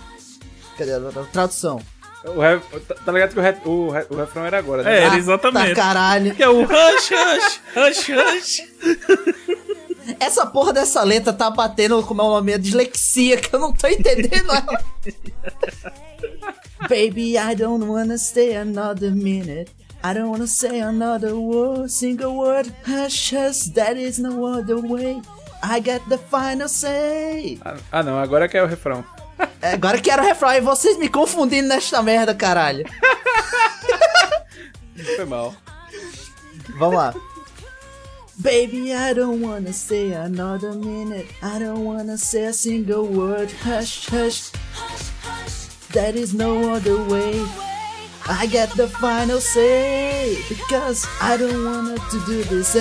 Cadê 0.81 0.93
a 0.95 1.01
tradução? 1.33 1.81
O 2.25 2.41
re- 2.41 2.61
tá, 3.05 3.13
ligado 3.13 3.33
que 3.33 3.39
o, 3.39 3.43
re- 3.43 3.61
o 3.65 3.91
re- 3.91 4.07
o 4.11 4.17
refrão 4.17 4.45
era 4.47 4.59
agora, 4.59 4.83
né? 4.83 5.01
É, 5.01 5.07
Ah, 5.09 5.17
exatamente. 5.17 5.71
tá 5.71 5.75
caralho. 5.75 6.35
Que 6.35 6.43
é 6.43 6.49
o 6.49 6.63
hush, 6.65 7.11
hush, 7.11 7.61
hush, 7.77 8.09
hush. 8.09 8.63
Essa 10.19 10.47
porra 10.47 10.73
dessa 10.73 11.03
letra 11.03 11.33
tá 11.33 11.51
batendo 11.51 12.03
como 12.03 12.21
é 12.21 12.25
o 12.25 12.29
nome, 12.31 12.55
a 12.55 12.59
dislexia, 12.59 13.37
que 13.37 13.55
eu 13.55 13.61
não 13.61 13.73
tô 13.73 13.87
entendendo. 13.89 14.49
Baby, 16.89 17.37
I 17.39 17.55
don't 17.55 17.85
wanna 17.87 18.19
stay 18.19 18.57
another 18.57 19.11
minute. 19.13 19.71
I 20.03 20.15
don't 20.15 20.31
wanna 20.31 20.47
say 20.47 20.81
another 20.81 21.35
word, 21.37 21.91
single 21.91 22.37
word. 22.37 22.73
Hush, 22.87 23.33
hush, 23.33 23.71
that 23.75 23.99
is 23.99 24.19
no 24.19 24.45
other 24.47 24.79
way. 24.79 25.21
I 25.63 25.81
get 25.81 26.01
the 26.09 26.17
final 26.19 26.69
say. 26.69 27.59
Ah, 27.65 27.77
ah, 27.93 28.03
não, 28.03 28.19
agora 28.19 28.49
que 28.49 28.57
é 28.57 28.63
o 28.63 28.67
refrão. 28.67 29.05
É, 29.63 29.73
Agora 29.73 30.01
que 30.01 30.11
era 30.11 30.23
o 30.23 30.25
refrão, 30.25 30.53
e 30.53 30.61
vocês 30.61 30.99
me 30.99 31.09
confundindo 31.09 31.69
nesta 31.69 32.03
merda, 32.03 32.35
caralho. 32.35 32.85
Foi 35.17 35.25
mal. 35.25 35.55
Vamos 36.79 36.95
lá. 36.95 37.15
Baby, 38.39 38.93
I 38.93 39.13
don't 39.13 39.45
wanna 39.45 39.71
stay 39.71 40.15
another 40.15 40.73
minute. 40.73 41.29
I 41.43 41.59
don't 41.59 41.85
wanna 41.85 42.17
say 42.17 42.47
a 42.47 42.53
single 42.55 43.05
word. 43.05 43.53
Hush, 43.63 44.09
hush. 44.09 44.51
There 45.93 46.17
is 46.17 46.33
no 46.33 46.73
other 46.75 46.97
way. 46.97 47.35
I 48.27 48.47
get 48.47 48.71
the 48.77 48.87
final 48.87 49.41
say. 49.41 50.39
Because 50.49 51.07
I 51.21 51.37
don't 51.37 51.65
wanna 51.65 51.97
to 51.97 52.19
do 52.25 52.43
this. 52.45 52.77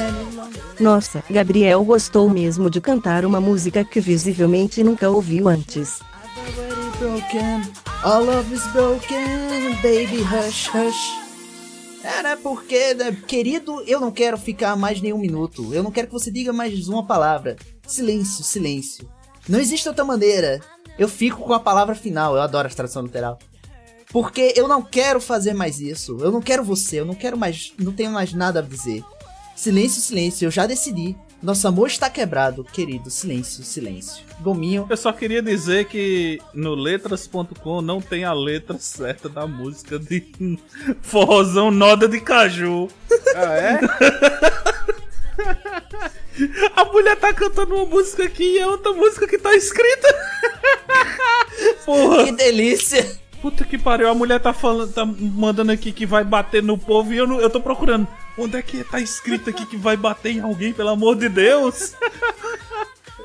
Nossa, 0.80 1.22
Gabriel 1.30 1.84
gostou 1.84 2.30
mesmo 2.30 2.70
de 2.70 2.80
cantar 2.80 3.26
uma 3.26 3.42
música 3.42 3.84
que 3.84 4.00
visivelmente 4.00 4.82
nunca 4.82 5.10
ouviu 5.10 5.50
antes. 5.50 6.00
Broken. 7.00 7.62
All 8.04 8.26
love 8.26 8.54
is 8.54 8.68
broken. 8.74 9.74
Baby, 9.82 10.22
hush, 10.22 10.68
hush. 10.68 11.18
Era 12.04 12.36
porque, 12.36 12.94
né, 12.94 13.16
querido, 13.26 13.82
eu 13.88 14.02
não 14.02 14.12
quero 14.12 14.38
ficar 14.38 14.76
mais 14.76 15.02
nenhum 15.02 15.18
minuto. 15.18 15.74
Eu 15.74 15.82
não 15.82 15.92
quero 15.92 16.08
que 16.08 16.14
você 16.14 16.30
diga 16.30 16.52
mais 16.52 16.90
uma 16.90 17.06
palavra. 17.06 17.56
Silêncio, 17.88 18.44
silêncio. 18.44 19.10
Não 19.48 19.60
existe 19.60 19.88
outra 19.88 20.04
maneira. 20.04 20.60
Eu 20.98 21.08
fico 21.08 21.42
com 21.42 21.54
a 21.54 21.60
palavra 21.60 21.96
final. 21.96 22.36
Eu 22.36 22.42
adoro 22.42 22.68
a 22.68 22.72
tradução 22.72 23.04
literal. 23.04 23.40
Porque 24.12 24.54
eu 24.58 24.68
não 24.68 24.82
quero 24.82 25.22
fazer 25.22 25.54
mais 25.54 25.80
isso. 25.80 26.18
Eu 26.20 26.32
não 26.32 26.42
quero 26.42 26.66
você. 26.66 27.00
Eu 27.00 27.06
não 27.06 27.16
quero 27.16 27.38
mais. 27.38 27.74
Não 27.80 27.94
tenho 27.94 28.12
mais 28.12 28.34
nada 28.34 28.60
a 28.60 28.64
dizer. 28.64 29.06
Silêncio, 29.56 30.02
silêncio. 30.02 30.46
Eu 30.48 30.52
já 30.52 30.66
decidi. 30.66 31.16
Nosso 31.42 31.68
amor 31.68 31.88
está 31.88 32.10
quebrado, 32.10 32.64
querido. 32.64 33.10
Silêncio, 33.10 33.64
silêncio. 33.64 34.26
Gominho. 34.42 34.86
Eu 34.90 34.98
só 34.98 35.12
queria 35.14 35.42
dizer 35.42 35.86
que 35.86 36.40
no 36.54 36.76
letras.com 36.76 37.82
não 37.82 38.02
tem 38.02 38.26
a 38.26 38.34
letra 38.34 38.78
certa 38.78 39.30
da 39.30 39.48
música 39.48 39.98
de 39.98 40.26
forrozão 41.02 41.72
Noda 41.72 42.08
de 42.08 42.20
Caju. 42.20 42.90
Ah, 43.36 43.54
é? 43.56 43.80
A 46.76 46.86
mulher 46.86 47.18
tá 47.18 47.34
cantando 47.34 47.76
uma 47.76 47.86
música 47.86 48.24
aqui 48.24 48.44
e 48.44 48.60
é 48.60 48.68
outra 48.68 48.94
música 48.94 49.28
que 49.28 49.38
tá 49.38 49.54
escrita. 49.56 50.08
Porra. 51.86 52.26
Que 52.30 52.32
delícia. 52.32 53.20
Puta 53.42 53.64
que 53.64 53.78
pariu, 53.78 54.10
a 54.10 54.16
mulher 54.16 54.40
tá 54.40 54.52
falando, 54.52 54.92
tá 54.92 55.06
mandando 55.06 55.72
aqui 55.72 55.94
que 55.94 56.06
vai 56.06 56.24
bater 56.24 56.62
no 56.62 56.78
povo 56.78 57.14
e 57.14 57.18
eu, 57.18 57.26
não, 57.26 57.40
eu 57.40 57.50
tô 57.50 57.62
procurando. 57.62 58.08
Onde 58.38 58.58
é 58.58 58.62
que 58.62 58.84
tá 58.84 59.00
escrito 59.00 59.50
aqui 59.50 59.66
que 59.66 59.78
vai 59.78 59.96
bater 59.96 60.34
em 60.34 60.42
alguém, 60.42 60.74
pelo 60.74 60.90
amor 60.90 61.16
de 61.16 61.30
Deus? 61.30 61.94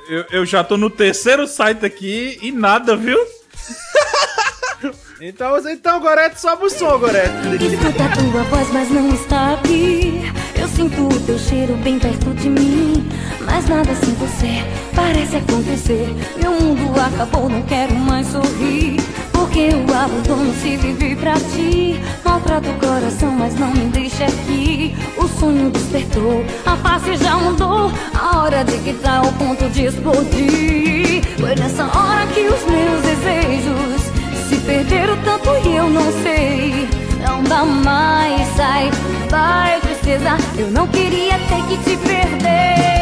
Eu, 0.08 0.24
eu 0.30 0.46
já 0.46 0.62
tô 0.62 0.76
no 0.76 0.90
terceiro 0.90 1.46
site 1.46 1.84
aqui 1.84 2.38
e 2.42 2.52
nada, 2.52 2.96
viu? 2.96 3.18
Então, 5.20 5.56
então 5.70 6.00
Gorete, 6.00 6.38
sobe 6.38 6.66
o 6.66 6.68
som, 6.68 6.98
Gorete. 6.98 7.30
Escuta 7.64 8.04
a 8.04 8.08
tua 8.10 8.42
voz, 8.42 8.70
mas 8.72 8.90
não 8.90 9.14
está 9.14 9.54
aqui. 9.54 10.20
Eu 10.60 10.68
sinto 10.68 11.06
o 11.06 11.20
teu 11.20 11.38
cheiro 11.38 11.74
bem 11.76 11.98
perto 11.98 12.34
de 12.34 12.50
mim. 12.50 13.08
Mas 13.40 13.66
nada 13.66 13.94
sem 13.94 14.12
você 14.14 14.62
parece 14.94 15.36
acontecer. 15.36 16.08
Meu 16.36 16.50
mundo 16.52 17.00
acabou, 17.00 17.48
não 17.48 17.62
quero 17.62 17.94
mais 17.94 18.26
sorrir. 18.26 18.96
Porque 19.44 19.68
o 19.68 19.94
abandono 19.94 20.54
se 20.54 20.78
vive 20.78 21.14
pra 21.16 21.34
ti. 21.34 22.00
Maltrata 22.24 22.66
o 22.66 22.74
coração, 22.78 23.30
mas 23.30 23.54
não 23.56 23.70
me 23.72 23.90
deixa 23.90 24.24
aqui. 24.24 24.96
O 25.18 25.28
sonho 25.28 25.70
despertou, 25.70 26.42
a 26.64 26.74
face 26.76 27.14
já 27.18 27.36
mudou. 27.36 27.92
A 28.14 28.38
hora 28.38 28.64
de 28.64 28.78
que 28.78 28.94
tá 28.94 29.18
ao 29.18 29.30
ponto 29.34 29.68
de 29.68 29.84
explodir. 29.84 31.22
Foi 31.38 31.54
nessa 31.56 31.84
hora 31.84 32.26
que 32.28 32.40
os 32.40 32.64
meus 32.64 33.02
desejos 33.02 34.48
se 34.48 34.56
perderam 34.64 35.18
tanto 35.22 35.50
e 35.68 35.76
eu 35.76 35.90
não 35.90 36.10
sei. 36.22 36.88
Não 37.20 37.42
dá 37.44 37.66
mais, 37.66 38.48
sai, 38.56 38.90
vai, 39.28 39.78
tristeza. 39.80 40.38
Eu 40.56 40.70
não 40.70 40.88
queria 40.88 41.38
ter 41.38 41.62
que 41.68 41.76
te 41.84 41.96
perder. 41.98 42.94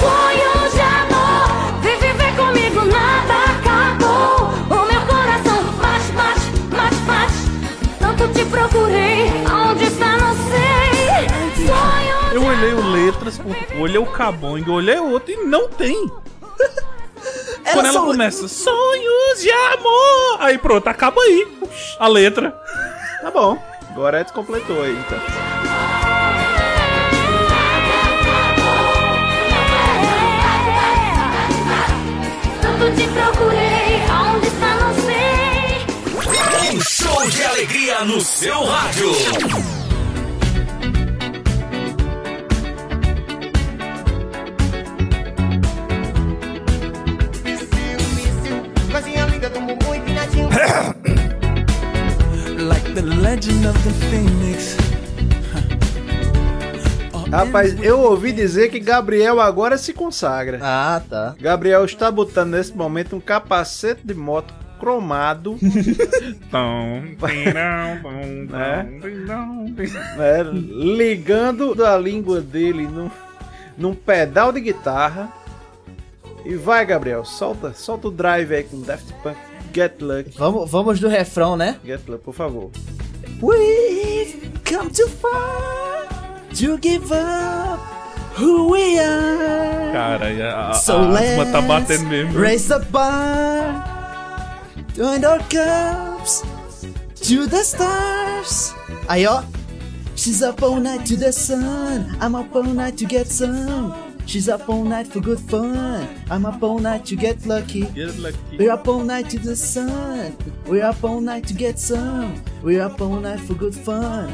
Sonho 0.00 0.43
Olhei 13.04 13.10
o 13.10 13.12
letras, 13.12 13.40
olhei 13.78 13.98
o 13.98 14.06
Cabong, 14.06 14.70
olhei 14.70 14.98
o 14.98 15.10
outro 15.10 15.30
e 15.32 15.36
não 15.44 15.68
tem. 15.68 16.10
Quando 17.72 17.86
ela 17.86 17.92
só- 17.92 18.04
começa, 18.06 18.48
sonhos 18.48 19.40
de 19.42 19.50
amor. 19.50 20.36
Aí 20.40 20.56
pronto, 20.58 20.86
acaba 20.88 21.20
aí 21.20 21.46
a 21.98 22.08
letra. 22.08 22.50
Tá 23.20 23.30
bom. 23.30 23.58
Gorete 23.94 24.32
completou 24.32 24.82
aí, 24.82 24.92
então. 24.92 25.18
Tanto 32.60 32.96
te 32.96 33.06
procurei, 33.08 34.02
aonde 34.10 34.46
está, 34.46 34.74
não 34.76 34.94
sei. 34.94 36.74
Um 36.76 36.80
show 36.80 37.28
de 37.30 37.44
alegria 37.44 38.04
no 38.04 38.20
seu 38.20 38.64
rádio. 38.64 39.12
Rapaz, 57.30 57.76
eu 57.82 57.98
ouvi 57.98 58.32
dizer 58.32 58.70
que 58.70 58.78
Gabriel 58.78 59.40
agora 59.40 59.76
se 59.76 59.92
consagra. 59.92 60.60
Ah, 60.62 61.02
tá. 61.08 61.34
Gabriel 61.40 61.84
está 61.84 62.08
botando 62.08 62.52
nesse 62.52 62.76
momento 62.76 63.16
um 63.16 63.20
capacete 63.20 64.06
de 64.06 64.14
moto 64.14 64.54
cromado. 64.78 65.58
né, 70.16 70.44
ligando 70.44 71.84
a 71.84 71.98
língua 71.98 72.40
dele 72.40 72.86
num, 72.86 73.10
num 73.76 73.94
pedal 73.94 74.52
de 74.52 74.60
guitarra. 74.60 75.32
E 76.44 76.54
vai, 76.54 76.86
Gabriel, 76.86 77.24
solta, 77.24 77.72
solta 77.72 78.06
o 78.06 78.10
drive 78.12 78.54
aí 78.54 78.62
com 78.62 78.80
Daft 78.82 79.12
Punk. 79.22 79.53
Get 79.74 80.00
Lucky. 80.00 80.30
Vamos, 80.38 80.70
vamos 80.70 81.00
do 81.00 81.08
refrão, 81.08 81.56
né? 81.56 81.76
Get 81.84 82.02
Lucky, 82.08 82.22
por 82.24 82.32
favor. 82.34 82.70
We've 83.42 84.52
come 84.64 84.88
too 84.88 85.08
far 85.08 86.06
to 86.54 86.78
give 86.78 87.12
up 87.12 87.80
who 88.38 88.70
we 88.70 88.98
are. 89.00 89.92
Cara, 89.92 90.26
a, 90.26 90.70
a, 90.70 90.74
So 90.74 90.92
a 90.98 91.18
asma 91.18 91.46
tá 91.46 91.58
let's 91.58 91.66
batendo 91.66 92.06
mesmo. 92.06 92.38
Raise 92.38 92.68
the 92.68 92.78
bar, 92.90 94.62
join 94.94 95.24
our 95.24 95.40
cups 95.48 96.44
to 97.26 97.48
the 97.48 97.64
stars. 97.64 98.74
Aí, 99.08 99.26
ó. 99.26 99.42
She's 100.16 100.42
up 100.42 100.62
all 100.62 100.76
night 100.76 101.04
to 101.06 101.16
the 101.16 101.32
sun. 101.32 102.16
I'm 102.20 102.36
up 102.36 102.54
all 102.54 102.62
night 102.62 102.96
to 102.98 103.06
get 103.06 103.26
some. 103.26 104.13
She's 104.26 104.48
up 104.48 104.68
all 104.68 104.84
night 104.84 105.06
for 105.06 105.20
good 105.20 105.38
fun. 105.38 106.08
I'm 106.30 106.46
up 106.46 106.62
all 106.62 106.78
night 106.78 107.04
to 107.06 107.16
get 107.16 107.46
lucky. 107.46 107.82
Get 107.92 108.18
lucky. 108.18 108.38
We're 108.58 108.72
up 108.72 108.88
all 108.88 109.00
night 109.00 109.28
to 109.30 109.38
the 109.38 109.54
sun. 109.54 110.36
We're 110.66 110.84
up 110.84 111.04
all 111.04 111.20
night 111.20 111.46
to 111.48 111.54
get 111.54 111.78
some. 111.78 112.42
We're 112.62 112.82
up 112.82 113.00
all 113.00 113.20
night 113.20 113.40
for 113.40 113.54
good 113.54 113.74
fun. 113.74 114.32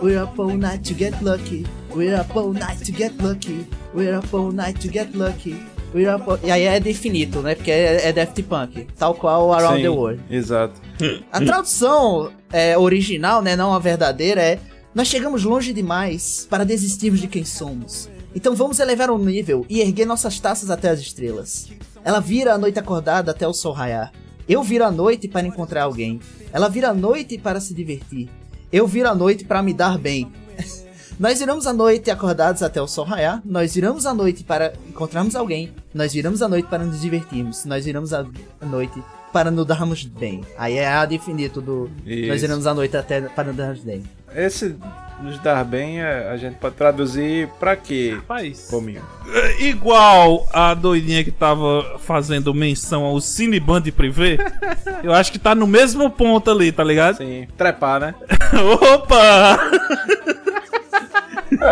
We're 0.00 0.22
up 0.22 0.38
all 0.38 0.56
night 0.56 0.82
to 0.84 0.94
get 0.94 1.20
lucky. 1.22 1.66
We're 1.94 2.16
up 2.16 2.34
all 2.34 2.52
night 2.52 2.78
to 2.84 2.92
get 2.92 3.16
lucky. 3.18 3.66
We're 3.92 4.16
up 4.16 4.32
all 4.32 4.50
night 4.50 4.80
to 4.80 4.88
get 4.88 5.14
lucky. 5.14 5.56
We're 5.92 6.14
up 6.14 6.28
all... 6.28 6.38
E 6.42 6.50
aí 6.50 6.64
é 6.64 6.80
definito, 6.80 7.40
né? 7.42 7.54
Porque 7.54 7.70
é, 7.70 8.08
é 8.08 8.12
Daft 8.12 8.42
Punk. 8.42 8.86
Tal 8.96 9.14
qual 9.14 9.52
Around 9.52 9.76
Sim, 9.76 9.82
the 9.82 9.88
World. 9.88 10.22
Exato. 10.30 10.80
A 11.32 11.40
tradução 11.40 12.32
é, 12.52 12.76
original, 12.76 13.42
né, 13.42 13.54
não 13.54 13.72
a 13.72 13.78
verdadeira, 13.78 14.40
é 14.40 14.58
Nós 14.94 15.06
chegamos 15.06 15.44
longe 15.44 15.72
demais 15.72 16.46
para 16.48 16.64
desistirmos 16.64 17.20
de 17.20 17.28
quem 17.28 17.44
somos. 17.44 18.08
Então 18.38 18.54
vamos 18.54 18.78
elevar 18.78 19.10
o 19.10 19.18
nível 19.18 19.66
e 19.68 19.80
erguer 19.80 20.06
nossas 20.06 20.38
taças 20.38 20.70
até 20.70 20.90
as 20.90 21.00
estrelas. 21.00 21.68
Ela 22.04 22.20
vira 22.20 22.54
a 22.54 22.58
noite 22.58 22.78
acordada 22.78 23.32
até 23.32 23.48
o 23.48 23.52
sol 23.52 23.72
raiar. 23.72 24.12
Eu 24.48 24.62
viro 24.62 24.84
a 24.84 24.92
noite 24.92 25.26
para 25.26 25.44
encontrar 25.44 25.82
alguém. 25.82 26.20
Ela 26.52 26.68
vira 26.68 26.90
a 26.90 26.94
noite 26.94 27.36
para 27.36 27.60
se 27.60 27.74
divertir. 27.74 28.30
Eu 28.70 28.86
viro 28.86 29.08
a 29.08 29.14
noite 29.14 29.44
para 29.44 29.60
me 29.60 29.74
dar 29.74 29.98
bem. 29.98 30.30
Nós 31.18 31.40
viramos 31.40 31.66
a 31.66 31.72
noite 31.72 32.12
acordados 32.12 32.62
até 32.62 32.80
o 32.80 32.86
sol 32.86 33.04
raiar. 33.04 33.42
Nós 33.44 33.74
viramos 33.74 34.06
a 34.06 34.14
noite 34.14 34.44
para 34.44 34.72
encontrarmos 34.88 35.34
alguém. 35.34 35.72
Nós 35.92 36.12
viramos 36.12 36.40
a 36.40 36.48
noite 36.48 36.68
para 36.68 36.84
nos 36.84 37.00
divertirmos. 37.00 37.64
Nós 37.64 37.86
viramos 37.86 38.12
a 38.12 38.24
noite 38.62 39.02
para 39.32 39.50
nos 39.50 39.66
darmos 39.66 40.04
bem. 40.04 40.42
Aí 40.56 40.76
é 40.76 40.86
a 40.86 41.04
definito 41.04 41.60
do. 41.60 41.90
Isso. 42.06 42.28
Nós 42.28 42.40
viramos 42.40 42.68
a 42.68 42.72
noite 42.72 42.96
até 42.96 43.20
para 43.22 43.48
nos 43.48 43.56
darmos 43.56 43.80
bem. 43.80 44.04
Esse 44.32 44.76
nos 45.20 45.38
dar 45.40 45.64
bem, 45.64 46.00
é- 46.00 46.28
a 46.30 46.36
gente 46.36 46.56
pode 46.56 46.74
traduzir 46.76 47.48
pra 47.58 47.74
quê? 47.76 48.14
Rapaz. 48.16 48.68
Comigo. 48.70 49.04
É, 49.32 49.62
Igual 49.64 50.46
a 50.52 50.72
doidinha 50.74 51.22
que 51.24 51.30
tava 51.30 51.98
fazendo 51.98 52.54
menção 52.54 53.04
ao 53.04 53.20
Cineband 53.20 53.90
Privé, 53.92 54.38
eu 55.02 55.12
acho 55.12 55.30
que 55.32 55.38
tá 55.38 55.54
no 55.54 55.66
mesmo 55.66 56.08
ponto 56.10 56.50
ali, 56.50 56.70
tá 56.72 56.84
ligado? 56.84 57.16
Sim, 57.18 57.46
trepar, 57.56 58.00
né? 58.00 58.14
Opa! 58.94 59.58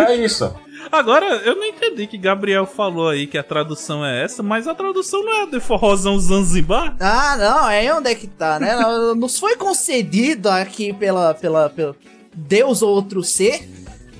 É 0.09 0.15
isso. 0.17 0.53
Agora, 0.91 1.27
eu 1.45 1.57
não 1.57 1.65
entendi 1.65 2.07
que 2.07 2.17
Gabriel 2.17 2.65
falou 2.65 3.09
aí 3.09 3.27
que 3.27 3.37
a 3.37 3.43
tradução 3.43 4.05
é 4.07 4.23
essa, 4.23 4.43
mas 4.43 4.69
a 4.69 4.75
tradução 4.75 5.23
não 5.25 5.43
é 5.43 5.47
de 5.47 5.59
forrozão 5.61 6.19
Zanzibar? 6.19 6.95
Ah, 7.01 7.37
não, 7.37 7.69
é 7.69 7.81
aí 7.81 7.93
onde 7.93 8.09
é 8.11 8.15
que 8.15 8.27
tá, 8.29 8.59
né? 8.61 8.77
Nos 9.17 9.39
foi 9.39 9.57
concedido 9.57 10.49
aqui 10.49 10.93
pela, 10.93 11.35
pela, 11.35 11.69
pela 11.69 11.95
Deus 12.37 12.83
ou 12.83 12.91
outro 12.91 13.25
ser 13.25 13.69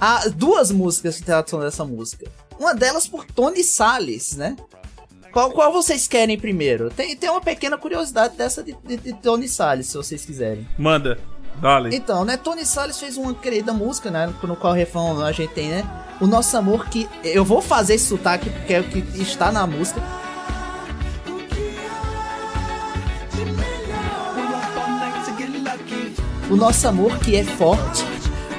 a 0.01 0.29
duas 0.29 0.71
músicas 0.71 1.17
de 1.17 1.23
tradução 1.23 1.61
dessa 1.61 1.85
música. 1.85 2.31
Uma 2.59 2.75
delas 2.75 3.07
por 3.07 3.25
Tony 3.25 3.63
Salles, 3.63 4.37
né? 4.37 4.57
Qual, 5.31 5.51
qual 5.51 5.71
vocês 5.71 6.09
querem 6.09 6.39
primeiro? 6.39 6.89
Tem, 6.89 7.15
tem 7.15 7.29
uma 7.29 7.43
pequena 7.43 7.77
curiosidade 7.77 8.37
dessa 8.37 8.63
de, 8.63 8.75
de, 8.83 8.97
de 8.97 9.13
Tony 9.13 9.47
Salles, 9.47 9.89
se 9.89 9.97
vocês 9.97 10.25
quiserem. 10.25 10.67
Manda, 10.79 11.19
dale. 11.61 11.95
Então, 11.95 12.25
né, 12.25 12.39
Tony 12.39 12.65
Salles 12.65 12.99
fez 12.99 13.19
uma 13.19 13.35
querida 13.35 13.71
música, 13.73 14.11
né, 14.11 14.33
no 14.43 14.57
qual 14.57 14.73
o 14.73 14.77
refrão 14.77 15.21
a 15.23 15.33
gente 15.33 15.53
tem, 15.53 15.69
né, 15.69 15.85
o 16.23 16.27
nosso 16.27 16.57
amor 16.57 16.89
que... 16.89 17.07
Eu 17.23 17.45
vou 17.45 17.61
fazer 17.61 17.97
esse 17.97 18.07
sotaque 18.07 18.49
porque 18.49 18.73
é 18.73 18.81
o 18.81 18.85
que 18.85 18.99
está 19.21 19.53
na 19.53 19.67
música. 19.67 20.01
O 26.51 26.57
nosso 26.57 26.87
amor 26.87 27.19
que 27.19 27.37
é 27.37 27.45
forte, 27.45 28.05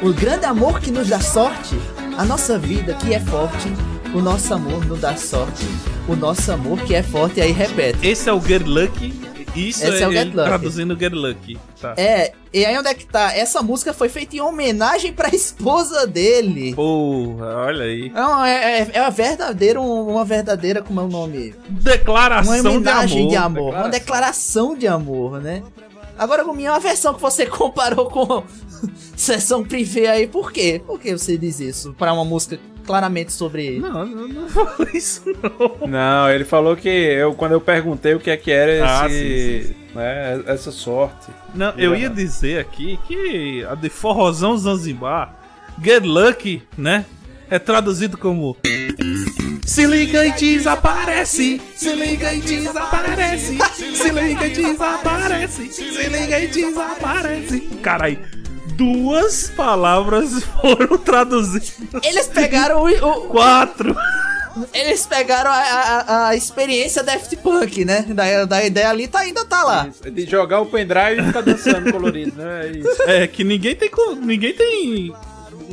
o 0.01 0.13
grande 0.13 0.45
amor 0.45 0.79
que 0.79 0.91
nos 0.91 1.07
dá 1.07 1.19
sorte, 1.19 1.75
a 2.17 2.25
nossa 2.25 2.57
vida 2.57 2.93
que 2.93 3.13
é 3.13 3.19
forte, 3.19 3.71
o 4.13 4.19
nosso 4.19 4.53
amor 4.53 4.85
nos 4.85 4.99
dá 4.99 5.15
sorte, 5.15 5.65
o 6.07 6.15
nosso 6.15 6.51
amor 6.51 6.79
que 6.81 6.93
é 6.93 7.01
forte, 7.03 7.39
aí 7.39 7.51
repete. 7.51 8.05
Esse 8.05 8.29
é 8.29 8.33
o 8.33 8.41
Get 8.41 8.63
Lucky. 8.65 9.27
Isso 9.55 9.83
Esse 9.85 9.97
é, 9.97 10.01
é 10.01 10.07
o 10.07 10.11
Get 10.11 10.27
Lucky. 10.27 10.47
traduzindo 10.49 10.99
Get 10.99 11.13
Lucky. 11.13 11.57
Tá. 11.81 11.95
É, 11.97 12.31
e 12.53 12.63
aí 12.63 12.77
onde 12.77 12.89
é 12.89 12.93
que 12.93 13.05
tá? 13.05 13.33
Essa 13.33 13.63
música 13.63 13.91
foi 13.91 14.07
feita 14.07 14.35
em 14.35 14.39
homenagem 14.39 15.13
pra 15.13 15.29
esposa 15.29 16.05
dele. 16.05 16.75
Porra, 16.75 17.55
olha 17.55 17.85
aí. 17.85 18.09
Não, 18.09 18.45
é, 18.45 18.81
é, 18.81 18.89
é 18.93 19.01
uma 19.01 19.09
verdadeira, 19.09 19.81
uma 19.81 20.25
verdadeira, 20.25 20.81
como 20.83 20.99
é 20.99 21.03
o 21.03 21.07
nome? 21.07 21.55
Declaração 21.69 22.59
Uma 22.59 22.69
homenagem 22.69 23.27
de 23.29 23.35
amor. 23.35 23.73
Uma 23.73 23.89
declaração 23.89 24.75
de 24.75 24.87
amor, 24.87 25.41
né? 25.41 25.63
Agora, 26.17 26.43
Gominha, 26.43 26.71
uma 26.71 26.79
versão 26.79 27.13
que 27.13 27.21
você 27.21 27.45
comparou 27.47 28.09
com 28.09 28.43
sessão 29.15 29.63
privê 29.63 30.07
aí, 30.07 30.27
por 30.27 30.51
quê? 30.51 30.81
Por 30.85 30.99
que 30.99 31.11
você 31.17 31.37
diz 31.37 31.59
isso? 31.59 31.93
Pra 31.93 32.13
uma 32.13 32.25
música 32.25 32.59
claramente 32.85 33.33
sobre. 33.33 33.79
Não, 33.79 34.05
não, 34.05 34.27
não 34.27 34.47
falei 34.49 34.93
isso 34.93 35.23
não. 35.25 35.87
Não, 35.87 36.29
ele 36.29 36.45
falou 36.45 36.75
que 36.75 36.87
eu, 36.89 37.33
quando 37.33 37.51
eu 37.51 37.61
perguntei 37.61 38.15
o 38.15 38.19
que 38.19 38.29
é 38.29 38.37
que 38.37 38.51
era 38.51 39.01
Ah, 39.01 39.05
esse, 39.07 39.75
né, 39.93 40.43
essa 40.47 40.71
sorte. 40.71 41.27
Não, 41.53 41.71
eu 41.77 41.95
ia 41.95 42.09
dizer 42.09 42.59
aqui 42.59 42.97
que 43.07 43.65
a 43.69 43.75
de 43.75 43.89
Forrozão 43.89 44.57
Zanzibar, 44.57 45.35
Get 45.83 46.03
Lucky, 46.03 46.63
né? 46.77 47.05
É 47.49 47.57
traduzido 47.59 48.17
como. 48.17 48.57
Se 49.65 49.85
liga 49.85 50.25
e 50.25 50.31
desaparece, 50.33 51.61
se 51.75 51.91
liga 51.93 52.33
e 52.33 52.41
desaparece, 52.41 53.57
se 53.95 54.09
liga 54.09 54.47
e 54.47 54.49
desaparece, 54.53 55.71
se 55.71 55.83
liga 56.07 56.39
e 56.39 56.47
desaparece. 56.47 57.59
Carai, 57.81 58.19
duas 58.75 59.49
palavras 59.55 60.43
foram 60.61 60.97
traduzidas. 60.97 62.03
Eles 62.03 62.27
pegaram 62.27 62.81
o. 62.83 62.87
o- 62.87 63.21
Quatro. 63.27 63.95
eles 64.73 65.05
pegaram 65.05 65.51
a, 65.51 65.55
a- 65.55 66.27
a 66.29 66.35
experiência 66.35 67.03
Daft 67.03 67.35
Punk, 67.37 67.83
né? 67.85 68.05
Da, 68.09 68.45
da 68.45 68.65
ideia 68.65 68.89
ali 68.89 69.07
tá, 69.07 69.19
ainda 69.19 69.45
tá 69.45 69.63
lá. 69.63 69.89
De 70.11 70.25
jogar 70.25 70.61
o 70.61 70.65
pendrive 70.65 71.21
e 71.21 71.25
ficar 71.25 71.41
dançando 71.41 71.91
colorido, 71.91 72.41
né? 72.41 72.67
É 72.67 72.71
isso. 72.71 73.01
É 73.03 73.27
que 73.27 73.43
ninguém 73.43 73.75
tem. 73.75 73.89
Ninguém 74.21 74.53
tem. 74.53 75.13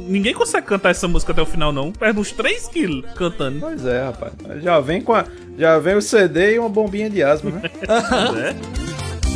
Ninguém 0.07 0.34
consegue 0.34 0.66
cantar 0.66 0.90
essa 0.90 1.09
música 1.09 1.32
até 1.32 1.42
o 1.42 1.46
final, 1.46 1.72
não. 1.72 1.90
Perde 1.92 2.18
uns 2.20 2.30
3 2.32 2.68
quilos 2.68 3.05
cantando. 3.14 3.61
Pois 3.61 3.84
é, 3.86 4.05
rapaz. 4.05 4.32
Já 4.62 4.80
vem 4.80 5.00
com 5.00 5.14
a, 5.14 5.24
já 5.59 5.78
vem 5.78 5.96
o 5.96 6.02
CD 6.02 6.55
e 6.55 6.59
uma 6.59 6.68
bombinha 6.68 7.09
de 7.11 7.22
asma, 7.22 7.50
né? 7.50 7.62
É. 8.36 8.55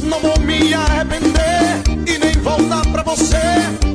Não 0.07 0.21
vou 0.21 0.39
me 0.41 0.73
arrepender 0.73 1.83
e 2.07 2.19
nem 2.19 2.33
voltar 2.43 2.83
pra 2.93 3.03
você. 3.03 3.37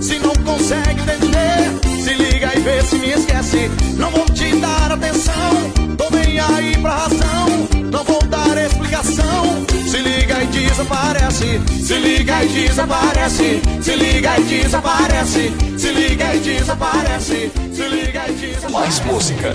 Se 0.01 0.19
não 0.19 0.33
consegue 0.43 0.99
entender, 1.01 2.01
se 2.01 2.13
liga 2.13 2.51
e 2.55 2.59
vê 2.59 2.81
se 2.83 2.95
me 2.97 3.09
esquece. 3.11 3.69
Não 3.97 4.11
vou 4.11 4.25
te 4.25 4.55
dar 4.59 4.91
atenção, 4.91 5.71
tô 5.97 6.09
nem 6.09 6.39
aí 6.39 6.77
pra 6.81 6.91
razão. 6.91 7.52
Não 7.93 8.03
vou 8.03 8.19
dar 8.23 8.57
explicação. 8.57 9.67
Se 9.87 9.97
liga 9.99 10.41
e 10.41 10.47
desaparece. 10.47 11.61
Se 11.79 11.93
liga 11.93 12.43
e 12.43 12.47
desaparece. 12.47 13.61
Se 13.83 13.95
liga 13.95 14.39
e 14.39 14.43
desaparece. 14.43 15.53
Se 15.77 15.91
liga 15.91 16.33
e 16.33 16.39
desaparece. 16.39 17.51
Se 17.71 17.87
liga 17.87 18.27
e 18.29 18.33
desaparece. 18.33 18.71
Mais 18.71 18.99
música. 19.01 19.53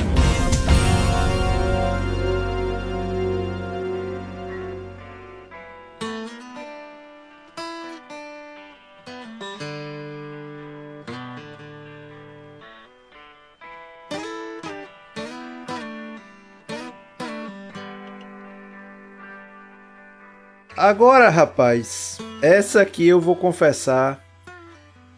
Agora, 20.78 21.28
rapaz, 21.28 22.18
essa 22.40 22.82
aqui 22.82 23.08
eu 23.08 23.20
vou 23.20 23.34
confessar 23.34 24.24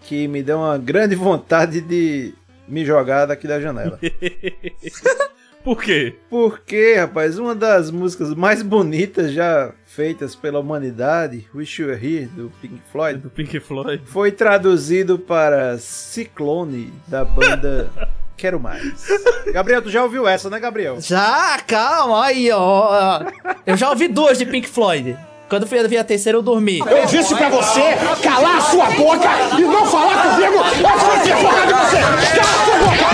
que 0.00 0.26
me 0.26 0.42
deu 0.42 0.56
uma 0.56 0.78
grande 0.78 1.14
vontade 1.16 1.82
de 1.82 2.32
me 2.66 2.82
jogar 2.82 3.26
daqui 3.26 3.46
da 3.46 3.60
janela. 3.60 4.00
Por 5.62 5.82
quê? 5.82 6.16
Porque, 6.30 6.94
rapaz, 6.94 7.38
uma 7.38 7.54
das 7.54 7.90
músicas 7.90 8.34
mais 8.34 8.62
bonitas 8.62 9.32
já 9.32 9.70
feitas 9.84 10.34
pela 10.34 10.58
humanidade, 10.60 11.46
Wish 11.54 11.82
You 11.82 11.88
Were 11.88 12.06
Here, 12.06 12.24
do 12.28 12.50
Pink 12.62 12.80
Floyd, 12.90 13.18
Do 13.20 13.28
Pink 13.28 13.60
Floyd. 13.60 14.02
foi 14.06 14.32
traduzido 14.32 15.18
para 15.18 15.76
Ciclone, 15.76 16.90
da 17.06 17.22
banda 17.22 17.90
Quero 18.34 18.58
Mais. 18.58 19.06
Gabriel, 19.52 19.82
tu 19.82 19.90
já 19.90 20.02
ouviu 20.02 20.26
essa, 20.26 20.48
né, 20.48 20.58
Gabriel? 20.58 20.98
Já, 21.02 21.60
calma, 21.66 22.24
aí, 22.24 22.50
ó. 22.50 23.20
Eu 23.66 23.76
já 23.76 23.90
ouvi 23.90 24.08
duas 24.08 24.38
de 24.38 24.46
Pink 24.46 24.66
Floyd. 24.66 25.18
Quando 25.50 25.66
fui 25.66 25.82
ouvir 25.82 25.98
a 25.98 26.04
terceira, 26.04 26.38
eu 26.38 26.42
dormi. 26.42 26.78
Eu 26.78 27.04
disse 27.06 27.34
pra 27.34 27.48
você 27.48 27.96
calar 28.22 28.58
a 28.58 28.60
sua 28.60 28.86
boca 28.92 29.28
e 29.58 29.62
não 29.62 29.84
falar 29.84 30.22
comigo 30.22 30.60
antes 30.60 31.24
de 31.24 31.30
eu 31.30 31.38
falar 31.38 31.66
de 31.66 31.72
você! 31.72 31.98
Cala 32.36 32.52
a 32.54 32.64
sua 32.64 32.78
boca! 32.78 33.10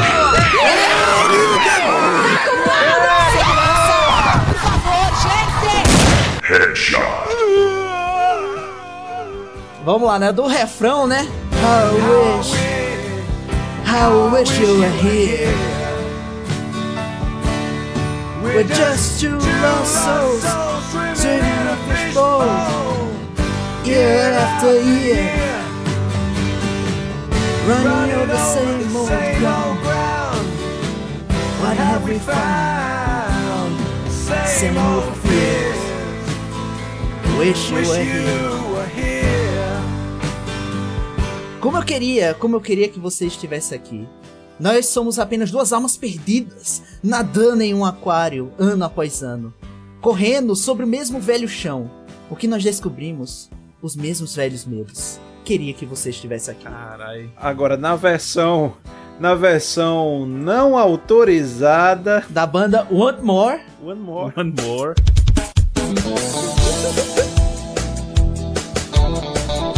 Vamos 9.82 10.06
lá, 10.06 10.18
né? 10.18 10.30
Do 10.30 10.46
refrão, 10.46 11.06
né? 11.06 11.26
How 11.62 11.88
I 11.88 12.36
wish, 12.36 12.52
I 13.86 14.08
wish 14.30 14.60
you 14.60 14.80
were 14.80 14.90
here. 14.98 15.54
We're 18.42 18.64
just 18.64 19.20
two 19.20 19.38
lost 19.38 20.04
souls, 20.04 20.44
swimming 21.18 21.85
year 23.84 24.32
after 24.32 24.80
year, 24.80 25.30
running 27.68 28.14
over 28.14 28.26
the 28.26 28.38
same 28.38 28.96
old 28.96 29.08
ground. 29.38 30.48
What 31.60 31.76
have 31.76 32.04
we 32.08 32.18
found? 32.18 33.72
Same 34.46 34.78
old 34.78 35.16
fears. 35.18 35.80
Wish 37.38 37.70
you 37.70 37.76
were 37.76 38.86
here. 38.94 39.26
Como 41.60 41.78
eu 41.78 41.82
queria, 41.82 42.34
como 42.34 42.56
eu 42.56 42.60
queria 42.60 42.88
que 42.88 42.98
você 42.98 43.26
estivesse 43.26 43.74
aqui. 43.74 44.06
Nós 44.58 44.86
somos 44.86 45.18
apenas 45.18 45.50
duas 45.50 45.70
almas 45.70 45.98
perdidas, 45.98 46.82
nadando 47.02 47.62
em 47.62 47.74
um 47.74 47.84
aquário 47.84 48.50
ano 48.58 48.84
após 48.84 49.22
ano, 49.22 49.52
correndo 50.00 50.56
sobre 50.56 50.84
o 50.84 50.88
mesmo 50.88 51.20
velho 51.20 51.46
chão. 51.46 51.90
O 52.30 52.36
que 52.36 52.46
nós 52.48 52.62
descobrimos? 52.62 53.50
Os 53.80 53.94
mesmos 53.94 54.34
velhos 54.34 54.64
medos. 54.64 55.20
Queria 55.44 55.72
que 55.72 55.86
você 55.86 56.10
estivesse 56.10 56.50
aqui. 56.50 56.64
Carai. 56.64 57.30
Agora, 57.36 57.76
na 57.76 57.94
versão. 57.94 58.74
Na 59.20 59.34
versão 59.34 60.26
não 60.26 60.76
autorizada. 60.76 62.24
Da 62.28 62.46
banda 62.46 62.86
Want 62.90 63.20
More. 63.20 63.60
One 63.82 64.00
More. 64.00 64.32
One 64.36 64.52
more. 64.62 64.94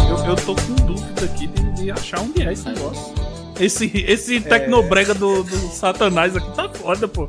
Eu, 0.08 0.24
eu 0.30 0.36
tô 0.36 0.54
com 0.54 0.74
dúvida 0.86 1.24
aqui 1.24 1.46
de, 1.46 1.72
de 1.74 1.90
achar 1.90 2.20
onde 2.20 2.42
é 2.42 2.52
esse 2.52 2.64
negócio. 2.68 3.14
Esse, 3.60 3.86
esse 4.06 4.40
tecnobrega 4.40 5.14
do, 5.14 5.42
do 5.42 5.56
Satanás 5.72 6.34
aqui 6.36 6.50
tá 6.54 6.68
foda, 6.68 7.06
pô. 7.08 7.28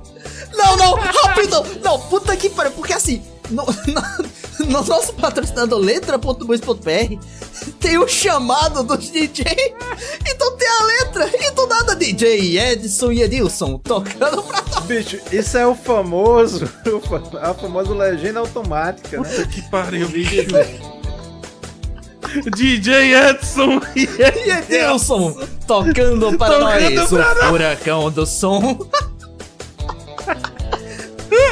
Não, 0.55 0.77
não, 0.77 0.93
rápido! 0.95 1.63
Não, 1.83 1.99
puta 1.99 2.35
que 2.37 2.49
pariu, 2.49 2.71
porque 2.71 2.93
assim, 2.93 3.21
no, 3.49 3.65
no- 3.87 4.29
no 4.71 4.83
nosso 4.83 5.13
patrocinador 5.13 5.79
letra.bus.br 5.79 7.17
tem 7.81 7.97
o 7.97 8.07
chamado 8.07 8.83
dos 8.83 9.09
DJ, 9.09 9.45
então 10.27 10.55
tem 10.55 10.67
a 10.67 10.83
letra, 10.83 11.29
e 11.33 11.51
do 11.51 11.67
nada 11.67 11.95
DJ 11.95 12.59
Edson 12.59 13.11
e 13.11 13.23
Edilson 13.23 13.77
tocando 13.79 14.43
pra 14.43 14.59
Bicho, 14.81 15.19
isso 15.31 15.57
é 15.57 15.67
o 15.67 15.75
famoso. 15.75 16.67
A 17.41 17.53
famosa 17.53 17.93
legenda 17.93 18.39
automática, 18.39 19.19
né? 19.19 19.29
Puta 19.29 19.47
que 19.47 19.61
pariu, 19.69 20.07
bicho. 20.07 20.47
DJ 22.55 23.13
Edson 23.13 23.81
e 23.95 24.07
Edilson 24.21 25.37
tocando 25.67 26.37
para 26.37 26.53
Tocando 26.53 26.95
nós 26.95 27.09
pra 27.09 27.45
o 27.45 27.49
furacão 27.49 28.11
do 28.11 28.25
som. 28.25 28.79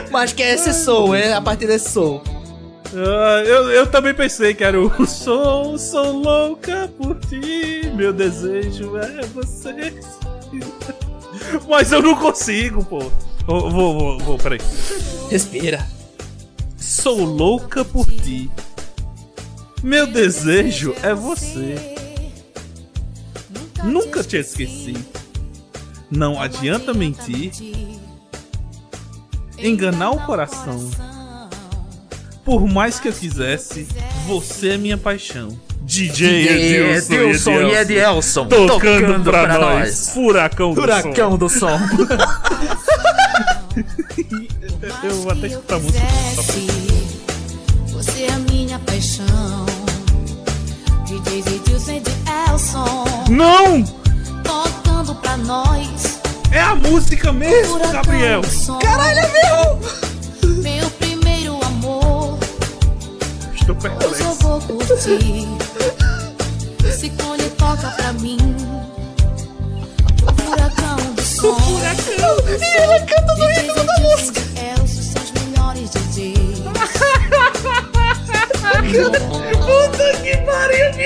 Mas 0.09 0.33
que 0.33 0.41
é 0.41 0.53
esse 0.55 0.73
som, 0.73 1.13
é 1.13 1.33
a 1.33 1.41
partir 1.41 1.67
desse 1.67 1.91
som. 1.91 2.36
Ah, 2.95 3.43
eu, 3.45 3.69
eu 3.69 3.87
também 3.87 4.13
pensei 4.13 4.53
que 4.53 4.63
era 4.63 4.79
o 4.79 4.89
Sou, 5.05 5.77
sou 5.77 6.11
louca 6.11 6.89
por 6.97 7.19
ti, 7.19 7.91
meu 7.93 8.13
desejo 8.13 8.97
é 8.97 9.21
você. 9.27 9.93
Mas 11.67 11.91
eu 11.91 12.01
não 12.01 12.15
consigo, 12.15 12.83
pô. 12.85 13.11
Vou, 13.45 13.69
vou, 13.69 14.19
vou 14.19 14.37
peraí. 14.37 14.59
Respira. 15.29 15.85
Sou 16.77 17.23
louca 17.23 17.85
por 17.85 18.05
ti. 18.05 18.49
Meu 19.83 20.07
desejo 20.07 20.95
é 21.03 21.13
você. 21.13 21.95
Nunca 23.83 24.23
te 24.23 24.37
esqueci. 24.37 24.95
Não 26.09 26.41
adianta 26.41 26.93
mentir, 26.93 27.51
enganar 29.57 30.11
o 30.11 30.25
coração. 30.25 30.89
Por 32.47 32.65
mais 32.65 32.97
que 32.97 33.09
eu 33.09 33.11
quisesse, 33.11 33.85
você 34.25 34.69
é 34.69 34.77
minha 34.77 34.97
paixão. 34.97 35.59
DJ 35.81 36.47
Edilson, 36.47 37.13
Edilson 37.13 37.51
e 37.51 37.75
Edielson, 37.75 38.47
tocando, 38.47 38.67
tocando 38.69 39.23
pra, 39.25 39.43
pra 39.43 39.59
nós. 39.59 39.79
nós. 39.79 40.09
Furacão 40.11 40.73
do 40.73 40.79
Furacão 40.79 41.31
som. 41.31 41.37
do 41.37 41.49
som. 41.49 41.77
eu 45.03 45.21
vou 45.23 45.31
até 45.33 45.47
escutar 45.47 45.75
a 45.75 45.79
música. 45.79 46.05
Você 47.87 48.23
é 48.23 48.31
a 48.31 48.37
minha 48.37 48.79
paixão. 48.79 49.65
DJ 51.05 51.39
Edilson 51.39 51.91
e 51.91 51.99
de 51.99 52.11
Elson. 52.49 53.03
Não! 53.29 53.83
Tocando 54.41 55.13
pra 55.15 55.35
nós. 55.35 56.21
É 56.53 56.61
a 56.61 56.75
música 56.75 57.33
mesmo, 57.33 57.77
Gabriel. 57.91 58.39
Caralho, 58.81 59.19
é 59.19 59.31
meu! 59.33 60.06
Hoje 64.05 64.21
eu 64.23 64.33
vou 64.35 64.59
curtir. 64.61 65.47
Ciclone 66.99 67.49
toca 67.51 67.89
pra 67.91 68.13
mim. 68.13 68.37
O 70.23 70.31
furacão 70.41 70.97
do 71.15 71.21
som. 71.21 71.49
O 71.49 71.59
furacão 71.59 72.35
do 72.37 72.57
som. 72.59 72.63
E 72.63 72.77
ela 72.77 72.99
canta 73.01 73.35
no 73.35 73.45
ritmo 73.47 73.83
da 73.83 73.97
música. 73.99 74.39
Elson 74.59 75.01
são 75.01 75.21
os 75.23 75.31
melhores 75.31 75.89
DJs. 75.91 76.57
Puta 79.67 80.07
que 80.21 80.33
pariu, 80.45 80.87
E 80.97 81.01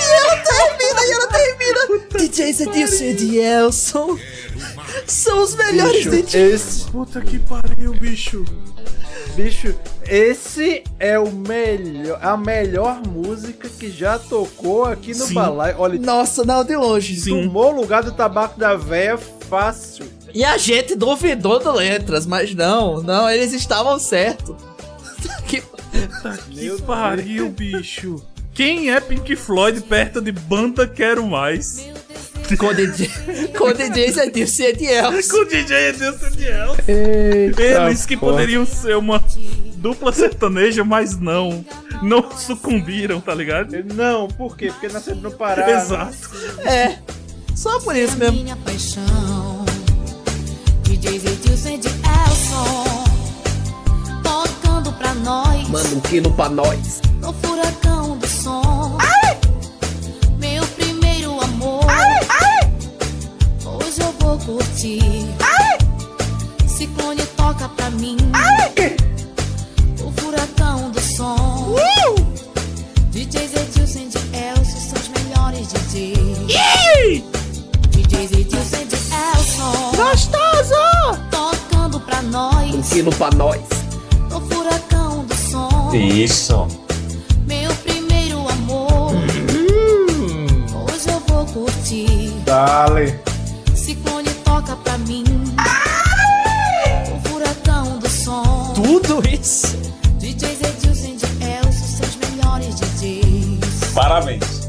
ela 0.00 0.36
termina, 0.36 1.00
e 1.04 1.06
ela 1.12 1.26
termina. 1.28 1.80
DJs 2.18 2.60
Edilson 2.60 3.04
e 3.04 3.06
Edielson 3.10 4.18
são 5.06 5.42
os 5.42 5.54
melhores 5.54 6.06
Bicho, 6.06 6.10
DJs. 6.10 6.34
esse, 6.54 6.84
Puta 6.90 7.20
que 7.20 7.38
pariu, 7.38 7.92
bicho. 7.94 8.44
bicho, 9.36 9.74
esse 10.08 10.82
é 10.98 11.18
o 11.18 11.30
melhor, 11.30 12.18
a 12.22 12.36
melhor 12.36 13.00
música 13.06 13.68
que 13.68 13.90
já 13.90 14.18
tocou 14.18 14.84
aqui 14.84 15.08
no 15.14 15.26
Sim. 15.26 15.34
balai. 15.34 15.74
Olha, 15.78 15.98
Nossa, 15.98 16.44
não, 16.44 16.64
de 16.64 16.76
longe. 16.76 17.24
tomou 17.28 17.72
o 17.72 17.76
lugar 17.80 18.02
do 18.02 18.12
tabaco 18.12 18.58
da 18.58 18.74
véia 18.76 19.16
fácil. 19.18 20.06
E 20.34 20.44
a 20.44 20.58
gente 20.58 20.94
duvidou 20.94 21.58
do 21.58 21.72
letras, 21.72 22.26
mas 22.26 22.54
não, 22.54 23.02
não, 23.02 23.28
eles 23.30 23.52
estavam 23.52 23.98
certos. 23.98 24.54
Que- 25.46 25.62
Puta 25.62 26.38
que 26.50 26.82
pariu, 26.82 27.48
bicho. 27.48 28.22
Quem 28.52 28.90
é 28.92 29.00
Pink 29.00 29.34
Floyd 29.36 29.80
perto 29.82 30.20
de 30.20 30.30
banda 30.32 30.86
Quero 30.86 31.26
Mais? 31.26 31.86
Com 32.58 32.72
DJ, 32.72 33.08
com 33.58 33.72
DJs 33.72 34.16
Edilson 34.18 34.62
e 34.62 34.66
Edielson. 34.66 35.34
Com 35.36 35.42
o 35.42 35.44
DJ 35.46 35.88
Edilson 35.88 36.30
Diel. 36.30 36.76
Eita 36.86 37.62
Eles 37.62 38.06
que 38.06 38.16
porra. 38.16 38.32
poderiam 38.32 38.64
ser 38.64 38.96
uma 38.96 39.22
dupla 39.86 40.12
sertaneja, 40.12 40.84
mas 40.84 41.16
não. 41.16 41.64
Não 42.02 42.36
sucumbiram, 42.36 43.20
tá 43.20 43.32
ligado? 43.32 43.72
Não, 43.94 44.26
por 44.26 44.56
quê? 44.56 44.66
Porque 44.66 44.88
nasceram 44.88 45.20
no 45.20 45.30
Pará. 45.30 45.70
Exato. 45.70 46.16
É, 46.66 46.98
só 47.54 47.78
por 47.80 47.94
isso 47.94 48.16
mesmo. 48.18 48.42
Minha 48.42 48.56
paixão. 48.56 49.64
DJs 50.82 51.24
Edilson 51.24 51.68
e 51.68 51.78
de 51.78 51.88
Elson. 51.88 53.04
Tocando 54.24 54.92
pra 54.94 55.14
nós. 55.14 55.68
Manda 55.68 55.88
um 55.94 56.00
quilo 56.00 56.32
pra 56.32 56.48
nós. 56.48 57.00
No 57.20 57.32
furacão 57.34 58.18
do 58.18 58.26
som. 58.26 58.98
Meu 60.40 60.66
primeiro 60.66 61.40
amor. 61.40 61.86
Hoje 63.64 64.00
eu 64.00 64.12
vou 64.18 64.36
curtir. 64.40 65.00
Ciclone 66.66 67.24
toca 67.36 67.68
pra 67.68 67.88
mim. 67.90 68.16
O 68.16 69.05
furacão 70.26 70.90
do 70.90 71.00
som. 71.00 71.76
DJs 73.10 73.54
Edilson 73.54 74.08
de 74.08 74.18
Elson 74.36 74.78
são 74.78 74.98
os 75.00 75.08
melhores 75.08 75.68
DJs. 75.68 77.22
DJs 77.90 78.32
Edilson 78.32 78.76
e 78.76 78.84
de 78.86 78.96
Elson. 78.96 79.92
Gostoso! 79.94 81.20
Tocando 81.30 82.00
pra 82.00 82.22
nós. 82.22 82.88
quilo 82.88 83.12
pra 83.12 83.30
nós. 83.36 83.60
No 84.30 84.40
furacão 84.40 85.24
do 85.24 85.34
som. 85.36 85.94
Isso. 85.94 86.66
Meu 87.46 87.72
primeiro 87.76 88.48
amor. 88.48 89.12
Hoje 90.92 91.08
eu 91.08 91.22
vou 91.28 91.46
curtir. 91.46 92.32
Dale. 92.44 93.16
Ciclone 93.76 94.30
toca 94.44 94.74
pra 94.74 94.98
mim. 94.98 95.24
O 97.14 97.28
furacão 97.28 97.98
do 98.00 98.08
som. 98.08 98.72
Tudo 98.74 99.22
isso. 99.28 99.65
Parabéns. 103.96 104.68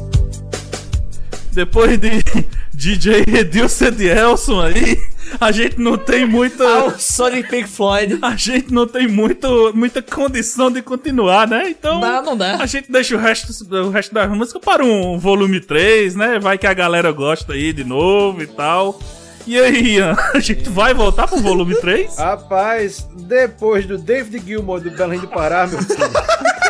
Depois 1.52 1.98
de 1.98 2.08
DJ 2.72 3.24
Edilson 3.26 3.88
Edielson 3.88 4.58
aí, 4.62 4.98
a 5.38 5.52
gente 5.52 5.78
não 5.78 5.98
tem 5.98 6.26
muita. 6.26 6.64
Ah, 6.64 6.84
o 6.86 6.98
Sonic 6.98 7.50
Pink 7.50 7.68
Floyd. 7.68 8.18
A 8.22 8.34
gente 8.36 8.72
não 8.72 8.86
tem 8.86 9.06
muito, 9.06 9.70
muita 9.74 10.00
condição 10.00 10.70
de 10.70 10.80
continuar, 10.80 11.46
né? 11.46 11.68
Então. 11.68 12.00
Não, 12.00 12.22
não 12.22 12.36
dá. 12.38 12.56
A 12.56 12.64
gente 12.64 12.90
deixa 12.90 13.16
o 13.16 13.18
resto, 13.18 13.52
o 13.70 13.90
resto 13.90 14.14
da 14.14 14.26
música 14.28 14.58
para 14.58 14.82
um 14.82 15.18
volume 15.18 15.60
3, 15.60 16.14
né? 16.14 16.38
Vai 16.38 16.56
que 16.56 16.66
a 16.66 16.72
galera 16.72 17.12
gosta 17.12 17.52
aí 17.52 17.74
de 17.74 17.84
novo 17.84 18.42
e 18.42 18.46
tal. 18.46 18.98
E 19.46 19.58
aí, 19.58 19.96
Ian, 19.96 20.16
a 20.32 20.40
gente 20.40 20.70
vai 20.70 20.94
voltar 20.94 21.28
pro 21.28 21.36
volume 21.36 21.78
3? 21.78 22.16
Rapaz, 22.16 23.06
depois 23.14 23.84
do 23.84 23.98
David 23.98 24.42
Gilmour 24.46 24.80
do 24.80 24.90
Belém 24.90 25.20
do 25.20 25.28
Pará, 25.28 25.66
meu 25.66 25.82
filho. 25.82 25.98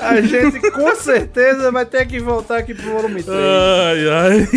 A 0.00 0.20
gente 0.20 0.70
com 0.70 0.94
certeza 0.94 1.70
vai 1.72 1.84
ter 1.86 2.06
que 2.06 2.20
voltar 2.20 2.58
aqui 2.58 2.74
pro 2.74 2.90
volume 2.92 3.22
3. 3.22 3.38
Ai, 3.38 4.08
ai. 4.08 4.48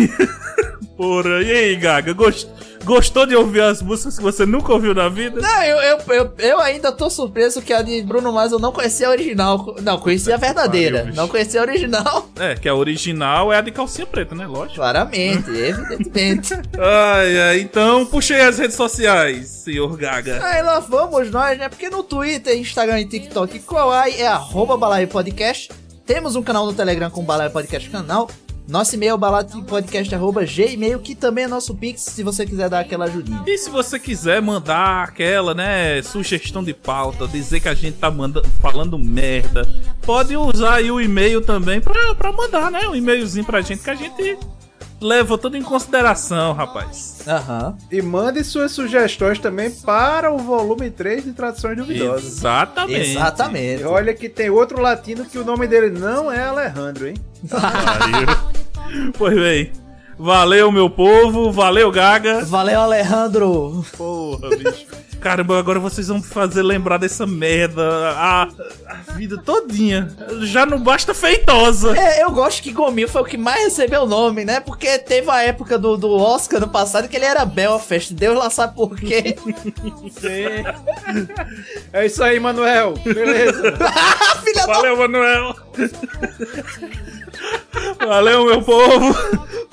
Porra, 0.96 1.42
e 1.42 1.50
aí, 1.50 1.76
Gaga? 1.76 2.12
Gost- 2.12 2.48
Gostou 2.86 3.26
de 3.26 3.34
ouvir 3.34 3.62
as 3.62 3.82
músicas 3.82 4.16
que 4.16 4.22
você 4.22 4.46
nunca 4.46 4.72
ouviu 4.72 4.94
na 4.94 5.08
vida? 5.08 5.40
Não, 5.40 5.62
eu, 5.64 5.76
eu, 5.78 6.14
eu, 6.14 6.32
eu 6.38 6.60
ainda 6.60 6.92
tô 6.92 7.10
surpreso 7.10 7.60
que 7.60 7.72
a 7.72 7.82
de 7.82 8.00
Bruno 8.00 8.32
Mars 8.32 8.52
eu 8.52 8.60
não 8.60 8.70
conhecia 8.70 9.08
a 9.08 9.10
original. 9.10 9.74
Não, 9.82 9.98
conhecia 9.98 10.36
a 10.36 10.38
verdadeira. 10.38 11.00
pariu, 11.00 11.14
não 11.16 11.26
conhecia 11.26 11.60
a 11.60 11.64
original. 11.64 12.30
É, 12.38 12.54
que 12.54 12.68
a 12.68 12.74
original 12.74 13.50
é 13.52 13.56
a 13.56 13.60
de 13.60 13.72
calcinha 13.72 14.06
preta, 14.06 14.34
né? 14.34 14.46
Lógico. 14.46 14.76
Claramente, 14.76 15.50
evidentemente. 15.56 16.54
Ai, 16.78 17.40
ai, 17.40 17.60
então 17.60 18.06
puxei 18.06 18.40
as 18.40 18.58
redes 18.58 18.76
sociais, 18.76 19.48
senhor 19.48 19.96
Gaga. 19.96 20.44
Aí 20.44 20.62
lá 20.62 20.78
vamos 20.78 21.30
nós, 21.30 21.58
né? 21.58 21.68
Porque 21.68 21.88
no 21.88 22.04
Twitter, 22.04 22.56
Instagram 22.56 23.00
e 23.00 23.06
TikTok, 23.06 23.58
Kawaii 23.60 24.20
é 24.20 24.28
arroba 24.28 24.76
Balaio 24.76 25.08
Podcast. 25.08 25.70
Temos 26.04 26.36
um 26.36 26.42
canal 26.42 26.66
no 26.66 26.72
Telegram 26.72 27.10
com 27.10 27.24
Balaio 27.24 27.50
Podcast 27.50 27.88
canal. 27.90 28.28
Nosso 28.68 28.96
e-mail 28.96 29.14
é 29.14 29.18
baladopodcast.gmail, 29.18 30.98
que 30.98 31.14
também 31.14 31.44
é 31.44 31.48
nosso 31.48 31.74
Pix, 31.74 32.02
se 32.02 32.22
você 32.24 32.44
quiser 32.44 32.68
dar 32.68 32.80
aquela 32.80 33.04
ajudinha. 33.04 33.44
E 33.46 33.56
se 33.56 33.70
você 33.70 33.98
quiser 33.98 34.42
mandar 34.42 35.04
aquela, 35.04 35.54
né, 35.54 36.02
sugestão 36.02 36.64
de 36.64 36.74
pauta, 36.74 37.28
dizer 37.28 37.60
que 37.60 37.68
a 37.68 37.74
gente 37.74 37.98
tá 37.98 38.10
manda 38.10 38.42
falando 38.60 38.98
merda, 38.98 39.68
pode 40.02 40.36
usar 40.36 40.74
aí 40.74 40.90
o 40.90 41.00
e-mail 41.00 41.40
também 41.40 41.80
pra, 41.80 42.14
pra 42.16 42.32
mandar, 42.32 42.70
né, 42.70 42.88
um 42.88 42.94
e-mailzinho 42.94 43.44
pra 43.44 43.60
gente 43.60 43.82
que 43.82 43.90
a 43.90 43.94
gente 43.94 44.36
leva 45.00 45.36
tudo 45.36 45.56
em 45.56 45.62
consideração, 45.62 46.52
rapaz. 46.52 47.18
Aham. 47.26 47.76
E 47.92 48.00
mande 48.02 48.42
suas 48.42 48.72
sugestões 48.72 49.38
também 49.38 49.70
para 49.70 50.32
o 50.32 50.38
volume 50.38 50.90
3 50.90 51.24
de 51.24 51.32
Traduções 51.32 51.76
Duvidosas. 51.76 52.24
Exatamente. 52.24 53.10
Exatamente. 53.10 53.82
E 53.82 53.84
olha 53.84 54.14
que 54.14 54.28
tem 54.28 54.50
outro 54.50 54.80
latino 54.80 55.24
que 55.24 55.38
o 55.38 55.44
nome 55.44 55.66
dele 55.66 55.90
não 55.90 56.32
é 56.32 56.44
Alejandro, 56.44 57.08
hein? 57.08 57.14
Pois 59.16 59.34
bem, 59.34 59.72
valeu 60.18 60.70
meu 60.70 60.88
povo, 60.90 61.50
valeu 61.50 61.90
Gaga. 61.90 62.44
Valeu, 62.44 62.80
Alejandro. 62.80 63.84
Porra, 63.96 64.50
bicho. 64.50 64.86
Caramba, 65.20 65.58
agora 65.58 65.80
vocês 65.80 66.08
vão 66.08 66.18
me 66.18 66.22
fazer 66.22 66.62
lembrar 66.62 66.98
dessa 66.98 67.26
merda 67.26 68.10
a, 68.10 68.42
a 68.86 69.12
vida 69.16 69.36
todinha. 69.38 70.08
Já 70.42 70.64
não 70.64 70.78
basta 70.78 71.12
feitosa. 71.14 71.98
É, 71.98 72.22
eu 72.22 72.30
gosto 72.30 72.62
que 72.62 72.70
Gomil 72.70 73.08
foi 73.08 73.22
o 73.22 73.24
que 73.24 73.36
mais 73.36 73.64
recebeu 73.64 74.02
o 74.02 74.06
nome, 74.06 74.44
né? 74.44 74.60
Porque 74.60 74.98
teve 74.98 75.28
a 75.30 75.42
época 75.42 75.78
do, 75.78 75.96
do 75.96 76.12
Oscar 76.12 76.60
no 76.60 76.68
passado 76.68 77.08
que 77.08 77.16
ele 77.16 77.24
era 77.24 77.44
Belfast. 77.44 78.12
Deus 78.14 78.38
lá 78.38 78.50
sabe 78.50 78.76
por 78.76 78.94
quê. 78.94 79.36
É 81.92 82.06
isso 82.06 82.22
aí, 82.22 82.38
Manuel. 82.38 82.94
Beleza. 83.02 83.74
Filha 84.44 84.66
Valeu, 84.66 84.96
Manuel. 84.96 85.56
Valeu, 88.06 88.44
meu 88.46 88.62
povo. 88.62 89.14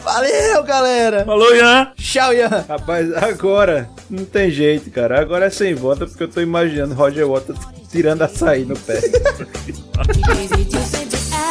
Valeu, 0.03 0.63
galera. 0.63 1.23
Falou, 1.25 1.55
Ian. 1.55 1.91
Tchau, 1.95 2.33
Ian. 2.33 2.65
Rapaz, 2.67 3.13
agora 3.15 3.89
não 4.09 4.25
tem 4.25 4.49
jeito, 4.49 4.91
cara. 4.91 5.19
Agora 5.21 5.45
é 5.45 5.49
sem 5.49 5.73
volta 5.73 6.05
porque 6.05 6.23
eu 6.23 6.27
tô 6.27 6.41
imaginando 6.41 6.93
Roger 6.93 7.27
Waters 7.27 7.59
tirando 7.89 8.23
açaí 8.23 8.65
no 8.65 8.77
pé. 8.77 8.99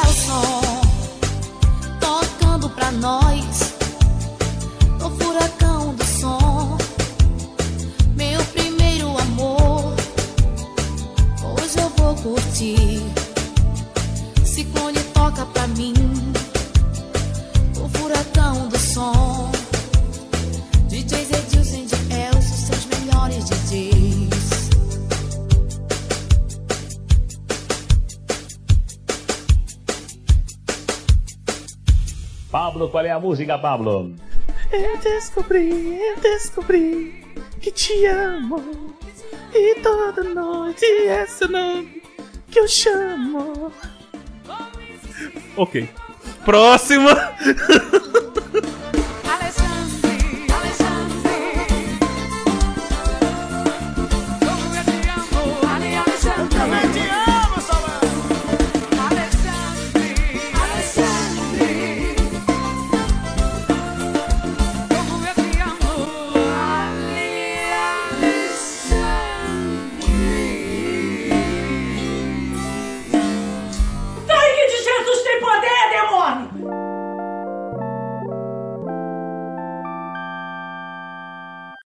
Elson. 0.05 0.73
pra 2.75 2.91
nós. 2.93 3.75
O 5.05 5.11
furacão 5.11 5.95
do 5.95 6.05
som, 6.05 6.77
meu 8.17 8.43
primeiro 8.53 9.17
amor. 9.19 9.95
Hoje 11.45 11.79
eu 11.79 11.89
vou 11.97 12.15
curtir. 12.17 13.03
Ciclone 14.45 15.01
toca 15.15 15.45
pra 15.47 15.67
mim. 15.69 16.12
Som. 18.93 19.51
DJs 20.91 21.31
Edilson 21.31 21.77
e 21.77 21.87
de 21.87 21.95
Elcio, 22.15 22.55
seus 22.55 22.85
melhores 22.85 23.45
DJs. 23.47 24.71
Pablo, 32.51 32.91
qual 32.91 33.07
é 33.07 33.11
a 33.11 33.19
música, 33.19 33.59
Pablo? 33.59 34.15
Eu 34.71 34.99
descobri, 34.99 35.99
eu 35.99 36.21
descobri 36.21 37.25
que 37.63 37.71
te 37.71 38.05
amo. 38.05 38.95
E 39.55 39.75
toda 39.77 40.23
noite 40.23 40.85
é 40.85 41.25
seu 41.25 41.49
nome 41.49 42.03
que 42.51 42.61
eu 42.61 42.69
chamo. 42.69 43.73
Ok. 45.57 45.89
Próxima! 46.45 47.33